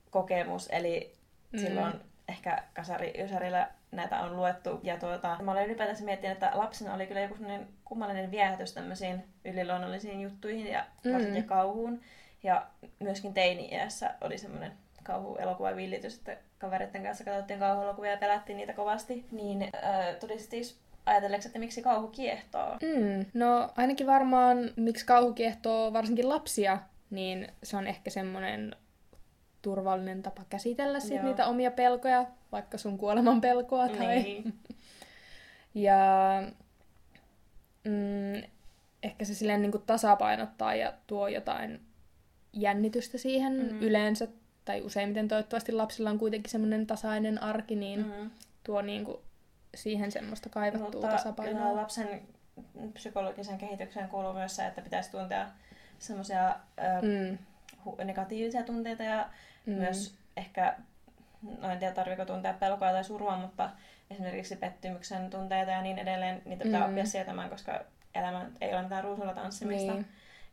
kokemus, 0.10 0.68
eli 0.72 1.14
Mm. 1.52 1.60
mm. 1.60 1.66
silloin 1.68 1.94
ehkä 2.28 2.64
kasari 2.74 3.14
Ysärillä 3.24 3.70
näitä 3.92 4.20
on 4.20 4.38
luettu. 4.38 4.80
Ja 4.84 4.98
tuota, 4.98 5.38
mä 5.42 5.52
olen 5.52 5.66
ylipäätänsä 5.66 6.04
miettinyt, 6.04 6.34
että 6.38 6.52
lapsena 6.54 6.94
oli 6.94 7.08
kyllä 7.08 7.22
joku 7.22 7.36
sellainen 7.36 7.68
kummallinen 7.86 8.32
viehätys 8.32 8.74
tämmöisiin 8.74 9.24
yliluonnollisiin 9.46 10.22
juttuihin 10.22 10.68
ja 10.68 10.86
Mm. 11.04 11.14
varsinkin 11.14 11.44
kauhuun. 11.44 12.02
Ja 12.44 12.66
myöskin 13.00 13.34
teini-iässä 13.34 14.14
oli 14.22 14.38
semmoinen 14.38 14.72
kauhuelokuva 15.06 15.76
villitys, 15.76 16.18
että 16.18 16.38
kavereiden 16.58 17.04
kanssa 17.04 17.24
katsottiin 17.24 17.60
kauhuelokuvia 17.60 18.12
ja 18.12 18.18
pelättiin 18.18 18.58
niitä 18.58 18.74
kovasti. 18.74 19.26
Niin 19.32 19.62
äh, 19.64 20.16
tuli 20.20 20.40
siis 20.40 20.80
ajatelleeksi, 21.06 21.48
että 21.48 21.60
miksi 21.60 21.82
kauhu 21.82 22.08
kiehtoo. 22.08 22.72
Mm. 22.72 23.26
No 23.34 23.70
ainakin 23.78 24.08
varmaan, 24.08 24.58
miksi 24.76 25.06
kauhu 25.06 25.34
kiehtoo 25.34 25.94
varsinkin 25.94 26.30
lapsia, 26.30 26.80
niin 27.10 27.48
se 27.64 27.78
on 27.78 27.88
ehkä 27.88 28.10
semmoinen 28.10 28.76
turvallinen 29.62 30.24
tapa 30.24 30.44
käsitellä 30.50 31.00
sit 31.00 31.16
Joo. 31.16 31.26
niitä 31.26 31.48
omia 31.48 31.72
pelkoja, 31.72 32.26
vaikka 32.52 32.78
sun 32.78 32.98
kuoleman 32.98 33.42
pelkoa. 33.42 33.88
Tai... 33.88 34.24
Niin. 34.24 34.54
Ja 35.76 35.98
mm, 37.84 38.44
ehkä 39.04 39.26
se 39.26 39.34
silleen 39.34 39.62
niin 39.62 39.72
kuin 39.72 39.84
tasapainottaa 39.86 40.76
ja 40.76 40.94
tuo 41.08 41.28
jotain 41.28 41.82
jännitystä 42.54 43.18
siihen 43.18 43.54
mm. 43.54 43.82
yleensä. 43.82 44.28
Tai 44.66 44.82
useimmiten 44.82 45.28
toivottavasti 45.28 45.72
lapsilla 45.72 46.10
on 46.10 46.20
kuitenkin 46.20 46.52
semmoinen 46.52 46.88
tasainen 46.88 47.44
arki, 47.44 47.76
niin 47.76 48.06
mm. 48.06 48.12
Mm. 48.22 48.32
tuo 48.64 48.82
niin 48.82 49.06
kuin 49.06 49.18
siihen 49.76 50.12
semmoista 50.12 50.50
kaivattua 50.50 50.90
Mutta 50.92 51.08
tasapainoa. 51.08 51.76
lapsen 51.76 52.22
psykologisen 52.94 53.58
kehitykseen 53.58 54.10
kuuluu 54.10 54.34
myös 54.34 54.56
se, 54.56 54.68
että 54.68 54.82
pitäisi 54.82 55.12
tuntea 55.12 55.48
semmoisia 56.00 56.56
Mm. 57.02 57.38
negatiivisia 58.06 58.64
tunteita 58.64 59.04
ja 59.04 59.30
mm. 59.66 59.74
myös 59.74 60.16
ehkä, 60.38 60.76
no 61.62 61.70
en 61.70 61.80
tiedä 61.80 61.94
tarviko 61.94 62.26
tuntea 62.26 62.54
pelkoa 62.54 62.92
tai 62.92 63.04
surua, 63.04 63.38
mutta 63.38 63.70
esimerkiksi 64.10 64.56
pettymyksen 64.56 65.30
tunteita 65.30 65.72
ja 65.72 65.82
niin 65.82 65.98
edelleen, 66.00 66.42
niitä 66.46 66.64
pitää 66.64 66.80
Mm. 66.80 66.86
oppia 66.90 67.06
sietämään, 67.06 67.50
koska 67.50 67.80
elämä 68.16 68.46
ei 68.62 68.74
ole 68.74 68.82
mitään 68.84 69.04
ruusulla 69.04 69.34
tanssimista. 69.34 69.94
Niin. 69.94 70.08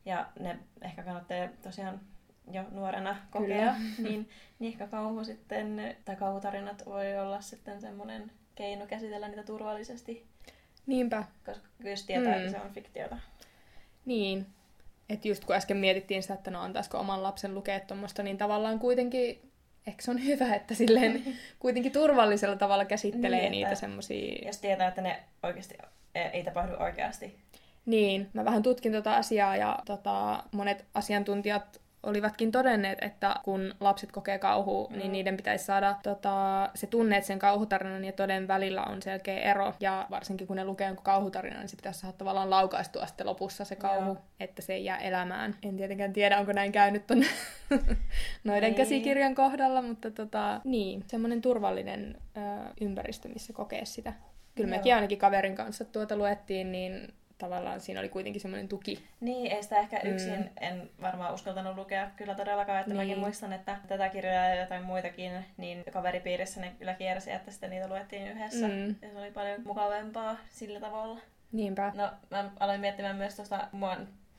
Ja 0.05 0.27
ne 0.40 0.59
ehkä 0.83 1.03
kannattaa 1.03 1.48
tosiaan 1.62 2.01
jo 2.50 2.64
nuorena 2.70 3.16
kokea, 3.31 3.74
niin, 3.98 4.28
niin 4.59 4.72
ehkä 4.72 4.87
kauhu 4.87 5.24
sitten, 5.24 5.96
tai 6.05 6.16
kauhutarinat 6.16 6.87
voi 6.87 7.18
olla 7.18 7.40
sitten 7.40 7.81
semmoinen 7.81 8.31
keino 8.55 8.87
käsitellä 8.87 9.28
niitä 9.28 9.42
turvallisesti, 9.42 10.26
Niinpä. 10.87 11.24
koska 11.46 11.68
kyllä 11.83 11.96
se 11.96 12.07
tietää, 12.07 12.33
Mm. 12.33 12.38
että 12.38 12.50
se 12.50 12.61
on 12.64 12.72
fiktiota. 12.74 13.16
Niin. 14.05 14.46
Että 15.09 15.28
just 15.28 15.44
kun 15.44 15.57
äsken 15.57 15.76
mietittiin 15.76 16.22
sitä, 16.22 16.35
että 16.35 16.50
no 16.50 16.61
antaisiko 16.62 16.98
oman 16.98 17.22
lapsen 17.22 17.55
lukea 17.55 17.81
tuommoista, 17.81 18.22
niin 18.22 18.38
tavallaan 18.38 18.78
kuitenkin 18.78 19.50
ehkä 19.87 20.02
se 20.02 20.11
on 20.11 20.24
hyvä, 20.24 20.55
että 20.55 20.74
silleen 20.74 21.24
kuitenkin 21.59 21.92
turvallisella 21.92 22.57
tavalla 22.57 22.85
käsittelee 22.85 23.40
Niin, 23.40 23.50
niitä 23.52 23.74
semmosia... 23.74 24.38
Jos 24.46 24.59
tietää, 24.59 24.88
että 24.88 25.00
ne 25.00 25.22
oikeasti 25.42 25.74
e- 26.14 26.20
ei 26.28 26.44
tapahdu 26.44 26.72
oikeasti. 26.78 27.38
Niin, 27.87 28.28
mä 28.33 28.44
vähän 28.44 28.62
tutkin 28.62 28.92
tota 28.92 29.16
asiaa 29.16 29.57
ja 29.57 29.78
tota, 29.87 30.44
monet 30.52 30.85
asiantuntijat 30.94 31.81
olivatkin 32.03 32.53
todenneet, 32.53 32.99
että 33.03 33.37
kun 33.45 33.75
lapset 33.81 34.12
kokee 34.12 34.38
kauhua, 34.38 34.88
mm. 34.91 34.99
niin 34.99 35.12
niiden 35.12 35.37
pitäisi 35.37 35.65
saada 35.65 35.97
tota, 36.03 36.69
se 36.75 36.87
tunne, 36.87 37.17
että 37.17 37.27
sen 37.27 37.38
kauhutarinan 37.38 38.05
ja 38.05 38.12
toden 38.12 38.49
välillä 38.49 38.83
on 38.83 39.03
selkeä 39.03 39.38
ero. 39.38 39.75
Ja 39.81 40.07
varsinkin 40.11 40.47
kun 40.47 40.57
ne 40.57 40.65
lukee 40.65 40.87
jonkun 40.87 41.05
kauhutarinan, 41.05 41.61
niin 41.61 41.69
se 41.69 41.77
pitäisi 41.77 42.01
saada 42.01 42.17
tavallaan 42.17 42.51
laukaistua 42.51 43.07
sitten 43.07 43.27
lopussa 43.27 43.65
se 43.65 43.77
kauhu, 43.77 44.07
Joo. 44.07 44.23
että 44.41 44.62
se 44.62 44.75
ei 44.75 44.85
jää 44.85 44.99
elämään. 44.99 45.57
En 45.62 45.77
tietenkään 45.77 46.12
tiedä, 46.12 46.38
onko 46.38 46.53
näin 46.53 46.73
käynyt 46.73 47.07
ton 47.07 47.25
noiden 48.45 48.62
Niin. 48.62 48.75
käsikirjan 48.75 49.35
kohdalla, 49.35 49.83
mutta 49.83 50.11
tota, 50.11 50.61
niin, 50.65 51.05
semmoinen 51.07 51.41
turvallinen 51.41 52.17
ö, 52.37 52.41
ympäristö, 52.81 53.29
missä 53.29 53.53
kokee 53.53 53.85
sitä. 53.85 54.12
Kyllä 54.55 54.69
Joo. 54.69 54.77
mekin 54.77 54.95
ainakin 54.95 55.19
kaverin 55.19 55.55
kanssa 55.55 55.85
tuota 55.85 56.17
luettiin, 56.17 56.73
niin 56.73 57.15
tavallaan 57.46 57.81
siinä 57.81 58.00
oli 58.00 58.09
kuitenkin 58.09 58.40
semmoinen 58.42 58.68
tuki. 58.68 59.05
Niin, 59.20 59.52
ei 59.52 59.62
sitä 59.62 59.78
ehkä 59.78 60.00
Mm. 60.05 60.11
yksin 60.11 60.50
en 60.61 60.90
varmaan 61.00 61.35
uskaltanut 61.35 61.76
lukea 61.76 62.11
kyllä 62.16 62.35
todellakaan, 62.35 62.81
että 62.81 62.94
Niin. 62.94 62.96
mäkin 63.09 63.18
muistan, 63.18 63.52
että 63.52 63.76
tätä 63.88 64.09
kirjaa 64.09 64.44
ja 64.48 64.55
jotain 64.61 64.83
muitakin, 64.85 65.44
niin 65.57 65.85
kaveripiirissä 65.92 66.61
ne 66.61 66.72
kyllä 66.78 66.94
kiersi, 66.94 67.33
että 67.33 67.50
sitten 67.50 67.70
niitä 67.70 67.88
luettiin 67.88 68.26
yhdessä. 68.28 68.68
Mm. 68.68 68.88
Ja 69.02 69.11
se 69.12 69.18
oli 69.18 69.31
paljon 69.31 69.61
mukavampaa 69.64 70.37
sillä 70.50 70.81
tavalla. 70.81 71.18
Niinpä. 71.52 71.92
No, 71.94 72.11
mä 72.31 72.50
aloin 72.61 72.81
miettimään 72.81 73.16
myös 73.16 73.37
tuosta, 73.37 73.68
mua 73.72 73.96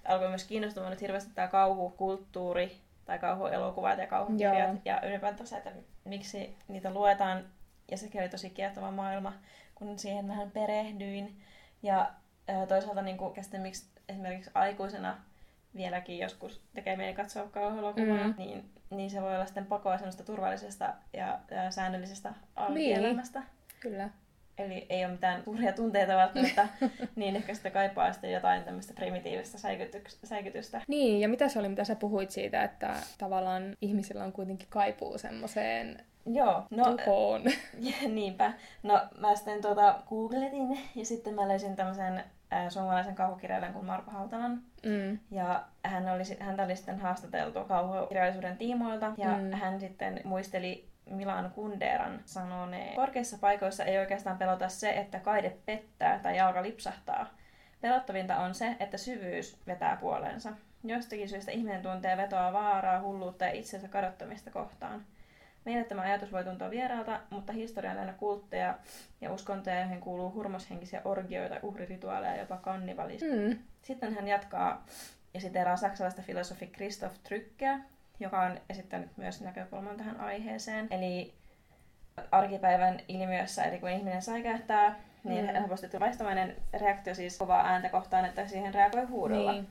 alkoi 0.07 0.29
myös 0.29 0.43
kiinnostamaan 0.47 0.91
nyt 0.91 1.01
hirveästi 1.01 1.31
tämä 1.35 1.47
kauhukulttuuri 1.47 2.77
tai 3.05 3.19
kauhuelokuvat 3.19 3.97
ja 3.99 4.07
kauhukirjat 4.07 4.69
Joo. 4.69 4.77
ja 4.85 5.01
ylipäätänsä, 5.01 5.57
että 5.57 5.71
miksi 6.05 6.55
niitä 6.67 6.93
luetaan. 6.93 7.45
Ja 7.91 7.97
sekin 7.97 8.21
oli 8.21 8.29
tosi 8.29 8.49
kiehtova 8.49 8.91
maailma, 8.91 9.33
kun 9.75 9.99
siihen 9.99 10.27
vähän 10.27 10.51
perehdyin. 10.51 11.41
Ja 11.83 12.11
toisaalta 12.67 13.01
niin 13.01 13.17
kuin, 13.17 13.33
miksi 13.57 13.85
esimerkiksi 14.09 14.51
aikuisena 14.53 15.17
vieläkin 15.75 16.17
joskus 16.19 16.61
tekee 16.73 16.95
mieli 16.95 17.13
katsoa 17.13 17.47
kauhuelokuvaa, 17.47 18.27
Mm. 18.27 18.33
niin, 18.37 18.69
niin 18.89 19.09
se 19.09 19.21
voi 19.21 19.35
olla 19.35 19.45
sitten 19.45 19.65
pakoa 19.65 19.97
semmoista 19.97 20.23
turvallisesta 20.23 20.93
ja, 21.13 21.39
ja 21.51 21.71
säännöllisestä 21.71 22.33
arkielämästä. 22.55 23.43
Kyllä. 23.79 24.09
Eli 24.57 24.85
ei 24.89 25.05
ole 25.05 25.11
mitään 25.11 25.43
suuria 25.43 25.73
tunteita 25.73 26.15
välttämättä, 26.15 26.67
niin 27.15 27.35
ehkä 27.35 27.53
sitä 27.53 27.69
kaipaa 27.69 28.13
sitten 28.13 28.31
jotain 28.31 28.63
tämmöistä 28.63 28.93
primitiivistä 28.93 29.57
säikytyks- 29.57 30.17
säikytystä. 30.27 30.81
Niin, 30.87 31.21
ja 31.21 31.29
mitä 31.29 31.49
se 31.49 31.59
oli, 31.59 31.69
mitä 31.69 31.83
sä 31.83 31.95
puhuit 31.95 32.31
siitä, 32.31 32.63
että 32.63 32.93
tavallaan 33.17 33.77
ihmisillä 33.81 34.23
on 34.23 34.31
kuitenkin 34.33 34.67
kaipuu 34.69 35.17
semmoiseen 35.17 36.05
Joo, 36.25 36.63
no 36.69 36.97
tuhoon. 36.97 37.41
niinpä. 38.15 38.53
No 38.83 39.01
mä 39.17 39.35
sitten 39.35 39.61
tuota 39.61 39.99
googletin 40.09 40.79
ja 40.95 41.05
sitten 41.05 41.33
mä 41.33 41.47
löysin 41.47 41.75
tämmöisen 41.75 42.23
äh, 42.53 42.69
suomalaisen 42.69 43.15
kauhukirjailijan 43.15 43.73
kuin 43.73 43.85
Marko 43.85 44.11
Hautalan. 44.11 44.61
mm. 44.85 45.19
Ja 45.31 45.63
hän 45.83 46.09
oli, 46.09 46.23
häntä 46.39 46.63
oli 46.63 46.75
sitten 46.75 46.99
haastateltu 46.99 47.63
kauhukirjallisuuden 47.65 48.57
tiimoilta 48.57 49.11
ja 49.17 49.37
Mm. 49.37 49.51
hän 49.51 49.79
sitten 49.79 50.21
muisteli 50.23 50.87
Milan 51.09 51.51
Kunderan 51.55 52.19
sanoneen. 52.25 52.95
Korkeissa 52.95 53.37
paikoissa 53.41 53.83
ei 53.83 53.97
oikeastaan 53.97 54.37
pelota 54.37 54.69
se, 54.69 54.89
että 54.91 55.19
kaide 55.19 55.49
pettää 55.65 56.19
tai 56.19 56.37
jalka 56.37 56.63
lipsahtaa. 56.63 57.27
Pelottavinta 57.81 58.37
on 58.37 58.55
se, 58.55 58.75
että 58.79 58.97
syvyys 58.97 59.57
vetää 59.67 59.95
puoleensa. 59.95 60.49
Jostakin 60.83 61.29
syystä 61.29 61.51
ihminen 61.51 61.81
tuntee 61.81 62.17
vetoa 62.17 62.53
vaaraa, 62.53 63.01
hulluutta 63.01 63.45
ja 63.45 63.51
itsensä 63.51 63.87
kadottamista 63.87 64.51
kohtaan. 64.51 65.01
Meille 65.65 65.83
tämä 65.83 66.01
ajatus 66.01 66.31
voi 66.31 66.43
tuntua 66.43 66.69
vieraalta, 66.69 67.19
mutta 67.29 67.53
historia 67.53 67.91
on 67.91 67.95
täynnä 67.97 68.13
kultteja 68.13 68.77
ja 69.21 69.33
uskontoja, 69.33 69.79
joihin 69.79 69.99
kuuluu 69.99 70.33
hurmoshenkisiä 70.33 71.01
orgioita, 71.05 71.59
uhrirituaaleja 71.61 72.33
ja 72.33 72.39
jopa 72.41 72.57
kannibalismia. 72.57 73.49
Mm. 73.49 73.57
Sitten 73.81 74.15
hän 74.15 74.27
jatkaa 74.27 74.85
ja 75.33 75.41
siteeraa 75.41 75.77
saksalaista 75.77 76.21
filosofi 76.21 76.67
Christoph 76.67 77.15
Trückeä, 77.29 77.79
joka 78.19 78.41
on 78.41 78.59
esittänyt 78.69 79.17
myös 79.17 79.41
näkökulman 79.41 79.97
tähän 79.97 80.19
aiheeseen. 80.19 80.87
Eli 80.91 81.33
arkipäivän 82.31 82.99
ilmiössä, 83.07 83.63
eli 83.63 83.79
kun 83.79 83.89
ihminen 83.89 84.21
säikähtää, 84.21 84.95
niin 85.23 85.45
Mm. 85.45 85.51
helposti 85.53 85.87
tulee 85.87 85.99
vaistamainen 85.99 86.55
reaktio 86.79 87.15
siis 87.15 87.37
kovaa 87.37 87.67
ääntä 87.67 87.89
kohtaan, 87.89 88.25
että 88.25 88.47
siihen 88.47 88.73
reagoi 88.73 89.03
huudolla. 89.05 89.51
Niin. 89.51 89.67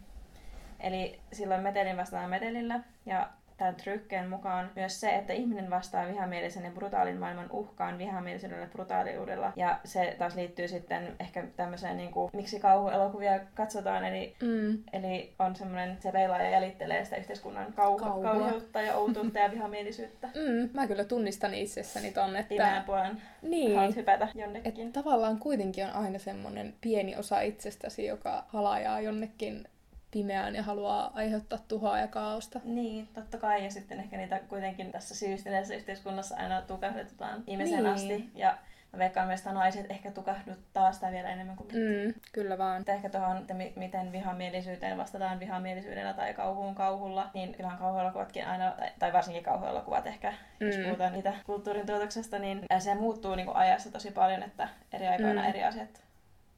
Eli 0.80 1.20
silloin 1.32 1.60
metelin 1.62 1.96
vastataan 1.96 2.30
metelillä 2.30 2.80
ja 3.06 3.28
tämän 3.56 3.74
trykkeen 3.74 4.28
mukaan 4.28 4.70
myös 4.76 5.00
se, 5.00 5.10
että 5.14 5.32
ihminen 5.32 5.70
vastaa 5.70 6.08
vihamielisen 6.08 6.64
ja 6.64 6.70
brutaalin 6.70 7.16
maailman 7.18 7.50
uhkaan 7.50 7.98
vihamielisyydellä 7.98 8.62
ja 8.62 8.70
brutaaliudella. 8.70 9.52
Ja 9.56 9.78
se 9.84 10.16
taas 10.18 10.34
liittyy 10.34 10.68
sitten 10.68 11.16
ehkä 11.20 11.46
tämmöiseen, 11.56 11.96
niin 11.96 12.10
kuin, 12.10 12.30
miksi 12.32 12.60
kauhuelokuvia 12.60 13.40
katsotaan, 13.54 14.04
eli 14.04 14.36
Mm. 14.42 14.78
Eli 14.92 15.34
on 15.38 15.56
semmoinen, 15.56 15.96
se 16.00 16.12
peilaa 16.12 16.42
ja 16.42 16.50
jälittelee 16.50 17.04
sitä 17.04 17.16
yhteiskunnan 17.16 17.72
Kauhua. 17.72 18.22
kauheutta 18.22 18.82
ja 18.82 18.94
outoutta 18.94 19.38
ja 19.38 19.50
vihamielisyyttä. 19.50 20.28
Mm. 20.42 20.70
Mä 20.72 20.86
kyllä 20.86 21.04
tunnistan 21.04 21.54
itsessäni 21.54 22.12
ton, 22.12 22.30
Pimeän 22.48 22.74
että... 22.76 22.86
puolen 22.86 23.22
Niin. 23.42 23.76
haluat 23.76 23.96
hypätä 23.96 24.28
jonnekin. 24.34 24.92
tavallaan 24.92 25.38
kuitenkin 25.38 25.84
on 25.84 25.92
aina 25.92 26.18
semmoinen 26.18 26.74
pieni 26.80 27.16
osa 27.16 27.40
itsestäsi, 27.40 28.06
joka 28.06 28.44
halajaa 28.48 29.00
jonnekin 29.00 29.64
pimeään 30.12 30.54
ja 30.54 30.62
haluaa 30.62 31.10
aiheuttaa 31.14 31.58
tuhoa 31.68 31.98
ja 31.98 32.06
kaaosta. 32.08 32.60
Niin, 32.64 33.08
totta 33.14 33.38
kai. 33.38 33.64
Ja 33.64 33.70
sitten 33.70 33.98
ehkä 34.00 34.16
niitä 34.16 34.38
kuitenkin 34.48 34.92
tässä 34.92 35.14
syystyneessä 35.14 35.74
yhteiskunnassa 35.74 36.36
aina 36.36 36.62
tukahdutetaan 36.62 37.42
ihmisen 37.46 37.82
Niin. 37.82 37.92
asti. 37.94 38.30
Ja 38.34 38.58
mä 38.92 38.98
veikkaan 38.98 39.26
myös, 39.26 39.40
että 39.40 39.52
naiset 39.52 39.90
ehkä 39.90 40.10
tukahduttaa 40.10 40.92
sitä 40.92 41.10
vielä 41.10 41.28
enemmän 41.28 41.56
kuin 41.56 41.68
Mm. 41.72 42.14
Kyllä 42.32 42.58
vaan. 42.58 42.80
Mutta 42.80 42.92
ehkä 42.92 43.08
tuohon, 43.08 43.36
että 43.36 43.54
mi- 43.54 43.72
miten 43.76 44.12
vihamielisyyteen 44.12 44.98
vastataan 44.98 45.40
vihamielisyydellä 45.40 46.12
tai 46.14 46.34
kauhuun 46.34 46.74
kauhulla, 46.74 47.30
niin 47.34 47.54
kyllähän 47.54 47.78
kauhuelokuvatkin 47.78 48.46
aina, 48.46 48.70
tai, 48.70 48.90
tai 48.98 49.12
varsinkin 49.12 49.44
kauhuelokuvat 49.44 50.06
ehkä, 50.06 50.32
mm. 50.60 50.66
jos 50.66 50.76
puhutaan 50.84 51.12
niitä 51.12 51.32
kulttuurin 51.46 51.86
tuotoksesta, 51.86 52.38
niin 52.38 52.62
se 52.78 52.94
muuttuu 52.94 53.34
niin 53.34 53.46
kuin 53.46 53.56
ajassa 53.56 53.92
tosi 53.92 54.10
paljon, 54.10 54.42
että 54.42 54.68
eri 54.92 55.06
aikoina 55.06 55.42
Mm. 55.42 55.48
eri 55.48 55.64
asiat 55.64 56.01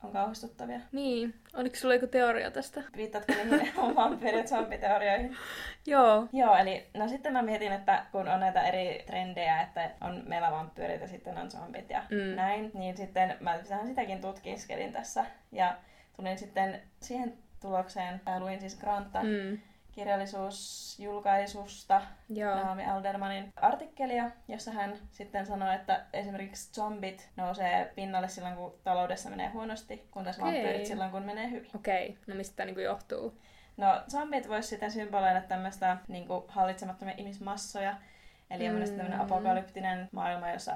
on 0.04 0.12
kauhistuttavia. 0.12 0.80
Niin. 0.92 1.34
Oliko 1.56 1.76
sulla 1.76 1.94
joku 1.94 2.06
teoria 2.06 2.50
tästä? 2.50 2.82
Viittaatko 2.96 3.32
niihin 3.32 3.72
ja 4.36 4.44
zombiteorioihin? 4.48 5.36
Joo. 5.86 6.26
Joo, 6.32 6.56
eli 6.56 6.86
no 6.94 7.08
sitten 7.08 7.32
mä 7.32 7.42
mietin, 7.42 7.72
että 7.72 8.04
kun 8.12 8.28
on 8.28 8.40
näitä 8.40 8.62
eri 8.62 9.02
trendejä, 9.06 9.62
että 9.62 9.90
on 10.00 10.22
meillä 10.26 10.50
vampyyrit 10.50 11.00
ja 11.00 11.08
sitten 11.08 11.38
on 11.38 11.50
zombit 11.50 11.90
ja 11.90 12.02
Mm. 12.10 12.36
näin, 12.36 12.70
niin 12.74 12.96
sitten 12.96 13.36
mä 13.40 13.58
vähän 13.70 13.86
sitäkin 13.86 14.20
tutkiskelin 14.20 14.92
tässä 14.92 15.24
ja 15.52 15.76
tulin 16.16 16.38
sitten 16.38 16.80
siihen 17.00 17.32
tulokseen, 17.60 18.20
äh, 18.28 18.40
luin 18.40 18.60
siis 18.60 18.76
Granta 18.80 19.22
Mm. 19.22 19.58
Kirjallisuusjulkaisusta 19.94 22.02
Joo. 22.28 22.54
Naomi 22.54 22.86
Aldermanin 22.86 23.52
artikkelia, 23.56 24.30
jossa 24.48 24.70
hän 24.70 24.98
sitten 25.10 25.46
sanoi, 25.46 25.74
että 25.74 26.04
esimerkiksi 26.12 26.72
zombit 26.72 27.28
nousee 27.36 27.92
pinnalle 27.94 28.28
silloin, 28.28 28.56
kun 28.56 28.74
taloudessa 28.84 29.30
menee 29.30 29.48
huonosti, 29.48 30.08
kun 30.10 30.24
taas 30.24 30.40
vampyyrit 30.40 30.86
silloin, 30.86 31.10
kun 31.10 31.22
menee 31.22 31.50
hyvin. 31.50 31.70
Okei. 31.74 32.08
Okay. 32.08 32.22
No 32.26 32.34
mistä 32.34 32.56
tämä 32.56 32.66
niinku 32.66 32.80
johtuu? 32.80 33.38
No, 33.76 34.02
zombit 34.10 34.48
voisi 34.48 34.68
sitten 34.68 34.90
symboloida 34.90 35.40
tämmöistä 35.40 35.96
niin 36.08 36.26
hallitsemattomia 36.48 37.14
ihmismassoja. 37.16 37.96
Eli 38.54 38.68
on 38.68 38.74
Mm. 38.76 38.84
tämmöinen 38.84 39.20
apokalyptinen 39.20 40.08
maailma, 40.12 40.50
jossa 40.50 40.72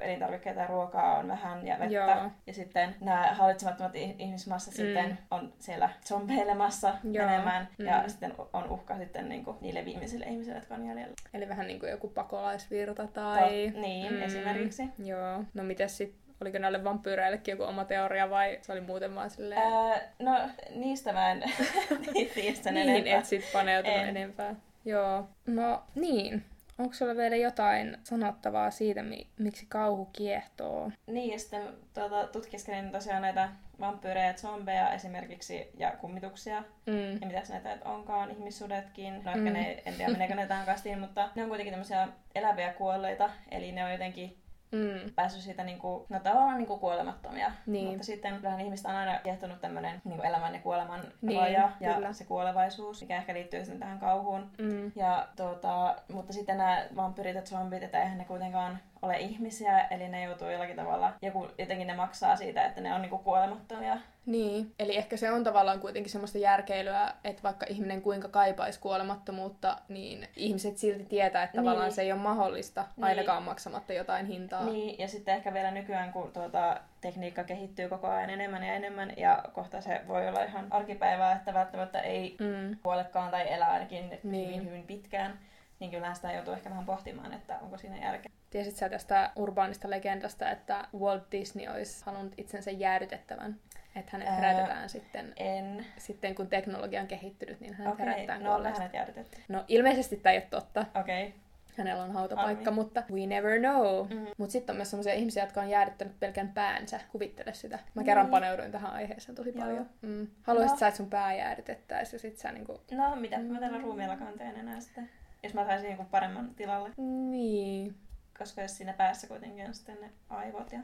elintarvikkeita 0.00 0.60
ja 0.60 0.66
ruokaa 0.66 1.18
on 1.18 1.28
vähän 1.28 1.66
ja 1.66 1.78
vettä. 1.78 1.94
Joo. 1.94 2.30
Ja 2.46 2.54
sitten 2.54 2.94
nämä 3.00 3.28
hallitsemattomat 3.34 3.96
i- 3.96 4.16
ihmismassat 4.18 4.74
Mm. 4.74 4.76
sitten 4.76 5.18
on 5.30 5.52
siellä 5.58 5.88
zombeilemassa 6.04 6.94
Joo. 7.04 7.26
menemään. 7.26 7.68
Ja 7.78 8.00
Mm. 8.02 8.08
sitten 8.08 8.34
on 8.52 8.70
uhka 8.70 8.98
sitten 8.98 9.28
niin 9.28 9.44
kuin 9.44 9.56
niille 9.60 9.84
viimeisille 9.84 10.24
ihmisille, 10.26 10.56
jotka 10.58 10.74
on 10.74 10.86
jäljellä. 10.86 11.14
Eli 11.34 11.48
vähän 11.48 11.66
niin 11.66 11.80
kuin 11.80 11.90
joku 11.90 12.08
pakolaisvirta 12.08 13.06
tai... 13.06 13.70
To- 13.74 13.80
niin, 13.80 14.22
esimerkiksi. 14.22 14.88
Joo. 15.04 15.44
No 15.54 15.62
mites 15.62 15.96
sit, 15.96 16.14
oliko 16.40 16.58
näille 16.58 16.84
vampyyreillekin 16.84 17.52
joku 17.52 17.62
oma 17.62 17.84
teoria 17.84 18.30
vai 18.30 18.58
se 18.62 18.72
oli 18.72 18.80
muuten 18.80 19.14
vaan 19.14 19.30
silleen... 19.30 19.60
Ää, 19.62 20.00
no, 20.18 20.38
niistä 20.74 21.12
mä 21.12 21.30
en 21.32 21.42
tiedä 22.34 22.56
sen 22.56 22.74
niin, 22.74 22.88
enempää. 22.88 23.18
et 23.18 23.24
sit 23.26 23.44
paneutunut 23.52 23.98
En. 23.98 24.08
enempää. 24.08 24.54
Joo. 24.84 25.28
No 25.46 25.82
niin. 25.94 26.44
Onko 26.80 26.94
sulla 26.94 27.16
vielä 27.16 27.36
jotain 27.36 27.96
sanottavaa 28.04 28.70
siitä, 28.70 29.02
mi- 29.02 29.26
miksi 29.38 29.66
kauhu 29.68 30.04
kiehtoo? 30.12 30.90
Niin, 31.06 31.32
ja 31.32 31.38
sitten 31.38 31.62
tuota, 31.94 32.26
tutkiskelin 32.26 32.90
tosiaan 32.92 33.22
näitä 33.22 33.48
vampyyrejä, 33.80 34.32
zombeja 34.32 34.92
esimerkiksi 34.92 35.70
ja 35.78 35.90
kummituksia. 36.00 36.62
Mm. 36.86 37.12
Ja 37.20 37.26
mitäs 37.26 37.48
näitä 37.48 37.72
että 37.72 37.88
onkaan, 37.88 38.30
ihmissudetkin. 38.30 39.14
No 39.24 39.30
ehkä 39.30 39.40
Mm. 39.44 39.52
ne, 39.52 39.82
en 39.84 39.94
tiedä 39.94 40.12
meneekö 40.12 40.34
ne 40.34 40.46
tähän 40.46 40.66
kastiin, 40.66 40.98
mutta 41.00 41.28
ne 41.34 41.42
on 41.42 41.48
kuitenkin 41.48 41.72
tämmöisiä 41.72 42.08
eläviä 42.34 42.72
kuolleita. 42.72 43.30
Eli 43.50 43.72
ne 43.72 43.84
on 43.84 43.92
jotenkin 43.92 44.36
Mm. 44.72 45.10
päässyt 45.14 45.42
siitä 45.42 45.64
niinku, 45.64 46.06
no 46.08 46.20
tavallaan 46.20 46.58
niinku 46.58 46.78
kuolemattomia. 46.78 47.52
Niin. 47.66 47.88
Mutta 47.88 48.04
sitten 48.04 48.36
kyllähän 48.36 48.60
ihmistä 48.60 48.88
on 48.88 48.94
aina 48.94 49.18
kiehtonut 49.18 49.60
tämmöinen 49.60 50.02
niinku 50.04 50.22
elämän 50.22 50.54
ja 50.54 50.60
kuoleman 50.60 51.00
Niin, 51.22 51.40
raja 51.40 51.72
ja 51.80 51.94
kyllä. 51.94 52.12
se 52.12 52.24
kuolevaisuus, 52.24 53.00
mikä 53.00 53.16
ehkä 53.16 53.34
liittyy 53.34 53.60
sitten 53.60 53.80
tähän 53.80 53.98
kauhuun. 53.98 54.50
Mm. 54.58 54.92
Ja 54.96 55.28
tuota, 55.36 55.96
mutta 56.12 56.32
sitten 56.32 56.58
nämä 56.58 56.86
vampyrit 56.96 57.34
ja 57.36 57.42
zombit, 57.42 57.82
että 57.82 58.02
eihän 58.02 58.18
ne 58.18 58.24
kuitenkaan 58.24 58.78
ole 59.02 59.16
ihmisiä, 59.18 59.80
eli 59.80 60.08
ne 60.08 60.24
joutuu 60.24 60.48
jollakin 60.50 60.76
tavalla, 60.76 61.12
joku, 61.22 61.48
jotenkin 61.58 61.86
ne 61.86 61.94
maksaa 61.94 62.36
siitä, 62.36 62.64
että 62.64 62.80
ne 62.80 62.94
on 62.94 63.02
niinku 63.02 63.18
kuolemattomia. 63.18 63.96
Niin, 64.26 64.74
eli 64.78 64.96
ehkä 64.96 65.16
se 65.16 65.30
on 65.30 65.44
tavallaan 65.44 65.80
kuitenkin 65.80 66.12
semmoista 66.12 66.38
järkeilyä, 66.38 67.12
että 67.24 67.42
vaikka 67.42 67.66
ihminen 67.68 68.02
kuinka 68.02 68.28
kaipaisi 68.28 68.80
kuolemattomuutta, 68.80 69.78
niin 69.88 70.28
ihmiset 70.36 70.78
silti 70.78 71.04
tietää, 71.04 71.42
että 71.42 71.56
Niin. 71.58 71.64
tavallaan 71.64 71.92
se 71.92 72.02
ei 72.02 72.12
ole 72.12 72.20
mahdollista 72.20 72.84
Niin. 72.96 73.04
ainakaan 73.04 73.42
maksamatta 73.42 73.92
jotain 73.92 74.26
hintaa. 74.26 74.64
Niin, 74.64 74.98
ja 74.98 75.08
sitten 75.08 75.34
ehkä 75.34 75.54
vielä 75.54 75.70
nykyään, 75.70 76.12
kun 76.12 76.32
tuota, 76.32 76.80
tekniikka 77.00 77.44
kehittyy 77.44 77.88
koko 77.88 78.06
ajan 78.06 78.30
enemmän 78.30 78.62
ja 78.62 78.74
enemmän, 78.74 79.12
ja 79.16 79.42
kohta 79.52 79.80
se 79.80 80.00
voi 80.08 80.28
olla 80.28 80.42
ihan 80.42 80.66
arkipäivää, 80.70 81.32
että 81.32 81.54
välttämättä 81.54 82.00
ei 82.00 82.36
Mm. 82.40 82.76
kuolekaan 82.82 83.30
tai 83.30 83.52
elää 83.52 83.70
ainakin 83.72 84.18
Niin. 84.22 84.46
hyvin, 84.48 84.64
hyvin 84.68 84.86
pitkään, 84.86 85.38
niin 85.80 85.90
kyllähän 85.90 86.16
sitä 86.16 86.32
joutuu 86.32 86.54
ehkä 86.54 86.70
vähän 86.70 86.86
pohtimaan, 86.86 87.32
että 87.32 87.58
onko 87.58 87.78
siinä 87.78 87.96
järkeä. 87.96 88.32
Tiesit 88.50 88.76
sä 88.76 88.88
tästä 88.88 89.30
urbaanista 89.36 89.90
legendasta, 89.90 90.50
että 90.50 90.88
Walt 90.98 91.32
Disney 91.32 91.68
olisi 91.68 92.04
halunnut 92.06 92.34
itsensä 92.36 92.70
jäädytettävän? 92.70 93.56
Että 93.96 94.10
hänet 94.12 94.28
herätetään 94.36 94.88
sitten, 94.88 95.32
En. 95.36 95.86
sitten, 95.98 96.34
kun 96.34 96.46
teknologia 96.46 97.00
on 97.00 97.06
kehittynyt, 97.06 97.60
niin 97.60 97.74
hänet 97.74 97.92
Okei, 97.92 98.06
herätetään 98.06 98.42
no 98.42 98.62
hänet 98.62 98.94
jäädytetty. 98.94 99.38
No 99.48 99.64
ilmeisesti 99.68 100.16
tämä 100.16 100.32
ei 100.32 100.38
ole 100.38 100.46
totta. 100.50 100.86
Okei. 101.00 101.26
Okay. 101.26 101.40
Hänellä 101.78 102.02
on 102.02 102.12
hautapaikka, 102.12 102.64
Harmi. 102.64 102.82
mutta 102.82 103.02
we 103.12 103.26
never 103.26 103.58
know. 103.58 104.06
Mm. 104.10 104.26
Mutta 104.38 104.52
sitten 104.52 104.72
on 104.72 104.76
myös 104.76 104.90
sellaisia 104.90 105.14
ihmisiä, 105.14 105.42
jotka 105.42 105.60
on 105.60 105.70
jäädyttänyt 105.70 106.20
pelkän 106.20 106.48
päänsä. 106.48 107.00
Kuvittele 107.12 107.54
sitä. 107.54 107.78
Mä 107.94 108.04
kerran 108.04 108.26
Niin. 108.26 108.30
paneuduin 108.30 108.72
tähän 108.72 108.90
aiheeseen 108.92 109.34
tosi 109.36 109.52
Joo. 109.54 109.64
paljon. 109.64 109.90
Mm. 110.02 110.26
Haluaisit 110.42 110.74
No. 110.74 110.78
sä, 110.78 110.88
että 110.88 110.96
sun 110.96 111.10
pää 111.10 111.34
jäädytettäisiin 111.34 112.18
ja 112.18 112.20
sit 112.20 112.38
sä 112.38 112.52
niinku... 112.52 112.80
No 112.90 113.16
mitä, 113.16 113.38
mä 113.38 113.60
tällä 113.60 113.78
ruumiillakaan 113.78 114.38
teen 114.38 114.56
enää 114.56 114.80
sitä. 114.80 115.00
Jos 115.42 115.54
mä 115.54 115.66
saisin 115.66 115.88
jonkun 115.88 116.06
paremman 116.06 116.54
tilalle. 116.54 116.90
Niin. 117.30 117.94
Koska 118.38 118.62
jos 118.62 118.76
siinä 118.76 118.92
päässä 118.92 119.26
kuitenkin 119.26 119.66
on 119.66 119.74
sitten 119.74 119.98
ne 120.00 120.10
aivot 120.30 120.72
ja 120.72 120.80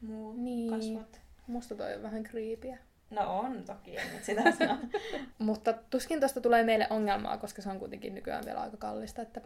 muut 0.00 0.36
Niin. 0.38 0.70
kasvot. 0.70 1.20
Musta 1.46 1.74
toi 1.74 1.94
on 1.94 2.02
vähän 2.02 2.22
kriipiä. 2.22 2.78
No 3.10 3.38
on 3.38 3.64
toki, 3.64 3.96
en 3.98 4.12
nyt 4.14 4.24
sitä 4.24 4.42
sano. 4.52 4.78
Mutta 5.38 5.72
tuskin 5.72 6.20
tosta 6.20 6.40
tulee 6.40 6.62
meille 6.64 6.86
ongelmaa, 6.90 7.36
koska 7.38 7.62
se 7.62 7.70
on 7.70 7.78
kuitenkin 7.78 8.14
nykyään 8.14 8.44
vielä 8.44 8.60
aika 8.60 8.76
kallista. 8.76 9.22
Että... 9.22 9.40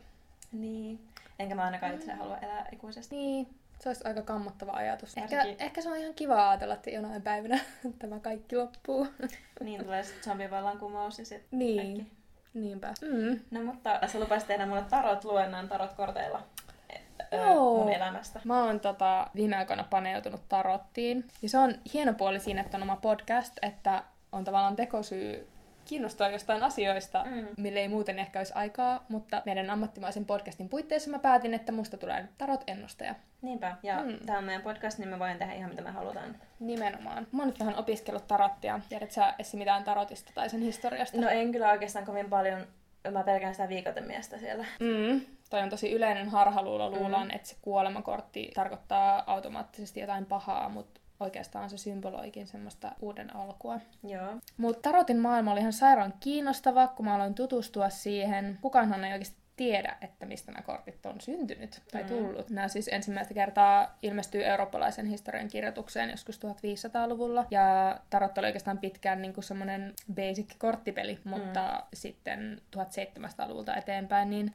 niin. 0.53 0.99
Enkä 1.39 1.55
mä 1.55 1.65
ainakaan 1.65 1.95
itse 1.95 2.13
halua 2.13 2.39
elää 2.39 2.67
ikuisesti. 2.73 3.17
Niin. 3.17 3.47
Se 3.81 3.89
olisi 3.89 4.05
aika 4.09 4.23
kammottava 4.23 4.73
ajatus. 4.73 5.17
Ehkä, 5.17 5.37
Varsinkin- 5.37 5.63
ehkä 5.67 5.81
se 5.81 5.89
on 5.91 5.97
ihan 5.97 6.15
kiva 6.15 6.51
ajatella, 6.51 6.75
että 6.75 6.91
jonain 6.91 7.23
päivänä 7.23 7.59
tämä 7.99 8.19
kaikki 8.21 8.57
loppuu. 8.57 9.07
Niin 9.61 9.83
tulee 9.85 10.03
sitten 10.03 10.23
zombivallankumous 10.25 11.19
ja 11.19 11.25
sitten 11.25 11.59
Niin. 11.59 11.97
kaikki. 11.97 12.14
Niinpä. 12.55 12.95
Mm. 13.01 13.41
No 13.51 13.63
mutta 13.73 14.09
sä 14.09 14.21
lupasit 14.21 14.49
tehdä 14.49 14.67
mulle 14.67 14.83
tarot 14.91 15.25
luennan 15.25 15.69
tarot-korteilla 15.69 16.43
ö, 17.33 17.37
Joo. 17.37 17.79
mun 17.79 17.93
elämästä. 17.93 18.41
Mä 18.45 18.65
oon 18.65 18.81
tota, 18.81 19.27
viime 19.35 19.57
aikoina 19.57 19.85
paneutunut 19.91 20.49
tarottiin. 20.49 21.25
Ja 21.43 21.49
se 21.49 21.59
on 21.59 21.75
hieno 21.95 22.13
puoli 22.13 22.41
siinä, 22.41 22.61
että 22.61 22.77
on 22.77 22.83
oma 22.83 22.97
podcast, 22.97 23.53
että 23.63 24.03
on 24.33 24.45
tavallaan 24.45 24.77
tekosyy 24.77 25.49
kiinnostaa 25.85 26.29
jostain 26.29 26.63
asioista, 26.63 27.25
Mm. 27.25 27.47
mille 27.57 27.81
ei 27.81 27.89
muuten 27.89 28.19
ehkä 28.19 28.41
olisi 28.41 28.53
aikaa, 28.57 29.05
mutta 29.09 29.43
meidän 29.45 29.71
ammattimaisen 29.71 30.25
podcastin 30.25 30.69
puitteissa 30.69 31.11
mä 31.11 31.19
päätin, 31.19 31.55
että 31.55 31.73
musta 31.73 31.97
tulee 31.97 32.29
tarot-ennustaja. 32.39 33.15
Niinpä. 33.43 33.77
Ja 33.83 34.03
Mm. 34.05 34.19
tää 34.27 34.39
on 34.39 34.45
meidän 34.45 34.63
podcast, 34.63 34.99
niin 34.99 35.09
me 35.09 35.19
voin 35.19 35.39
tehdä 35.39 35.53
ihan 35.55 35.71
mitä 35.71 35.83
me 35.83 35.91
halutaan. 35.91 36.37
Nimenomaan. 36.61 37.27
Mä 37.33 37.43
oon 37.43 37.49
nyt 37.49 37.61
vähän 37.61 37.77
opiskellut 37.77 38.27
tarottia. 38.27 38.81
Tiedät 38.89 39.11
sä 39.11 39.35
Essi 39.39 39.57
mitään 39.57 39.85
tarotista 39.85 40.31
tai 40.35 40.51
sen 40.51 40.61
historiasta? 40.61 41.21
No 41.21 41.29
en 41.29 41.53
kyllä 41.53 41.71
oikeastaan 41.71 42.07
kovin 42.07 42.31
paljon. 42.31 42.67
Mä 43.11 43.23
pelkään 43.23 43.55
sitä 43.55 43.69
viikotemiestä 43.69 44.39
siellä. 44.39 44.65
Mm. 44.81 45.21
Toi 45.51 45.61
on 45.61 45.71
tosi 45.71 45.93
yleinen 45.93 46.29
harhaluulo. 46.29 46.91
Luullaan, 46.91 47.27
Mm. 47.29 47.35
että 47.35 47.49
se 47.49 47.57
kuolemakortti 47.63 48.51
tarkoittaa 48.55 49.23
automaattisesti 49.27 50.01
jotain 50.01 50.27
pahaa, 50.27 50.69
mutta 50.69 51.01
oikeastaan 51.25 51.71
se 51.71 51.79
symboloikin 51.79 52.47
semmoista 52.47 52.93
uuden 53.01 53.37
alkua. 53.37 53.81
Joo. 54.03 54.35
Mutta 54.57 54.83
tarotin 54.83 55.19
maailma 55.19 55.53
oli 55.53 55.61
ihan 55.61 55.73
sairaan 55.73 56.15
kiinnostava, 56.21 56.87
kun 56.89 57.07
mä 57.07 57.15
aloin 57.15 57.35
tutustua 57.35 57.89
siihen. 57.89 58.59
Kukaanhan 58.63 59.05
ei 59.05 59.13
oikeasti 59.13 59.37
tiedä, 59.57 59.97
että 60.01 60.27
mistä 60.27 60.53
nämä 60.53 60.63
kortit 60.63 61.07
on 61.07 61.21
syntynyt 61.21 61.83
tai 61.93 62.03
Mm. 62.03 62.09
tullut. 62.09 62.51
Nämä 62.51 62.69
siis 62.69 62.89
ensimmäistä 62.89 63.35
kertaa 63.35 63.99
ilmestyy 64.03 64.45
eurooppalaisen 64.45 65.07
historian 65.07 65.49
kirjoitukseen 65.49 66.11
joskus 66.11 66.39
1500-luvulla. 66.39 67.47
Ja 67.51 67.99
tarot 68.11 68.39
oli 68.39 68.47
oikeastaan 68.47 68.79
pitkään 68.79 69.23
niin 69.23 69.35
kuin 69.35 69.45
semmoinen 69.45 69.95
basic 70.15 70.59
korttipeli, 70.59 71.19
mutta 71.25 71.83
sitten 71.95 72.61
1700-luvulta 72.77 73.77
eteenpäin 73.77 74.31
niin 74.31 74.53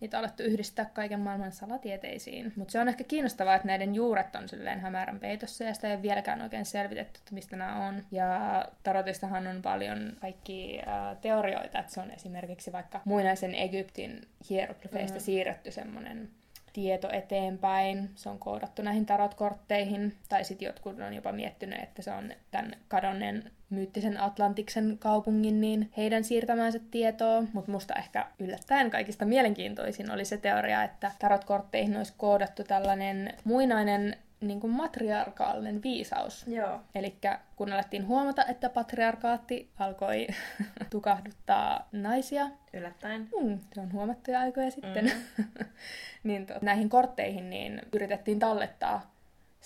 niitä 0.00 0.18
on 0.18 0.24
alettu 0.24 0.42
yhdistää 0.42 0.84
kaiken 0.84 1.20
maailman 1.20 1.52
salatieteisiin. 1.52 2.52
Mutta 2.56 2.72
se 2.72 2.80
on 2.80 2.88
ehkä 2.88 3.04
kiinnostavaa, 3.04 3.54
että 3.54 3.66
näiden 3.66 3.94
juuret 3.94 4.36
on 4.36 4.48
silleen 4.48 4.80
hämärän 4.80 5.20
peitossa 5.20 5.64
ja 5.64 5.74
sitä 5.74 5.88
ei 5.88 5.94
ole 5.94 6.02
vieläkään 6.02 6.42
oikein 6.42 6.64
selvitetty, 6.64 7.18
että 7.18 7.34
mistä 7.34 7.56
nämä 7.56 7.86
on. 7.86 8.02
Ja 8.10 8.64
tarotistahan 8.82 9.46
on 9.46 9.62
paljon 9.62 10.16
kaikki 10.20 10.80
äh, 10.88 11.16
teorioita, 11.20 11.78
että 11.78 11.92
se 11.92 12.00
on 12.00 12.10
esimerkiksi 12.10 12.72
vaikka 12.72 13.00
muinaisen 13.04 13.54
Egyptin 13.54 14.20
hieroglyfeista 14.50 15.18
Mm. 15.18 15.22
siirretty 15.22 15.70
semmoinen 15.70 16.28
tieto 16.72 17.08
eteenpäin. 17.12 18.10
Se 18.14 18.28
on 18.28 18.38
koodattu 18.38 18.82
näihin 18.82 19.06
tarotkortteihin. 19.06 20.14
Tai 20.28 20.44
sitten 20.44 20.66
jotkut 20.66 21.00
on 21.00 21.14
jopa 21.14 21.32
miettinyt, 21.32 21.82
että 21.82 22.02
se 22.02 22.10
on 22.10 22.32
tämän 22.50 22.76
kadonneen 22.88 23.50
myyttisen 23.70 24.20
Atlantiksen 24.20 24.96
kaupungin 24.98 25.60
niin 25.60 25.90
heidän 25.96 26.24
siirtämäänsä 26.24 26.80
tietoa. 26.90 27.42
Mutta 27.52 27.72
musta 27.72 27.94
ehkä 27.94 28.26
yllättäen 28.38 28.90
kaikista 28.90 29.24
mielenkiintoisin 29.24 30.10
oli 30.10 30.24
se 30.24 30.36
teoria, 30.36 30.82
että 30.82 31.12
tarotkortteihin 31.18 31.96
olisi 31.96 32.14
koodattu 32.16 32.64
tällainen 32.64 33.34
muinainen 33.44 34.16
niin 34.40 34.60
kuin 34.60 34.70
matriarkaalinen 34.70 35.82
viisaus. 35.82 36.46
Joo. 36.46 36.80
Eli 36.94 37.16
kun 37.56 37.72
alettiin 37.72 38.06
huomata, 38.06 38.44
että 38.44 38.68
patriarkaatti 38.68 39.70
alkoi 39.78 40.26
tukahduttaa 40.90 41.88
naisia, 41.92 42.50
Yllättäen. 42.72 43.28
Mm, 43.42 43.58
se 43.74 43.80
on 43.80 43.92
huomattuja 43.92 44.40
aikoja 44.40 44.70
sitten. 44.70 45.12
Mm. 45.38 45.44
niin 46.24 46.46
to, 46.46 46.54
näihin 46.62 46.88
kortteihin 46.88 47.50
niin 47.50 47.82
yritettiin 47.92 48.38
tallettaa 48.38 49.15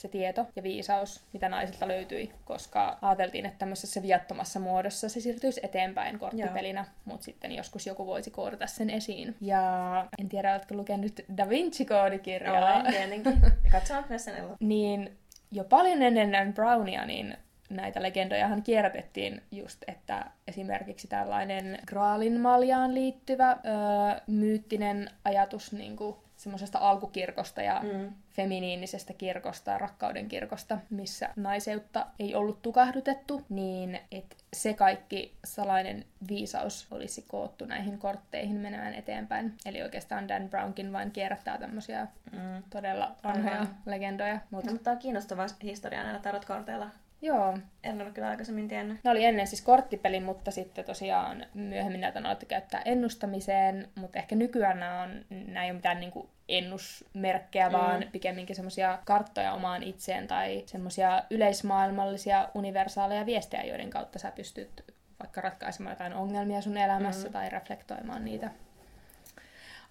se 0.01 0.09
tieto 0.09 0.47
ja 0.57 0.63
viisaus, 0.63 1.21
mitä 1.33 1.49
naisilta 1.49 1.89
löytyi, 1.89 2.33
koska 2.45 2.99
ajateltiin, 3.03 3.47
että 3.47 3.59
tämmöisessä 3.59 4.03
viattomassa 4.03 4.61
muodossa 4.61 5.09
se 5.09 5.21
siirtyisi 5.21 5.61
eteenpäin 5.63 6.19
korttipelinä, 6.19 6.85
mutta 7.05 7.25
sitten 7.25 7.53
joskus 7.53 7.87
joku 7.87 8.07
voisi 8.07 8.31
koodata 8.31 8.67
sen 8.67 8.91
esiin. 8.91 9.37
Ja 9.41 10.07
en 10.19 10.29
tiedä, 10.29 10.53
oletko 10.53 10.75
lukenut 10.75 11.21
Da 11.37 11.49
Vinci-koodikirjaa? 11.49 12.81
Olen 12.81 12.93
tietenkin. 12.93 13.41
Myös 14.09 14.25
sen 14.25 14.35
elokuvan. 14.37 14.57
niin 14.61 15.17
jo 15.53 15.65
paljon 15.65 16.03
ennen 16.03 16.33
Dan 16.33 16.53
Brownia, 16.53 17.07
niin 17.07 17.37
näitä 17.71 18.03
legendojahan 18.03 18.63
kierrätettiin 18.63 19.43
just, 19.53 19.83
että 19.89 20.27
esimerkiksi 20.49 21.09
tällainen 21.09 21.79
Graalin 21.87 22.41
maljaan 22.41 22.95
liittyvä 22.95 23.51
öö, 23.51 24.21
myyttinen 24.27 25.11
ajatus 25.25 25.73
niin 25.73 25.97
semmoisesta 26.41 26.79
alkukirkosta 26.79 27.63
ja 27.63 27.81
Mm. 27.83 28.13
feminiinisestä 28.33 29.13
kirkosta, 29.13 29.79
rakkauden 29.79 30.29
kirkosta, 30.29 30.79
missä 30.91 31.29
naiseutta 31.37 32.07
ei 32.19 32.35
ollut 32.35 32.63
tukahdutettu, 32.63 33.45
niin 33.49 34.01
että 34.11 34.37
se 34.53 34.75
kaikki 34.75 35.35
salainen 35.45 36.05
viisaus 36.29 36.87
olisi 36.91 37.25
koottu 37.29 37.65
näihin 37.65 37.99
kortteihin 37.99 38.57
menemään 38.57 38.95
eteenpäin. 38.95 39.55
Eli 39.67 39.83
oikeastaan 39.83 40.29
Dan 40.29 40.49
Brownkin 40.49 40.93
vain 40.93 41.11
kierrättää 41.11 41.59
tämmöisiä 41.59 42.07
Mm. 42.33 42.63
todella 42.71 43.17
vanhoja 43.25 43.55
Aivan. 43.55 43.75
legendoja. 43.87 44.41
Mutta 44.51 44.67
No, 44.71 44.73
mutta 44.75 44.91
on 44.91 44.99
kiinnostavaa 44.99 45.47
historiaa 45.63 46.03
näillä 46.05 46.21
tarotkorteilla. 46.21 46.91
Joo, 47.23 47.59
En 47.85 48.03
ole 48.03 48.11
kyllä 48.11 48.29
aikaisemmin 48.29 48.69
tiennyt. 48.69 48.99
Ne 49.05 49.11
oli 49.11 49.25
ennen 49.25 49.47
siis 49.47 49.63
korttipeli, 49.63 50.21
mutta 50.21 50.51
sitten 50.51 50.85
tosiaan 50.85 51.47
myöhemmin 51.55 52.01
näitä 52.01 52.19
on 52.19 52.27
alettu 52.27 52.47
käyttää 52.47 52.83
ennustamiseen, 52.85 53.89
mutta 53.95 54.19
ehkä 54.19 54.37
nykyään 54.37 54.81
nämä, 54.81 55.03
on, 55.03 55.25
nämä 55.31 55.65
ei 55.65 55.71
ole 55.71 55.77
mitään 55.77 56.01
niin 56.01 56.13
ennusmerkkejä, 56.49 57.69
Mm. 57.69 57.73
vaan 57.73 58.05
pikemminkin 58.13 58.57
semmoisia 58.57 58.99
karttoja 59.05 59.53
omaan 59.53 59.83
itseen 59.83 60.27
tai 60.29 60.63
semmoisia 60.67 61.23
yleismaailmallisia 61.31 62.49
universaaleja 62.55 63.27
viestejä, 63.27 63.63
joiden 63.65 63.91
kautta 63.91 64.19
sä 64.19 64.31
pystyt 64.33 64.85
vaikka 65.21 65.41
ratkaisemaan 65.41 65.93
jotain 65.93 66.15
ongelmia 66.15 66.61
sun 66.61 66.77
elämässä 66.77 67.29
Mm. 67.29 67.33
tai 67.33 67.49
reflektoimaan 67.49 68.25
niitä. 68.25 68.51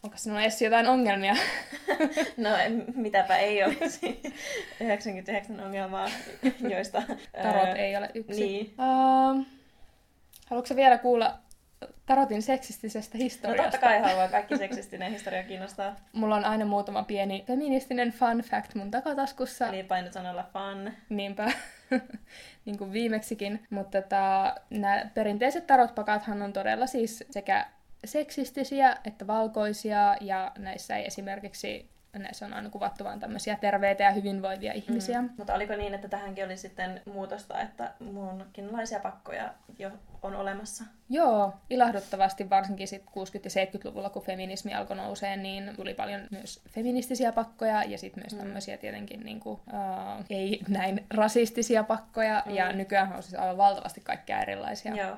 Onko 0.03 0.17
sinulla 0.17 0.41
edes 0.41 0.61
jotain 0.61 0.87
ongelmia? 0.87 1.35
no 2.37 2.55
en, 2.55 2.85
mitäpä 2.95 3.37
ei 3.37 3.63
olisi. 3.63 4.21
99 4.81 5.59
ongelmaa, 5.59 6.09
joista... 6.69 7.01
Tarot 7.43 7.77
ei 7.77 7.97
ole 7.97 8.11
yksi. 8.13 8.41
Niin. 8.41 8.65
Uh, 8.65 9.45
haluatko 10.49 10.75
vielä 10.75 10.97
kuulla 10.97 11.39
Tarotin 12.05 12.41
seksistisestä 12.41 13.17
historiasta? 13.17 13.63
No 13.63 13.71
totta 13.71 13.87
kai 13.87 14.01
haluan. 14.01 14.29
Kaikki 14.29 14.57
seksistinen 14.57 15.11
historia 15.11 15.43
kiinnostaa. 15.43 15.95
Mulla 16.13 16.35
on 16.35 16.45
aina 16.45 16.65
muutama 16.65 17.03
pieni 17.03 17.43
feministinen 17.47 18.11
fun 18.11 18.39
fact 18.39 18.75
mun 18.75 18.91
takataskussa. 18.91 19.67
Eli 19.67 19.83
painot 19.83 20.13
sanalla 20.13 20.45
fun. 20.53 20.93
Niinpä. 21.09 21.51
niin 22.65 22.77
kuin 22.77 22.93
viimeksikin. 22.93 23.67
Mutta 23.69 24.01
tota, 24.01 24.55
nämä 24.69 25.05
perinteiset 25.13 25.67
tarotpakathan 25.67 26.41
on 26.41 26.53
todella 26.53 26.87
siis 26.87 27.23
sekä 27.31 27.67
seksistisiä 28.05 28.97
että 29.03 29.27
valkoisia, 29.27 30.15
ja 30.21 30.51
näissä 30.57 30.97
ei 30.97 31.05
esimerkiksi 31.05 31.89
näissä 32.13 32.45
on 32.45 32.53
aina 32.53 32.69
kuvattu 32.69 33.03
vain 33.03 33.19
tämmöisiä 33.19 33.57
terveitä 33.61 34.03
ja 34.03 34.11
hyvinvoivia 34.11 34.73
ihmisiä. 34.73 35.21
Mm. 35.21 35.29
Mutta 35.37 35.53
oliko 35.53 35.75
niin, 35.75 35.93
että 35.93 36.07
tähänkin 36.07 36.45
oli 36.45 36.57
sitten 36.57 37.01
muutosta, 37.05 37.61
että 37.61 37.91
muunkinlaisia 37.99 38.99
pakkoja 38.99 39.53
jo 39.79 39.91
on 40.21 40.35
olemassa? 40.35 40.83
Joo, 41.09 41.53
ilahduttavasti 41.69 42.49
varsinkin 42.49 42.87
sit 42.87 43.01
60- 43.01 43.05
ja 43.15 43.65
70-luvulla, 43.65 44.09
kun 44.09 44.21
feminismi 44.21 44.73
alkoi 44.73 44.95
nouseen, 44.95 45.43
niin 45.43 45.73
tuli 45.75 45.93
paljon 45.93 46.21
myös 46.31 46.61
feministisiä 46.69 47.31
pakkoja 47.31 47.83
ja 47.83 47.97
sitten 47.97 48.23
myös 48.23 48.33
mm. 48.33 48.39
tämmöisiä 48.39 48.77
tietenkin 48.77 49.19
niin 49.19 49.39
kuin, 49.39 49.59
uh, 49.67 50.25
ei 50.29 50.59
näin 50.67 51.05
rasistisia 51.09 51.83
pakkoja. 51.83 52.43
Mm. 52.45 52.55
Ja 52.55 52.73
nykyään 52.73 53.13
on 53.13 53.23
siis 53.23 53.35
aivan 53.35 53.57
valtavasti 53.57 54.01
kaikkea 54.01 54.41
erilaisia. 54.41 54.95
Joo. 54.95 55.17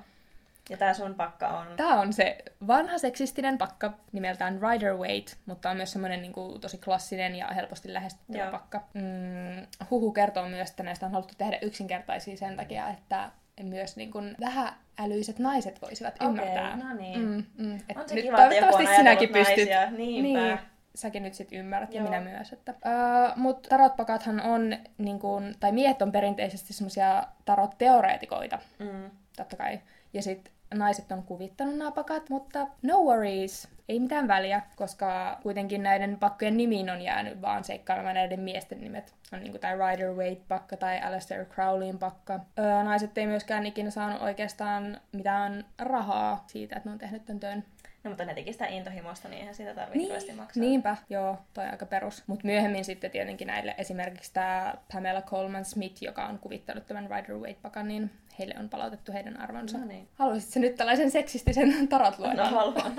Ja 0.71 0.77
tämä 0.77 0.93
sun 0.93 1.15
pakka 1.15 1.47
on? 1.47 1.67
Tämä 1.77 2.01
on 2.01 2.13
se 2.13 2.37
vanha 2.67 2.97
seksistinen 2.97 3.57
pakka 3.57 3.93
nimeltään 4.11 4.59
Rider 4.61 4.97
Waite, 4.97 5.31
mutta 5.45 5.69
on 5.69 5.77
myös 5.77 5.91
semmoinen 5.91 6.21
niin 6.21 6.33
kuin, 6.33 6.61
tosi 6.61 6.77
klassinen 6.77 7.35
ja 7.35 7.47
helposti 7.47 7.93
lähestyttävä 7.93 8.43
Joo. 8.43 8.51
pakka. 8.51 8.81
Mm, 8.93 9.67
huhu 9.89 10.11
kertoo 10.11 10.49
myös, 10.49 10.69
että 10.69 10.83
näistä 10.83 11.05
on 11.05 11.11
haluttu 11.11 11.33
tehdä 11.37 11.59
yksinkertaisia 11.61 12.37
sen 12.37 12.57
takia, 12.57 12.89
että 12.89 13.31
myös 13.63 13.95
niin 13.95 14.11
kuin, 14.11 14.35
vähäälyiset 14.39 15.39
naiset 15.39 15.81
voisivat 15.81 16.15
okay, 16.15 16.27
ymmärtää. 16.27 16.75
no 16.75 16.93
niin. 16.93 17.19
Mm, 17.19 17.45
mm, 17.57 17.79
et 17.89 17.97
on 17.97 18.09
se 18.09 18.15
nyt 18.15 18.23
kiva, 18.23 18.37
toivottavasti 18.37 18.83
että 18.83 18.95
sinäkin 18.95 19.29
pystyt. 19.29 19.57
Naisia. 19.57 19.91
Niinpä. 19.91 20.39
Niin, 20.39 20.59
säkin 20.95 21.23
nyt 21.23 21.33
sit 21.33 21.51
ymmärrät 21.51 21.93
Joo. 21.93 22.05
ja 22.05 22.11
minä 22.11 22.31
myös. 22.31 22.53
Että, 22.53 22.71
uh, 22.71 23.37
Mutta 23.37 23.69
tarotpakathan 23.69 24.41
on, 24.41 24.77
niin 24.97 25.19
kun, 25.19 25.55
tai 25.59 25.71
miehet 25.71 26.01
on 26.01 26.11
perinteisesti 26.11 26.73
semmoisia 26.73 27.23
tarot-teoreetikoita, 27.45 28.59
mm. 28.79 29.11
totta 29.37 29.55
kai. 29.55 29.79
Ja 30.13 30.21
sitten 30.21 30.53
naiset 30.73 31.11
on 31.11 31.23
kuvittanut 31.23 31.77
nämä 31.77 31.91
pakat, 31.91 32.29
mutta 32.29 32.67
no 32.81 33.01
worries, 33.01 33.67
ei 33.89 33.99
mitään 33.99 34.27
väliä, 34.27 34.61
koska 34.75 35.39
kuitenkin 35.43 35.83
näiden 35.83 36.17
pakkojen 36.19 36.57
nimiin 36.57 36.89
on 36.89 37.01
jäänyt 37.01 37.41
vaan 37.41 37.63
seikkailemaan 37.63 38.15
näiden 38.15 38.39
miesten 38.39 38.81
nimet. 38.81 39.13
On 39.33 39.39
niin 39.39 39.51
kuin 39.51 39.61
tämä 39.61 39.91
Rider 39.91 40.13
Waite-pakka 40.13 40.77
tai 40.77 40.99
Aleister 40.99 41.45
Crowleyin 41.45 41.99
pakka. 41.99 42.39
Öö, 42.59 42.83
naiset 42.83 43.17
ei 43.17 43.27
myöskään 43.27 43.65
ikinä 43.65 43.89
saanut 43.89 44.21
oikeastaan 44.21 45.01
mitään 45.11 45.65
rahaa 45.77 46.43
siitä, 46.47 46.75
että 46.75 46.89
ne 46.89 46.93
on 46.93 46.99
tehnyt 46.99 47.25
tämän 47.25 47.39
työn. 47.39 47.63
No 48.03 48.09
mutta 48.09 48.25
ne 48.25 48.33
teki 48.33 48.53
sitä 48.53 48.65
intohimosta, 48.65 49.29
niin 49.29 49.39
eihän 49.39 49.55
siitä 49.55 49.75
tarvitse 49.75 50.17
niin, 50.27 50.35
maksaa. 50.35 50.61
Niinpä, 50.61 50.97
joo, 51.09 51.37
toi 51.53 51.65
aika 51.65 51.85
perus. 51.85 52.23
Mutta 52.27 52.45
myöhemmin 52.45 52.85
sitten 52.85 53.11
tietenkin 53.11 53.47
näille 53.47 53.75
esimerkiksi 53.77 54.33
tämä 54.33 54.73
Pamela 54.93 55.21
Coleman 55.21 55.65
Smith, 55.65 56.03
joka 56.03 56.25
on 56.25 56.39
kuvittanut 56.39 56.87
tämän 56.87 57.09
Rider 57.09 57.35
Waite-pakan, 57.35 57.87
niin 57.87 58.11
heille 58.39 58.55
on 58.59 58.69
palautettu 58.69 59.11
heidän 59.11 59.41
arvonsa. 59.41 59.77
No 59.77 59.85
niin. 59.85 60.07
Haluaisitko 60.15 60.59
nyt 60.59 60.75
tällaisen 60.75 61.11
seksistisen 61.11 61.87
tarotluennon? 61.87 62.51
No 62.51 62.57
haluan. 62.57 62.93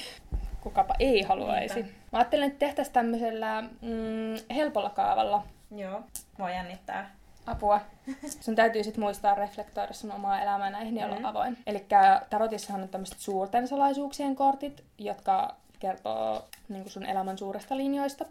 Kukapa 0.60 0.94
ei 0.98 1.22
haluaisi. 1.22 1.74
Niinpä. 1.74 1.92
Mä 2.12 2.18
ajattelin, 2.18 2.46
että 2.46 2.58
tehtäisiin 2.58 2.92
tämmöisellä 2.92 3.62
mm, 3.62 4.54
helpolla 4.54 4.90
kaavalla. 4.90 5.44
Joo, 5.76 6.02
voi 6.38 6.52
jännittää. 6.52 7.10
Apua. 7.46 7.80
Sun 8.40 8.54
täytyy 8.54 8.84
sitten 8.84 9.04
muistaa 9.04 9.34
reflektoida 9.34 9.92
sun 9.92 10.12
omaa 10.12 10.42
elämää 10.42 10.70
näihin 10.70 10.96
ja 10.96 11.06
olla 11.06 11.18
mm. 11.18 11.24
avoin. 11.24 11.58
Eli 11.66 11.86
tarotissahan 12.30 12.82
on 12.82 12.88
tämmöiset 12.88 13.18
suurten 13.18 13.68
salaisuuksien 13.68 14.36
kortit, 14.36 14.84
jotka 14.98 15.54
kertoo 15.78 16.44
niin 16.68 16.90
sun 16.90 17.06
elämän 17.06 17.38
suuresta 17.38 17.76
linjoista. 17.76 18.24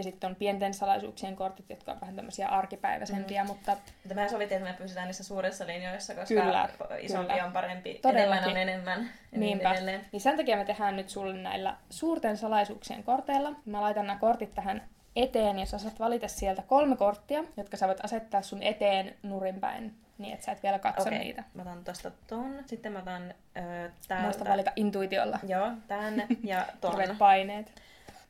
Ja 0.00 0.04
sitten 0.04 0.30
on 0.30 0.36
pienten 0.36 0.74
salaisuuksien 0.74 1.36
kortit, 1.36 1.70
jotka 1.70 1.92
on 1.92 2.00
vähän 2.00 2.16
tämmöisiä 2.16 2.48
arkipäiväisempiä, 2.48 3.44
mm. 3.44 3.48
mutta... 3.48 3.72
Mutta 3.72 4.14
mehän 4.14 4.30
sovittiin, 4.30 4.58
että 4.58 4.72
me 4.72 4.78
pysytään 4.82 5.06
niissä 5.06 5.24
suurissa 5.24 5.66
linjoissa, 5.66 6.14
koska 6.14 6.34
kyllä, 6.34 6.68
isompi 7.00 7.32
kyllä. 7.32 7.46
on 7.46 7.52
parempi, 7.52 7.98
Todellakin. 8.02 8.32
enemmän 8.32 8.50
on 8.50 8.56
enemmän. 8.56 9.00
Niin 9.30 9.40
Niinpä. 9.40 9.72
Niin, 9.72 10.00
niin 10.12 10.20
sen 10.20 10.36
takia 10.36 10.56
me 10.56 10.64
tehdään 10.64 10.96
nyt 10.96 11.08
sulle 11.08 11.34
näillä 11.34 11.76
suurten 11.90 12.36
salaisuuksien 12.36 13.04
korteilla. 13.04 13.52
Mä 13.66 13.80
laitan 13.80 14.06
nämä 14.06 14.18
kortit 14.18 14.54
tähän 14.54 14.82
eteen 15.16 15.58
ja 15.58 15.66
sä 15.66 15.78
saat 15.78 16.00
valita 16.00 16.28
sieltä 16.28 16.62
kolme 16.62 16.96
korttia, 16.96 17.44
jotka 17.56 17.76
sä 17.76 17.86
voit 17.86 18.04
asettaa 18.04 18.42
sun 18.42 18.62
eteen 18.62 19.14
nurinpäin 19.22 19.94
niin 20.20 20.34
että 20.34 20.46
sä 20.46 20.52
et 20.52 20.62
vielä 20.62 20.78
katso 20.78 21.02
okay. 21.02 21.18
niitä. 21.18 21.44
Mä 21.54 21.62
otan 21.62 21.84
tosta 21.84 22.10
ton, 22.26 22.56
sitten 22.66 22.92
mä 22.92 22.98
otan 22.98 23.34
öö, 23.56 23.90
täältä. 24.08 24.44
Mä 24.44 24.50
valita 24.50 24.72
intuitiolla. 24.76 25.38
Joo, 25.48 25.72
tän 25.88 26.26
ja 26.42 26.66
ton. 26.80 27.16
paineet. 27.18 27.72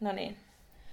No 0.01 0.13
niin, 0.13 0.37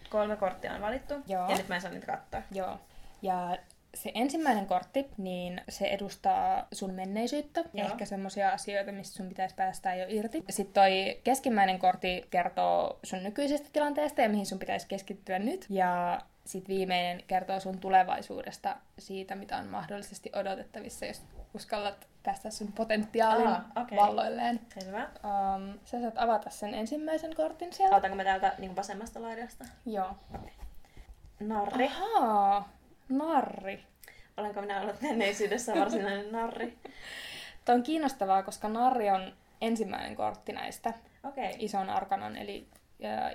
kolme 0.10 0.36
korttia 0.36 0.74
on 0.74 0.82
valittu 0.82 1.14
Joo. 1.28 1.49
ja 1.49 1.58
nyt 1.58 1.68
mä 1.68 1.76
en 1.76 1.82
saa 1.82 1.91
niitä 1.91 2.05
katsoa. 2.05 2.41
Joo. 2.51 2.80
Ja 3.22 3.58
se 3.95 4.12
ensimmäinen 4.14 4.66
kortti, 4.66 5.08
niin 5.18 5.62
se 5.70 5.86
edustaa 5.86 6.68
sun 6.72 6.93
menneisyyttä, 6.93 7.64
Joo. 7.74 7.88
ehkä 7.88 8.05
semmoisia 8.05 8.49
asioita, 8.49 8.91
mistä 8.91 9.18
sun 9.18 9.30
pitäisi 9.30 9.55
päästää 9.55 9.95
jo 9.95 10.05
irti. 10.10 10.43
Sitten 10.49 10.74
toi 10.74 11.22
keskimmäinen 11.24 11.80
kortti 11.80 12.28
kertoo 12.30 12.99
sun 13.03 13.24
nykyisestä 13.24 13.70
tilanteesta 13.74 14.22
ja 14.22 14.30
mihin 14.30 14.45
sun 14.45 14.60
pitäisi 14.60 14.88
keskittyä 14.88 15.39
nyt. 15.39 15.66
Ja 15.70 16.22
sitten 16.45 16.76
viimeinen 16.76 17.24
kertoo 17.28 17.60
sun 17.60 17.80
tulevaisuudesta 17.80 18.76
siitä, 18.99 19.36
mitä 19.36 19.58
on 19.58 19.68
mahdollisesti 19.68 20.32
odotettavissa, 20.36 21.05
jos 21.05 21.22
uskallat 21.53 22.08
tästä 22.32 22.49
sun 22.49 22.71
potentiaalin 22.71 23.47
Aha, 23.47 23.63
okay. 23.75 23.97
valloilleen. 23.97 24.59
Selvä. 24.80 25.03
Um, 25.03 25.80
sä 25.86 26.01
saat 26.01 26.17
avata 26.17 26.49
sen 26.49 26.73
ensimmäisen 26.73 27.36
kortin 27.36 27.73
sieltä. 27.73 27.95
Otanko 27.95 28.15
me 28.15 28.23
täältä 28.23 28.53
niin 28.57 28.75
vasemmasta 28.75 29.21
laidasta? 29.21 29.65
Joo. 29.86 30.11
Okay. 30.36 30.49
Narri. 31.39 31.86
Ahaa, 31.88 32.69
narri. 33.09 33.84
Olenko 34.38 34.61
minä 34.61 34.82
ollut 34.82 35.01
menneisyydessä 35.01 35.75
varsinainen 35.75 36.32
narri? 36.32 36.78
Tämä 37.65 37.75
on 37.75 37.84
kiinnostavaa, 37.84 38.43
koska 38.43 38.67
narri 38.67 39.09
on 39.09 39.34
ensimmäinen 39.61 40.15
kortti 40.15 40.53
näistä 40.53 40.93
okay. 41.23 41.49
ison 41.59 41.89
arkanan, 41.89 42.38
eli 42.38 42.67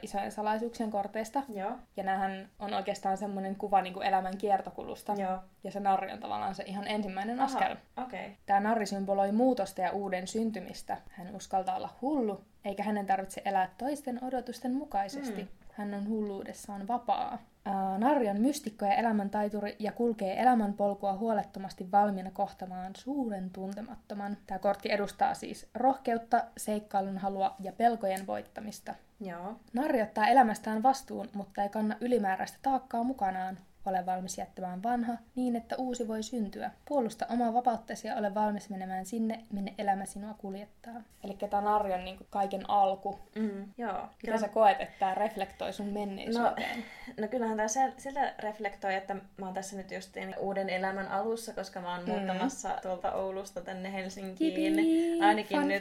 isojen 0.02 0.32
salaisuuksien 0.32 0.90
korteista. 0.90 1.42
Joo. 1.48 1.72
Ja 1.96 2.02
näähän 2.02 2.48
on 2.58 2.74
oikeastaan 2.74 3.16
semmoinen 3.16 3.56
kuva 3.56 3.82
niin 3.82 3.94
kuin 3.94 4.06
elämän 4.06 4.38
kiertokulusta. 4.38 5.12
Joo. 5.12 5.38
Ja 5.64 5.70
se 5.70 5.80
narri 5.80 6.12
on 6.12 6.18
tavallaan 6.18 6.54
se 6.54 6.62
ihan 6.66 6.86
ensimmäinen 6.88 7.40
Aha, 7.40 7.46
askel. 7.46 7.76
Okay. 7.96 8.30
Tämä 8.46 8.60
narri 8.60 8.86
symboloi 8.86 9.32
muutosta 9.32 9.80
ja 9.80 9.90
uuden 9.90 10.26
syntymistä. 10.26 10.98
Hän 11.10 11.36
uskaltaa 11.36 11.76
olla 11.76 11.96
hullu, 12.02 12.44
eikä 12.64 12.82
hänen 12.82 13.06
tarvitse 13.06 13.42
elää 13.44 13.74
toisten 13.78 14.24
odotusten 14.24 14.74
mukaisesti. 14.74 15.42
Mm. 15.42 15.48
Hän 15.72 15.94
on 15.94 16.08
hulluudessaan 16.08 16.88
vapaa. 16.88 17.38
Uh, 17.68 17.98
Narri 17.98 18.28
on 18.28 18.40
mystikko 18.40 18.84
ja 18.84 18.94
elämäntaituri 18.94 19.76
ja 19.78 19.92
kulkee 19.92 20.40
elämänpolkua 20.40 21.16
huolettomasti 21.16 21.92
valmiina 21.92 22.30
kohtamaan 22.30 22.92
suuren 22.96 23.50
tuntemattoman. 23.50 24.36
Tämä 24.46 24.58
kortti 24.58 24.92
edustaa 24.92 25.34
siis 25.34 25.70
rohkeutta, 25.74 26.44
seikkailun 26.56 27.18
halua 27.18 27.54
ja 27.60 27.72
pelkojen 27.72 28.26
voittamista. 28.26 28.94
Joo. 29.20 29.56
Narri 29.72 30.02
ottaa 30.02 30.26
elämästään 30.26 30.82
vastuun, 30.82 31.28
mutta 31.34 31.62
ei 31.62 31.68
kanna 31.68 31.96
ylimääräistä 32.00 32.58
taakkaa 32.62 33.04
mukanaan. 33.04 33.58
Ole 33.86 34.06
valmis 34.06 34.38
jättämään 34.38 34.82
vanha 34.82 35.12
niin, 35.34 35.56
että 35.56 35.76
uusi 35.78 36.08
voi 36.08 36.22
syntyä. 36.22 36.70
Puolusta 36.88 37.26
omaa 37.30 37.54
vapauttasi 37.54 38.08
ja 38.08 38.16
ole 38.16 38.34
valmis 38.34 38.70
menemään 38.70 39.06
sinne, 39.06 39.44
minne 39.52 39.74
elämä 39.78 40.04
sinua 40.04 40.34
kuljettaa. 40.34 41.02
Eli 41.24 41.36
tämä 41.50 41.62
narri 41.62 41.92
on 41.92 42.04
niinku 42.04 42.26
kaiken 42.30 42.70
alku. 42.70 43.18
Mm, 43.34 43.72
joo. 43.78 43.92
Mitä 43.92 44.08
Kyllä. 44.18 44.38
sä 44.38 44.48
koet, 44.48 44.80
että 44.80 44.94
tämä 44.98 45.14
reflektoi 45.14 45.72
sun 45.72 45.86
menneisyyteen? 45.86 46.78
No, 47.06 47.14
no 47.20 47.28
kyllähän 47.28 47.56
tämä 47.56 47.68
siltä 47.96 48.34
reflektoi, 48.38 48.94
että 48.94 49.14
mä 49.14 49.46
oon 49.46 49.54
tässä 49.54 49.76
nyt 49.76 49.90
just 49.90 50.16
uuden 50.38 50.68
elämän 50.68 51.08
alussa, 51.08 51.52
koska 51.52 51.80
mä 51.80 51.94
oon 51.94 52.04
mm. 52.04 52.10
muuttamassa 52.10 52.78
tuolta 52.82 53.12
Oulusta 53.12 53.60
tänne 53.60 53.92
Helsinkiin. 53.92 55.22
Ainakin 55.24 55.68
nyt, 55.68 55.80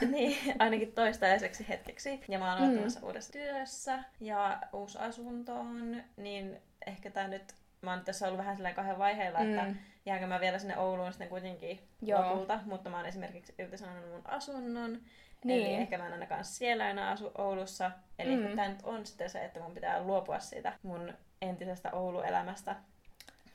niin, 0.12 0.36
ainakin 0.58 0.92
toistaiseksi 0.92 1.68
hetkeksi. 1.68 2.20
Ja 2.28 2.38
mä 2.38 2.56
oon 2.56 2.70
mm. 2.70 2.78
uudessa 3.02 3.32
työssä 3.32 3.98
ja 4.20 4.58
uusi 4.72 4.98
asuntoon, 4.98 6.02
niin 6.16 6.62
ehkä 6.86 7.10
tämä 7.10 7.28
nyt, 7.28 7.54
mä 7.82 7.90
oon 7.90 8.04
tässä 8.04 8.26
ollut 8.26 8.38
vähän 8.38 8.56
sellainen 8.56 8.76
kahden 8.76 8.98
vaiheella, 8.98 9.38
mm. 9.38 9.58
että 9.58 9.74
jäänkö 10.06 10.26
mä 10.26 10.40
vielä 10.40 10.58
sinne 10.58 10.78
Ouluun 10.78 11.12
sitten 11.12 11.28
kuitenkin 11.28 11.80
Joo. 12.02 12.30
lopulta, 12.30 12.60
mutta 12.64 12.90
mä 12.90 12.96
oon 12.96 13.06
esimerkiksi 13.06 13.54
irtisanonut 13.58 14.10
mun 14.10 14.22
asunnon, 14.24 15.00
niin. 15.44 15.66
Eli 15.66 15.74
ehkä 15.74 15.98
mä 15.98 16.06
en 16.06 16.12
ainakaan 16.12 16.44
siellä 16.44 16.90
enää 16.90 17.10
asu 17.10 17.32
Oulussa. 17.38 17.90
Eli 18.18 18.36
mm. 18.36 18.56
tämä 18.56 18.68
nyt 18.68 18.82
on 18.82 19.06
sitten 19.06 19.30
se, 19.30 19.44
että 19.44 19.60
mun 19.60 19.74
pitää 19.74 20.02
luopua 20.02 20.38
siitä 20.38 20.72
mun 20.82 21.14
entisestä 21.42 21.90
Oulu-elämästä 21.92 22.76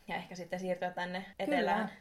ja 0.07 0.15
ehkä 0.15 0.35
sitten 0.35 0.59
siirtyä 0.59 0.91
tänne 0.91 1.25
etelään. 1.39 1.87
Kyllä, 1.87 1.99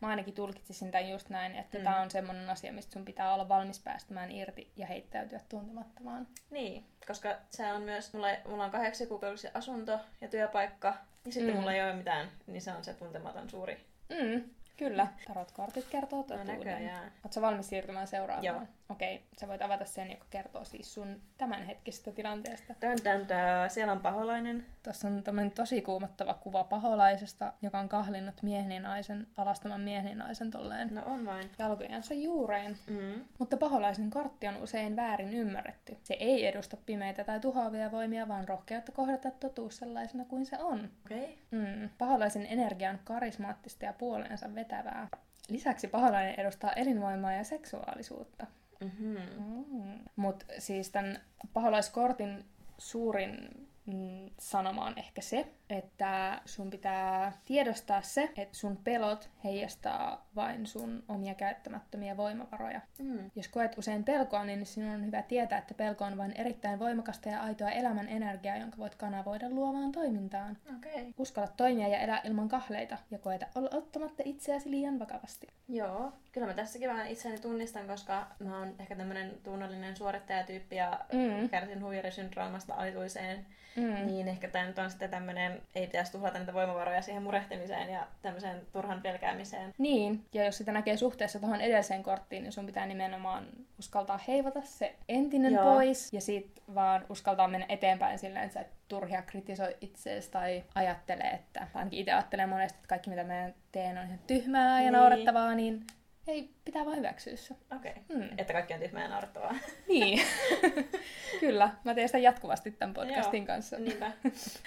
mä 0.00 0.08
ainakin 0.08 0.34
tulkitsisin 0.34 0.90
tämän 0.90 1.10
just 1.10 1.28
näin, 1.28 1.56
että 1.56 1.78
Mm. 1.78 1.84
tämä 1.84 2.00
on 2.00 2.10
semmoinen 2.10 2.50
asia, 2.50 2.72
mistä 2.72 2.92
sun 2.92 3.04
pitää 3.04 3.34
olla 3.34 3.48
valmis 3.48 3.80
päästämään 3.80 4.30
irti 4.30 4.72
ja 4.76 4.86
heittäytyä 4.86 5.40
tuntemattomaan. 5.48 6.28
Niin, 6.50 6.86
koska 7.06 7.36
se 7.50 7.72
on 7.72 7.82
myös, 7.82 8.14
mulla, 8.14 8.28
mulla 8.48 8.64
on 8.64 8.70
kahdeksan 8.70 9.06
kuukausi 9.06 9.48
asunto 9.54 10.00
ja 10.20 10.28
työpaikka, 10.28 10.94
ja 11.26 11.32
sitten 11.32 11.54
Mm. 11.54 11.56
mulla 11.58 11.72
ei 11.72 11.82
ole 11.82 11.92
mitään, 11.92 12.28
niin 12.46 12.62
se 12.62 12.72
on 12.72 12.84
se 12.84 12.94
tuntematon 12.94 13.50
suuri. 13.50 13.86
Mm, 14.08 14.42
kyllä. 14.76 15.06
Tarot-kortit 15.28 15.86
kertoo 15.90 16.18
No 16.18 16.24
totuuden. 16.24 16.58
näköjään. 16.58 17.12
Oletko 17.24 17.40
valmis 17.40 17.68
siirtymään 17.68 18.06
seuraavaan? 18.06 18.44
Joo. 18.44 18.62
Okei, 18.92 19.22
sä 19.40 19.48
voit 19.48 19.62
avata 19.62 19.84
sen, 19.84 20.10
joka 20.10 20.24
kertoo 20.30 20.64
siis 20.64 20.94
sun 20.94 21.20
tämänhetkisestä 21.38 22.12
tilanteesta. 22.12 22.74
Dun, 22.80 22.90
dun, 22.90 23.28
dun. 23.28 23.70
Siellä 23.70 23.92
on 23.92 24.00
paholainen. 24.00 24.66
Tuossa 24.82 25.08
on 25.08 25.22
tämmöinen 25.22 25.52
tosi 25.52 25.82
kuumottava 25.82 26.34
kuva 26.34 26.64
paholaisesta, 26.64 27.52
joka 27.62 27.78
on 27.78 27.88
kahlinnut 27.88 28.42
miehen 28.42 28.72
ja 28.72 28.80
naisen, 28.80 29.26
alastaman 29.36 29.80
miehen 29.80 30.08
ja 30.08 30.14
naisen 30.14 30.50
tolleen 30.50 30.94
No 30.94 31.02
on 31.06 31.26
vain. 31.26 31.50
jalkojensa 31.58 32.14
juureen. 32.14 32.78
Mm. 32.86 33.24
Mutta 33.38 33.56
paholaisen 33.56 34.10
kortti 34.10 34.48
on 34.48 34.56
usein 34.56 34.96
väärin 34.96 35.34
ymmärretty. 35.34 35.96
Se 36.02 36.14
ei 36.14 36.46
edusta 36.46 36.76
pimeitä 36.86 37.24
tai 37.24 37.40
tuhoavia 37.40 37.92
voimia, 37.92 38.28
vaan 38.28 38.48
rohkeutta 38.48 38.92
kohdata 38.92 39.30
totuus 39.30 39.76
sellaisena 39.76 40.24
kuin 40.24 40.46
se 40.46 40.58
on. 40.58 40.90
Okei. 41.04 41.38
Okay. 41.52 41.60
Mm. 41.60 41.90
Paholaisen 41.98 42.46
energia 42.46 42.90
on 42.90 42.98
karismaattista 43.04 43.84
ja 43.84 43.92
puoleensa 43.92 44.54
vetävää. 44.54 45.08
Lisäksi 45.48 45.88
paholainen 45.88 46.40
edustaa 46.40 46.72
elinvoimaa 46.72 47.32
ja 47.32 47.44
seksuaalisuutta. 47.44 48.46
Mm-hmm. 48.82 49.16
Mm. 49.38 49.98
Mutta 50.16 50.44
siis 50.58 50.90
tämän 50.90 51.20
paholaiskortin 51.52 52.44
suurin 52.78 53.68
mm, 53.86 54.30
sanoma 54.38 54.86
on 54.86 54.98
ehkä 54.98 55.22
se, 55.22 55.52
että 55.72 56.40
sun 56.44 56.70
pitää 56.70 57.32
tiedostaa 57.44 58.02
se, 58.02 58.30
että 58.36 58.56
sun 58.56 58.76
pelot 58.76 59.30
heijastaa 59.44 60.26
vain 60.36 60.66
sun 60.66 61.04
omia 61.08 61.34
käyttämättömiä 61.34 62.16
voimavaroja. 62.16 62.80
Mm. 62.98 63.30
Jos 63.36 63.48
koet 63.48 63.78
usein 63.78 64.04
pelkoa, 64.04 64.44
niin 64.44 64.66
sinun 64.66 64.94
on 64.94 65.06
hyvä 65.06 65.22
tietää, 65.22 65.58
että 65.58 65.74
pelko 65.74 66.04
on 66.04 66.16
vain 66.18 66.32
erittäin 66.32 66.78
voimakasta 66.78 67.28
ja 67.28 67.40
aitoa 67.40 67.70
elämän 67.70 68.08
energiaa, 68.08 68.56
jonka 68.56 68.78
voit 68.78 68.94
kanavoida 68.94 69.50
luovaan 69.50 69.92
toimintaan. 69.92 70.56
Okay. 70.78 71.12
Uskalla 71.18 71.52
toimia 71.56 71.88
ja 71.88 71.98
elää 71.98 72.20
ilman 72.24 72.48
kahleita 72.48 72.98
ja 73.10 73.18
koeta 73.18 73.46
olla 73.54 73.70
ottamatta 73.72 74.22
itseäsi 74.26 74.70
liian 74.70 74.98
vakavasti. 74.98 75.46
Joo, 75.68 76.12
kyllä 76.32 76.46
mä 76.46 76.54
tässäkin 76.54 76.88
vähän 76.88 77.06
itseäni 77.06 77.38
tunnistan, 77.38 77.86
koska 77.86 78.26
mä 78.38 78.58
oon 78.58 78.74
ehkä 78.78 78.96
tämmönen 78.96 79.34
tunnollinen 79.42 79.96
suorittajatyyppi 79.96 80.76
ja 80.76 81.00
Mm. 81.12 81.48
kärsin 81.48 81.84
huijarisyndroomasta 81.84 82.74
alituiseen. 82.74 83.46
Mm. 83.76 84.06
Niin 84.06 84.28
ehkä 84.28 84.48
tämä 84.48 84.66
nyt 84.66 84.78
on 84.78 84.90
sitten 84.90 85.10
tämmönen, 85.10 85.61
ei 85.74 85.86
pitäisi 85.86 86.12
tuhlata 86.12 86.38
niitä 86.38 86.54
voimavaroja 86.54 87.02
siihen 87.02 87.22
murehtimiseen 87.22 87.90
ja 87.90 88.06
tämmöiseen 88.22 88.60
turhan 88.72 89.02
pelkäämiseen. 89.02 89.74
Niin, 89.78 90.24
ja 90.32 90.44
jos 90.44 90.58
sitä 90.58 90.72
näkee 90.72 90.96
suhteessa 90.96 91.38
tuohon 91.40 91.60
edelliseen 91.60 92.02
korttiin, 92.02 92.42
niin 92.42 92.52
sun 92.52 92.66
pitää 92.66 92.86
nimenomaan 92.86 93.46
uskaltaa 93.78 94.20
heivata 94.28 94.60
se 94.64 94.94
entinen 95.08 95.52
Joo. 95.52 95.64
pois, 95.64 96.12
ja 96.12 96.20
sit 96.20 96.62
vaan 96.74 97.04
uskaltaa 97.08 97.48
mennä 97.48 97.66
eteenpäin 97.68 98.18
silleen, 98.18 98.44
että 98.44 98.54
sä 98.54 98.60
et 98.60 98.70
turhia 98.88 99.22
kritisoi 99.22 99.76
itseäsi 99.80 100.30
tai 100.30 100.64
ajattele, 100.74 101.22
että 101.24 101.66
ainakin 101.74 101.98
itse 101.98 102.12
ajattelee 102.12 102.46
monesti, 102.46 102.76
että 102.76 102.88
kaikki 102.88 103.10
mitä 103.10 103.24
mä 103.24 103.50
teen 103.72 103.98
on 103.98 104.06
ihan 104.06 104.18
tyhmää 104.26 104.76
ja 104.82 104.82
Niin. 104.90 104.92
naurettavaa, 104.92 105.54
niin 105.54 105.86
ei, 106.26 106.50
pitää 106.64 106.84
vaan 106.84 106.96
hyväksyä 106.96 107.36
se. 107.36 107.54
Okei. 107.76 107.92
Okay. 107.92 108.16
Mm. 108.18 108.28
Että 108.38 108.52
kaikki 108.52 108.74
on 108.74 108.80
tyhmää 108.80 109.02
ja 109.02 109.08
naurettavaa. 109.08 109.54
Niin. 109.88 110.20
Kyllä, 111.40 111.70
mä 111.84 111.94
teen 111.94 112.08
sitä 112.08 112.18
jatkuvasti 112.18 112.70
tämän 112.70 112.94
podcastin 112.94 113.38
Joo. 113.42 113.46
kanssa. 113.46 113.76
Niinpä. 113.78 114.12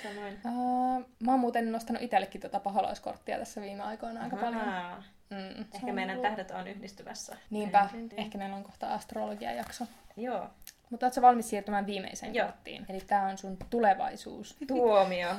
Samoin. 0.03 0.39
Uh, 0.45 1.05
mä 1.19 1.31
oon 1.31 1.39
muuten 1.39 1.71
nostanut 1.71 2.01
itsellekin 2.01 2.41
tuota 2.41 2.59
paholaiskorttia 2.59 3.37
tässä 3.37 3.61
viime 3.61 3.83
aikoina 3.83 4.23
aika 4.23 4.35
paljon. 4.35 4.61
Ahaa. 4.61 5.03
Mm, 5.29 5.37
se 5.55 5.75
Ehkä 5.75 5.87
on 5.87 5.95
meidän 5.95 6.17
ollut- 6.17 6.29
tähdet 6.29 6.51
on 6.51 6.67
yhdistymässä. 6.67 7.37
Niinpä, 7.49 7.89
Din, 7.93 8.09
ehkä 8.17 8.37
meillä 8.37 8.55
on 8.55 8.63
kohta 8.63 8.93
astrologia-jakso. 8.93 9.85
Joo. 10.17 10.49
Mutta 10.89 11.05
ootko 11.05 11.21
valmis 11.21 11.49
siirtymään 11.49 11.85
viimeiseen 11.85 12.35
Joo. 12.35 12.45
korttiin? 12.47 12.85
Eli 12.89 12.99
tää 13.07 13.23
on 13.27 13.37
sun 13.37 13.57
tulevaisuus. 13.69 14.55
Tuomio. 14.67 15.29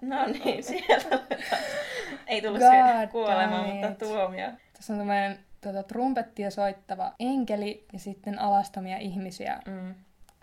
No 0.00 0.26
niin, 0.26 0.62
sieltä 0.64 1.06
otetaan. 1.14 1.62
Ei 2.26 2.42
tullut 2.42 2.60
God 2.60 2.70
siihen 2.70 3.08
kuolemaan, 3.08 3.68
damn 3.68 3.74
mutta 3.88 4.06
tuomio. 4.06 4.48
Tässä 4.78 4.92
on 4.92 4.98
tämmöinen 4.98 5.38
tuota, 5.60 5.82
trumpettia 5.82 6.50
soittava 6.50 7.12
enkeli 7.20 7.86
ja 7.92 7.98
sitten 7.98 8.38
alastomia 8.38 8.98
ihmisiä 8.98 9.60
Mm. 9.66 9.94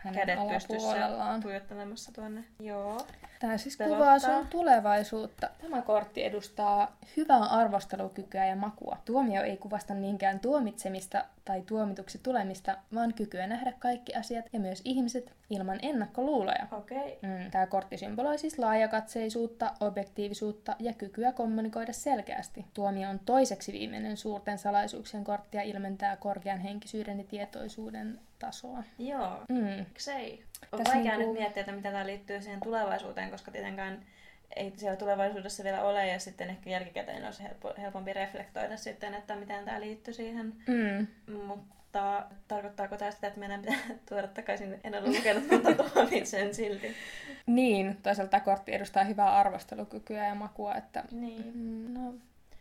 Hänen 0.06 0.20
Kädet 0.20 0.40
alapuolellaan. 0.40 1.42
tuijottelemassa 1.42 2.12
tuonne. 2.14 2.44
Joo. 2.60 2.98
Tämä 3.40 3.58
siis 3.58 3.78
Pelottaa. 3.78 4.00
kuvaa 4.00 4.20
sun 4.20 4.48
tulevaisuutta. 4.48 5.50
Tämä 5.62 5.82
kortti 5.82 6.24
edustaa 6.24 6.98
hyvää 7.18 7.44
arvostelukykyä 7.44 8.46
ja 8.46 8.56
makua. 8.56 8.98
Tuomio 9.06 9.44
ei 9.44 9.58
kuvasta 9.58 9.94
niinkään 9.94 10.40
tuomitsemista 10.40 11.26
tai 11.46 11.62
tuomituksi 11.62 12.20
tulemista, 12.24 12.78
vaan 12.94 13.14
kykyä 13.14 13.48
nähdä 13.48 13.74
kaikki 13.80 14.16
asiat 14.16 14.46
ja 14.54 14.60
myös 14.60 14.82
ihmiset 14.86 15.34
ilman 15.50 15.80
ennakkoluuloja. 15.82 16.68
Okei. 16.72 16.98
Okay. 16.98 17.30
Mm. 17.30 17.52
Tämä 17.52 17.68
kortti 17.68 17.98
symboloi 17.98 18.38
siis 18.38 18.60
laajakatseisuutta, 18.60 19.74
objektiivisuutta 19.80 20.76
ja 20.80 20.94
kykyä 20.94 21.32
kommunikoida 21.32 21.94
selkeästi. 21.94 22.66
Tuomio 22.74 23.10
on 23.10 23.20
toiseksi 23.20 23.72
viimeinen 23.72 24.18
suurten 24.18 24.58
salaisuuksien 24.58 25.24
kortti 25.24 25.58
ja 25.58 25.64
ilmentää 25.64 26.18
korkean 26.18 26.60
henkisyyden 26.60 27.18
ja 27.18 27.24
tietoisuuden 27.24 28.20
tasoa. 28.40 28.84
Joo. 29.00 29.42
Mm. 29.50 29.86
Miksei? 29.88 30.44
On 30.72 30.78
Tässä 30.80 30.94
vaikea 30.96 31.12
niinku- 31.18 31.32
nyt 31.34 31.40
miettiä, 31.42 31.62
että 31.62 31.72
mitä 31.72 31.92
tämä 31.92 32.06
liittyy 32.06 32.42
siihen 32.42 32.60
tulevaisuuteen, 32.60 33.32
koska 33.32 33.52
tietenkään 33.52 34.06
ei 34.56 34.74
siellä 34.78 34.98
tulevaisuudessa 34.98 35.64
vielä 35.64 35.84
ole, 35.84 36.08
ja 36.08 36.20
sitten 36.20 36.50
ehkä 36.50 36.70
jälkikäteen 36.70 37.26
olisi 37.26 37.44
helppo, 37.44 37.74
helpompi 37.78 38.14
reflektoida 38.14 38.78
sitten, 38.78 39.14
että 39.14 39.36
miten 39.36 39.66
tämä 39.66 39.82
liittyy 39.82 40.14
siihen. 40.14 40.54
Mm. 40.68 41.08
Mutta 41.48 42.26
tarkoittaako 42.48 42.98
tämä 42.98 43.12
sitä, 43.12 43.28
että 43.28 43.40
meidän 43.40 43.62
pitää 43.62 43.80
tuoda 44.10 44.28
takaisin, 44.28 44.80
en 44.84 44.96
ole 44.96 45.08
lukenut, 45.18 45.44
mutta 45.52 45.84
tuomitsen 45.94 46.56
silti. 46.56 46.96
Niin, 47.46 47.98
toisaalta 48.04 48.40
kortti 48.40 48.74
edustaa 48.76 49.04
hyvää 49.04 49.36
arvostelukykyä 49.36 50.28
ja 50.28 50.36
makua, 50.36 50.76
että 50.76 51.04
Niin. 51.12 51.52
mm, 51.56 51.94
no, 51.94 52.14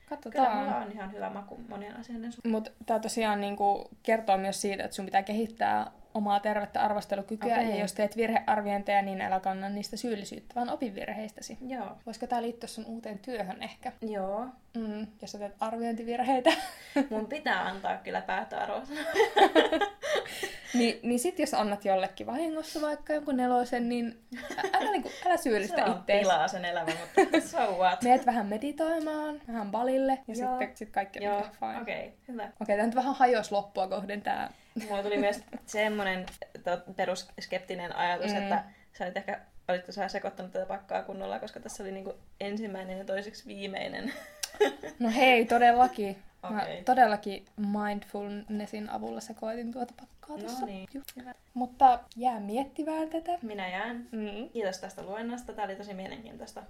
Kyllä 0.08 0.20
mulla 0.54 0.64
katsotaan. 0.64 0.82
on 0.82 0.92
ihan 0.92 1.12
hyvä 1.12 1.30
maku 1.30 1.60
monien 1.68 1.96
asioiden 1.96 2.32
suhteen. 2.32 2.52
Mutta 2.52 2.70
tämä 2.86 3.00
tosiaan 3.00 3.40
niinku 3.40 3.88
kertoo 4.02 4.38
myös 4.38 4.60
siitä, 4.60 4.84
että 4.84 4.94
sun 4.94 5.04
pitää 5.04 5.22
kehittää 5.22 5.90
omaa 6.14 6.40
tervettä 6.40 6.82
arvostelukykyä, 6.82 7.54
Okei. 7.54 7.70
ja 7.70 7.76
jos 7.76 7.92
teet 7.92 8.16
virhearviointeja, 8.16 9.02
niin 9.02 9.20
älä 9.20 9.40
kanna 9.40 9.68
niistä 9.68 9.96
syyllisyyttä, 9.96 10.54
vaan 10.54 10.70
opi 10.70 10.94
virheistäsi. 10.94 11.58
Joo. 11.66 11.96
Voisiko 12.06 12.26
tämä 12.26 12.42
liittyä 12.42 12.68
sun 12.68 12.86
uuteen 12.86 13.18
työhön 13.18 13.62
ehkä? 13.62 13.92
Joo. 14.00 14.46
Mm, 14.76 15.06
jos 15.22 15.32
sä 15.32 15.38
teet 15.38 15.54
arviointivirheitä. 15.60 16.50
Mun 17.10 17.26
pitää 17.26 17.66
antaa 17.66 17.96
kyllä 17.96 18.20
päätöarvoa. 18.20 18.82
niin, 20.74 21.00
niin 21.02 21.18
sit 21.18 21.38
jos 21.38 21.54
annat 21.54 21.84
jollekin 21.84 22.26
vahingossa 22.26 22.80
vaikka 22.80 23.12
jonkun 23.12 23.36
nelosen, 23.36 23.88
niin 23.88 24.18
älä, 24.74 24.90
niinku, 24.90 25.10
älä 25.26 25.36
syyllistä 25.36 25.76
Se 25.76 25.84
on 25.84 25.96
ittees. 25.96 26.20
pilaa 26.20 26.48
sen 26.48 26.64
elämä, 26.64 26.90
mutta 26.90 27.40
so 27.48 27.76
what? 27.78 28.02
Meet 28.02 28.26
vähän 28.26 28.46
meditoimaan, 28.46 29.40
vähän 29.48 29.70
balille, 29.70 30.18
ja 30.28 30.34
Joo. 30.34 30.58
sitten 30.58 30.76
sit 30.76 30.90
kaikki 30.90 31.28
on 31.28 31.42
fine. 31.42 31.80
okei, 31.80 32.06
okay, 32.06 32.18
hyvä. 32.28 32.48
Okei, 32.60 32.76
tämä 32.76 32.86
nyt 32.86 32.94
vähän 32.94 33.14
hajos 33.14 33.52
loppua 33.52 33.88
kohden 33.88 34.22
tää. 34.22 34.50
Mulla 34.88 35.02
tuli 35.02 35.16
myös 35.16 35.40
semmoinen 35.66 36.26
to- 36.64 36.92
perusskeptinen 36.96 37.96
ajatus, 37.96 38.30
Mm. 38.32 38.36
että 38.42 38.64
sä 38.92 39.04
olit 39.04 39.16
ehkä 39.16 39.40
olit 39.68 39.84
sä 39.90 40.08
sekoittanut 40.08 40.52
tätä 40.52 40.66
pakkaa 40.66 41.02
kunnolla, 41.02 41.38
koska 41.38 41.60
tässä 41.60 41.82
oli 41.82 41.92
niinku 41.92 42.14
ensimmäinen 42.40 42.98
ja 42.98 43.04
toiseksi 43.04 43.46
viimeinen. 43.46 44.12
No 44.98 45.10
hei, 45.10 45.44
todellakin. 45.44 46.16
Mä 46.50 46.62
Okei. 46.62 46.82
todellakin 46.84 47.44
mindfulnessin 47.56 48.90
avulla 48.90 49.20
sekoitin 49.20 49.72
tuota 49.72 49.94
pakkaa 50.00 50.36
No 50.36 50.42
tuossa. 50.42 50.66
niin. 50.66 50.88
Just. 50.94 51.12
Mutta 51.54 52.00
jää 52.16 52.40
miettimään 52.40 53.08
tätä. 53.08 53.32
Minä 53.42 53.68
jään. 53.68 53.96
Mm. 54.12 54.48
Kiitos 54.52 54.78
tästä 54.78 55.02
luennosta. 55.02 55.52
Tämä 55.52 55.64
oli 55.66 55.76
tosi 55.76 55.94
mielenkiintoista. 55.94 56.62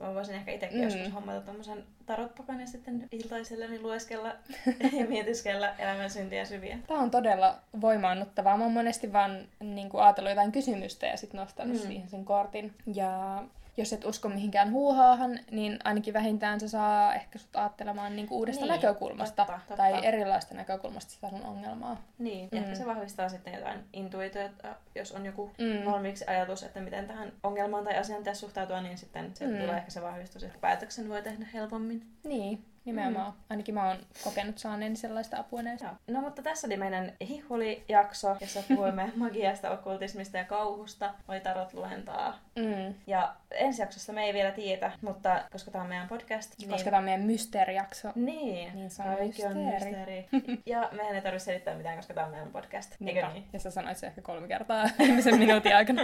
Mä 0.00 0.14
voisin 0.14 0.34
ehkä 0.34 0.52
itsekin 0.52 0.78
Mm. 0.78 0.84
joskus 0.84 1.14
hommata 1.14 1.40
tommosen 1.40 1.84
tarotpakan 2.06 2.60
ja 2.60 2.66
sitten 2.66 3.08
iltaiselleni 3.12 3.80
lueskella 3.80 4.28
ja 4.98 5.06
mietiskellä 5.08 5.74
elämän 5.78 6.10
syntiä 6.10 6.44
syviä. 6.44 6.78
Tämä 6.86 7.00
on 7.00 7.10
todella 7.10 7.56
voimaannuttavaa. 7.80 8.56
Mä 8.56 8.64
oon 8.64 8.72
monesti 8.72 9.12
vaan 9.12 9.48
niin 9.60 9.88
kuin, 9.88 10.02
ajatellut 10.02 10.30
jotain 10.30 10.52
kysymystä 10.52 11.06
ja 11.06 11.16
sitten 11.16 11.40
nostanut. 11.40 11.76
Mm. 11.76 11.82
siihen 11.82 12.08
sen 12.08 12.24
kortin. 12.24 12.74
Ja 12.94 13.42
jos 13.76 13.92
et 13.92 14.04
usko 14.04 14.28
mihinkään 14.28 14.70
huuhaahan, 14.72 15.38
niin 15.50 15.78
ainakin 15.84 16.14
vähintään 16.14 16.60
se 16.60 16.68
saa 16.68 17.14
ehkä 17.14 17.38
sut 17.38 17.56
ajattelemaan 17.56 18.16
niin 18.16 18.28
kuin 18.28 18.38
uudesta 18.38 18.64
Niin, 18.64 18.72
näkökulmasta 18.72 19.36
totta, 19.46 19.58
totta. 19.60 19.76
tai 19.76 20.06
erilaista 20.06 20.54
näkökulmasta 20.54 21.12
sitä 21.12 21.28
sun 21.30 21.42
ongelmaa. 21.44 21.96
Niin, 22.18 22.48
Mm. 22.52 22.58
ehkä 22.58 22.74
se 22.74 22.86
vahvistaa 22.86 23.28
sitten 23.28 23.54
jotain 23.54 23.80
intuitiota, 23.92 24.74
jos 24.94 25.12
on 25.12 25.26
joku 25.26 25.50
Mm. 25.58 25.90
valmiiksi 25.90 26.24
ajatus, 26.26 26.62
että 26.62 26.80
miten 26.80 27.06
tähän 27.06 27.32
ongelmaan 27.42 27.84
tai 27.84 27.98
asiaan 27.98 28.20
pitäisi 28.22 28.40
suhtautua, 28.40 28.80
niin 28.80 28.98
sitten 28.98 29.30
se 29.34 29.46
mm. 29.46 29.56
tulee 29.58 29.76
ehkä 29.76 29.90
se 29.90 30.02
vahvistus, 30.02 30.42
että 30.42 30.58
päätöksen 30.60 31.08
voi 31.08 31.22
tehdä 31.22 31.46
helpommin. 31.54 32.06
Niin, 32.24 32.64
nimenomaan. 32.84 33.32
Mm. 33.32 33.38
Ainakin 33.50 33.74
mä 33.74 33.88
oon 33.88 33.96
kokenut 34.24 34.58
saaneeni 34.58 34.96
sellaista 34.96 35.38
apua 35.38 35.62
näistä. 35.62 35.94
No 36.06 36.20
mutta 36.20 36.42
tässä 36.42 36.66
oli 36.66 36.76
meidän 36.76 37.12
hihuli-jakso, 37.28 38.36
jossa 38.40 38.62
puhuimme 38.68 39.12
magiasta, 39.16 39.70
okkultismista 39.70 40.38
ja 40.38 40.44
kauhusta. 40.44 41.14
Oli 41.28 41.40
tarot 41.40 41.74
luentaa. 41.74 42.38
Mm. 42.56 42.94
Ja 43.06 43.34
ensi 43.50 43.82
jaksossa 43.82 44.12
me 44.12 44.24
ei 44.24 44.34
vielä 44.34 44.50
tiedä, 44.50 44.92
mutta 45.00 45.44
koska 45.52 45.70
tämä 45.70 45.82
on 45.82 45.88
meidän 45.88 46.08
podcast, 46.08 46.58
niin... 46.58 46.70
Koska 46.70 46.90
tämä 46.90 46.98
on 46.98 47.04
meidän 47.04 47.26
mysteerijakso. 47.26 48.12
Niin, 48.14 48.74
Niin 48.74 48.90
se 48.90 49.02
on 49.02 49.16
kaikki 49.16 49.44
on 49.46 49.56
mysteeri. 49.56 50.26
mysteeri. 50.30 50.62
ja 50.66 50.88
meidän 50.92 51.14
ei 51.14 51.22
tarvitse 51.22 51.44
selittää 51.44 51.74
mitään, 51.76 51.96
koska 51.96 52.14
tämä 52.14 52.26
on 52.26 52.32
meidän 52.32 52.50
podcast. 52.52 52.92
Eikö 52.92 53.04
Niinpä. 53.04 53.32
niin? 53.32 53.44
Ja 53.52 53.58
sä 53.58 53.70
sanoit 53.70 53.96
se 53.96 54.06
ehkä 54.06 54.20
kolme 54.22 54.48
kertaa 54.48 54.84
ihmisen 55.00 55.38
minuutin 55.38 55.76
aikana. 55.76 56.02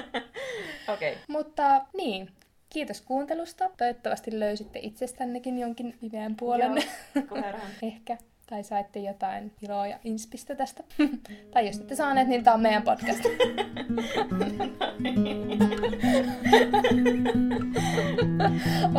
Okei. 0.89 1.13
Okay. 1.13 1.25
Mutta 1.29 1.85
niin, 1.97 2.31
kiitos 2.71 3.01
kuuntelusta. 3.01 3.71
Toivottavasti 3.77 4.41
löysitte 4.41 4.79
itsestännekin 4.83 5.59
jonkin 5.59 5.99
viveän 6.03 6.37
puolen. 6.37 6.73
Joo. 7.15 7.43
Ehkä. 7.83 8.17
Tai 8.47 8.63
saitte 8.63 8.99
jotain 8.99 9.53
iloa 9.63 9.87
ja 9.87 9.99
inspistä 10.05 10.55
tästä. 10.55 10.83
tai 11.51 11.67
jos 11.67 11.79
ette 11.79 11.95
saaneet, 11.95 12.29
niin 12.29 12.45
tämä 12.45 12.55
on 12.55 12.61
meidän 12.61 12.83
podcast. 12.83 13.25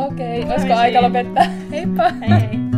Okei, 0.06 0.40
okay, 0.40 0.52
olisiko 0.54 0.74
aika 0.74 1.02
lopettaa? 1.02 1.44
Heippa! 1.70 2.10
Hei 2.10 2.30
hei! 2.30 2.71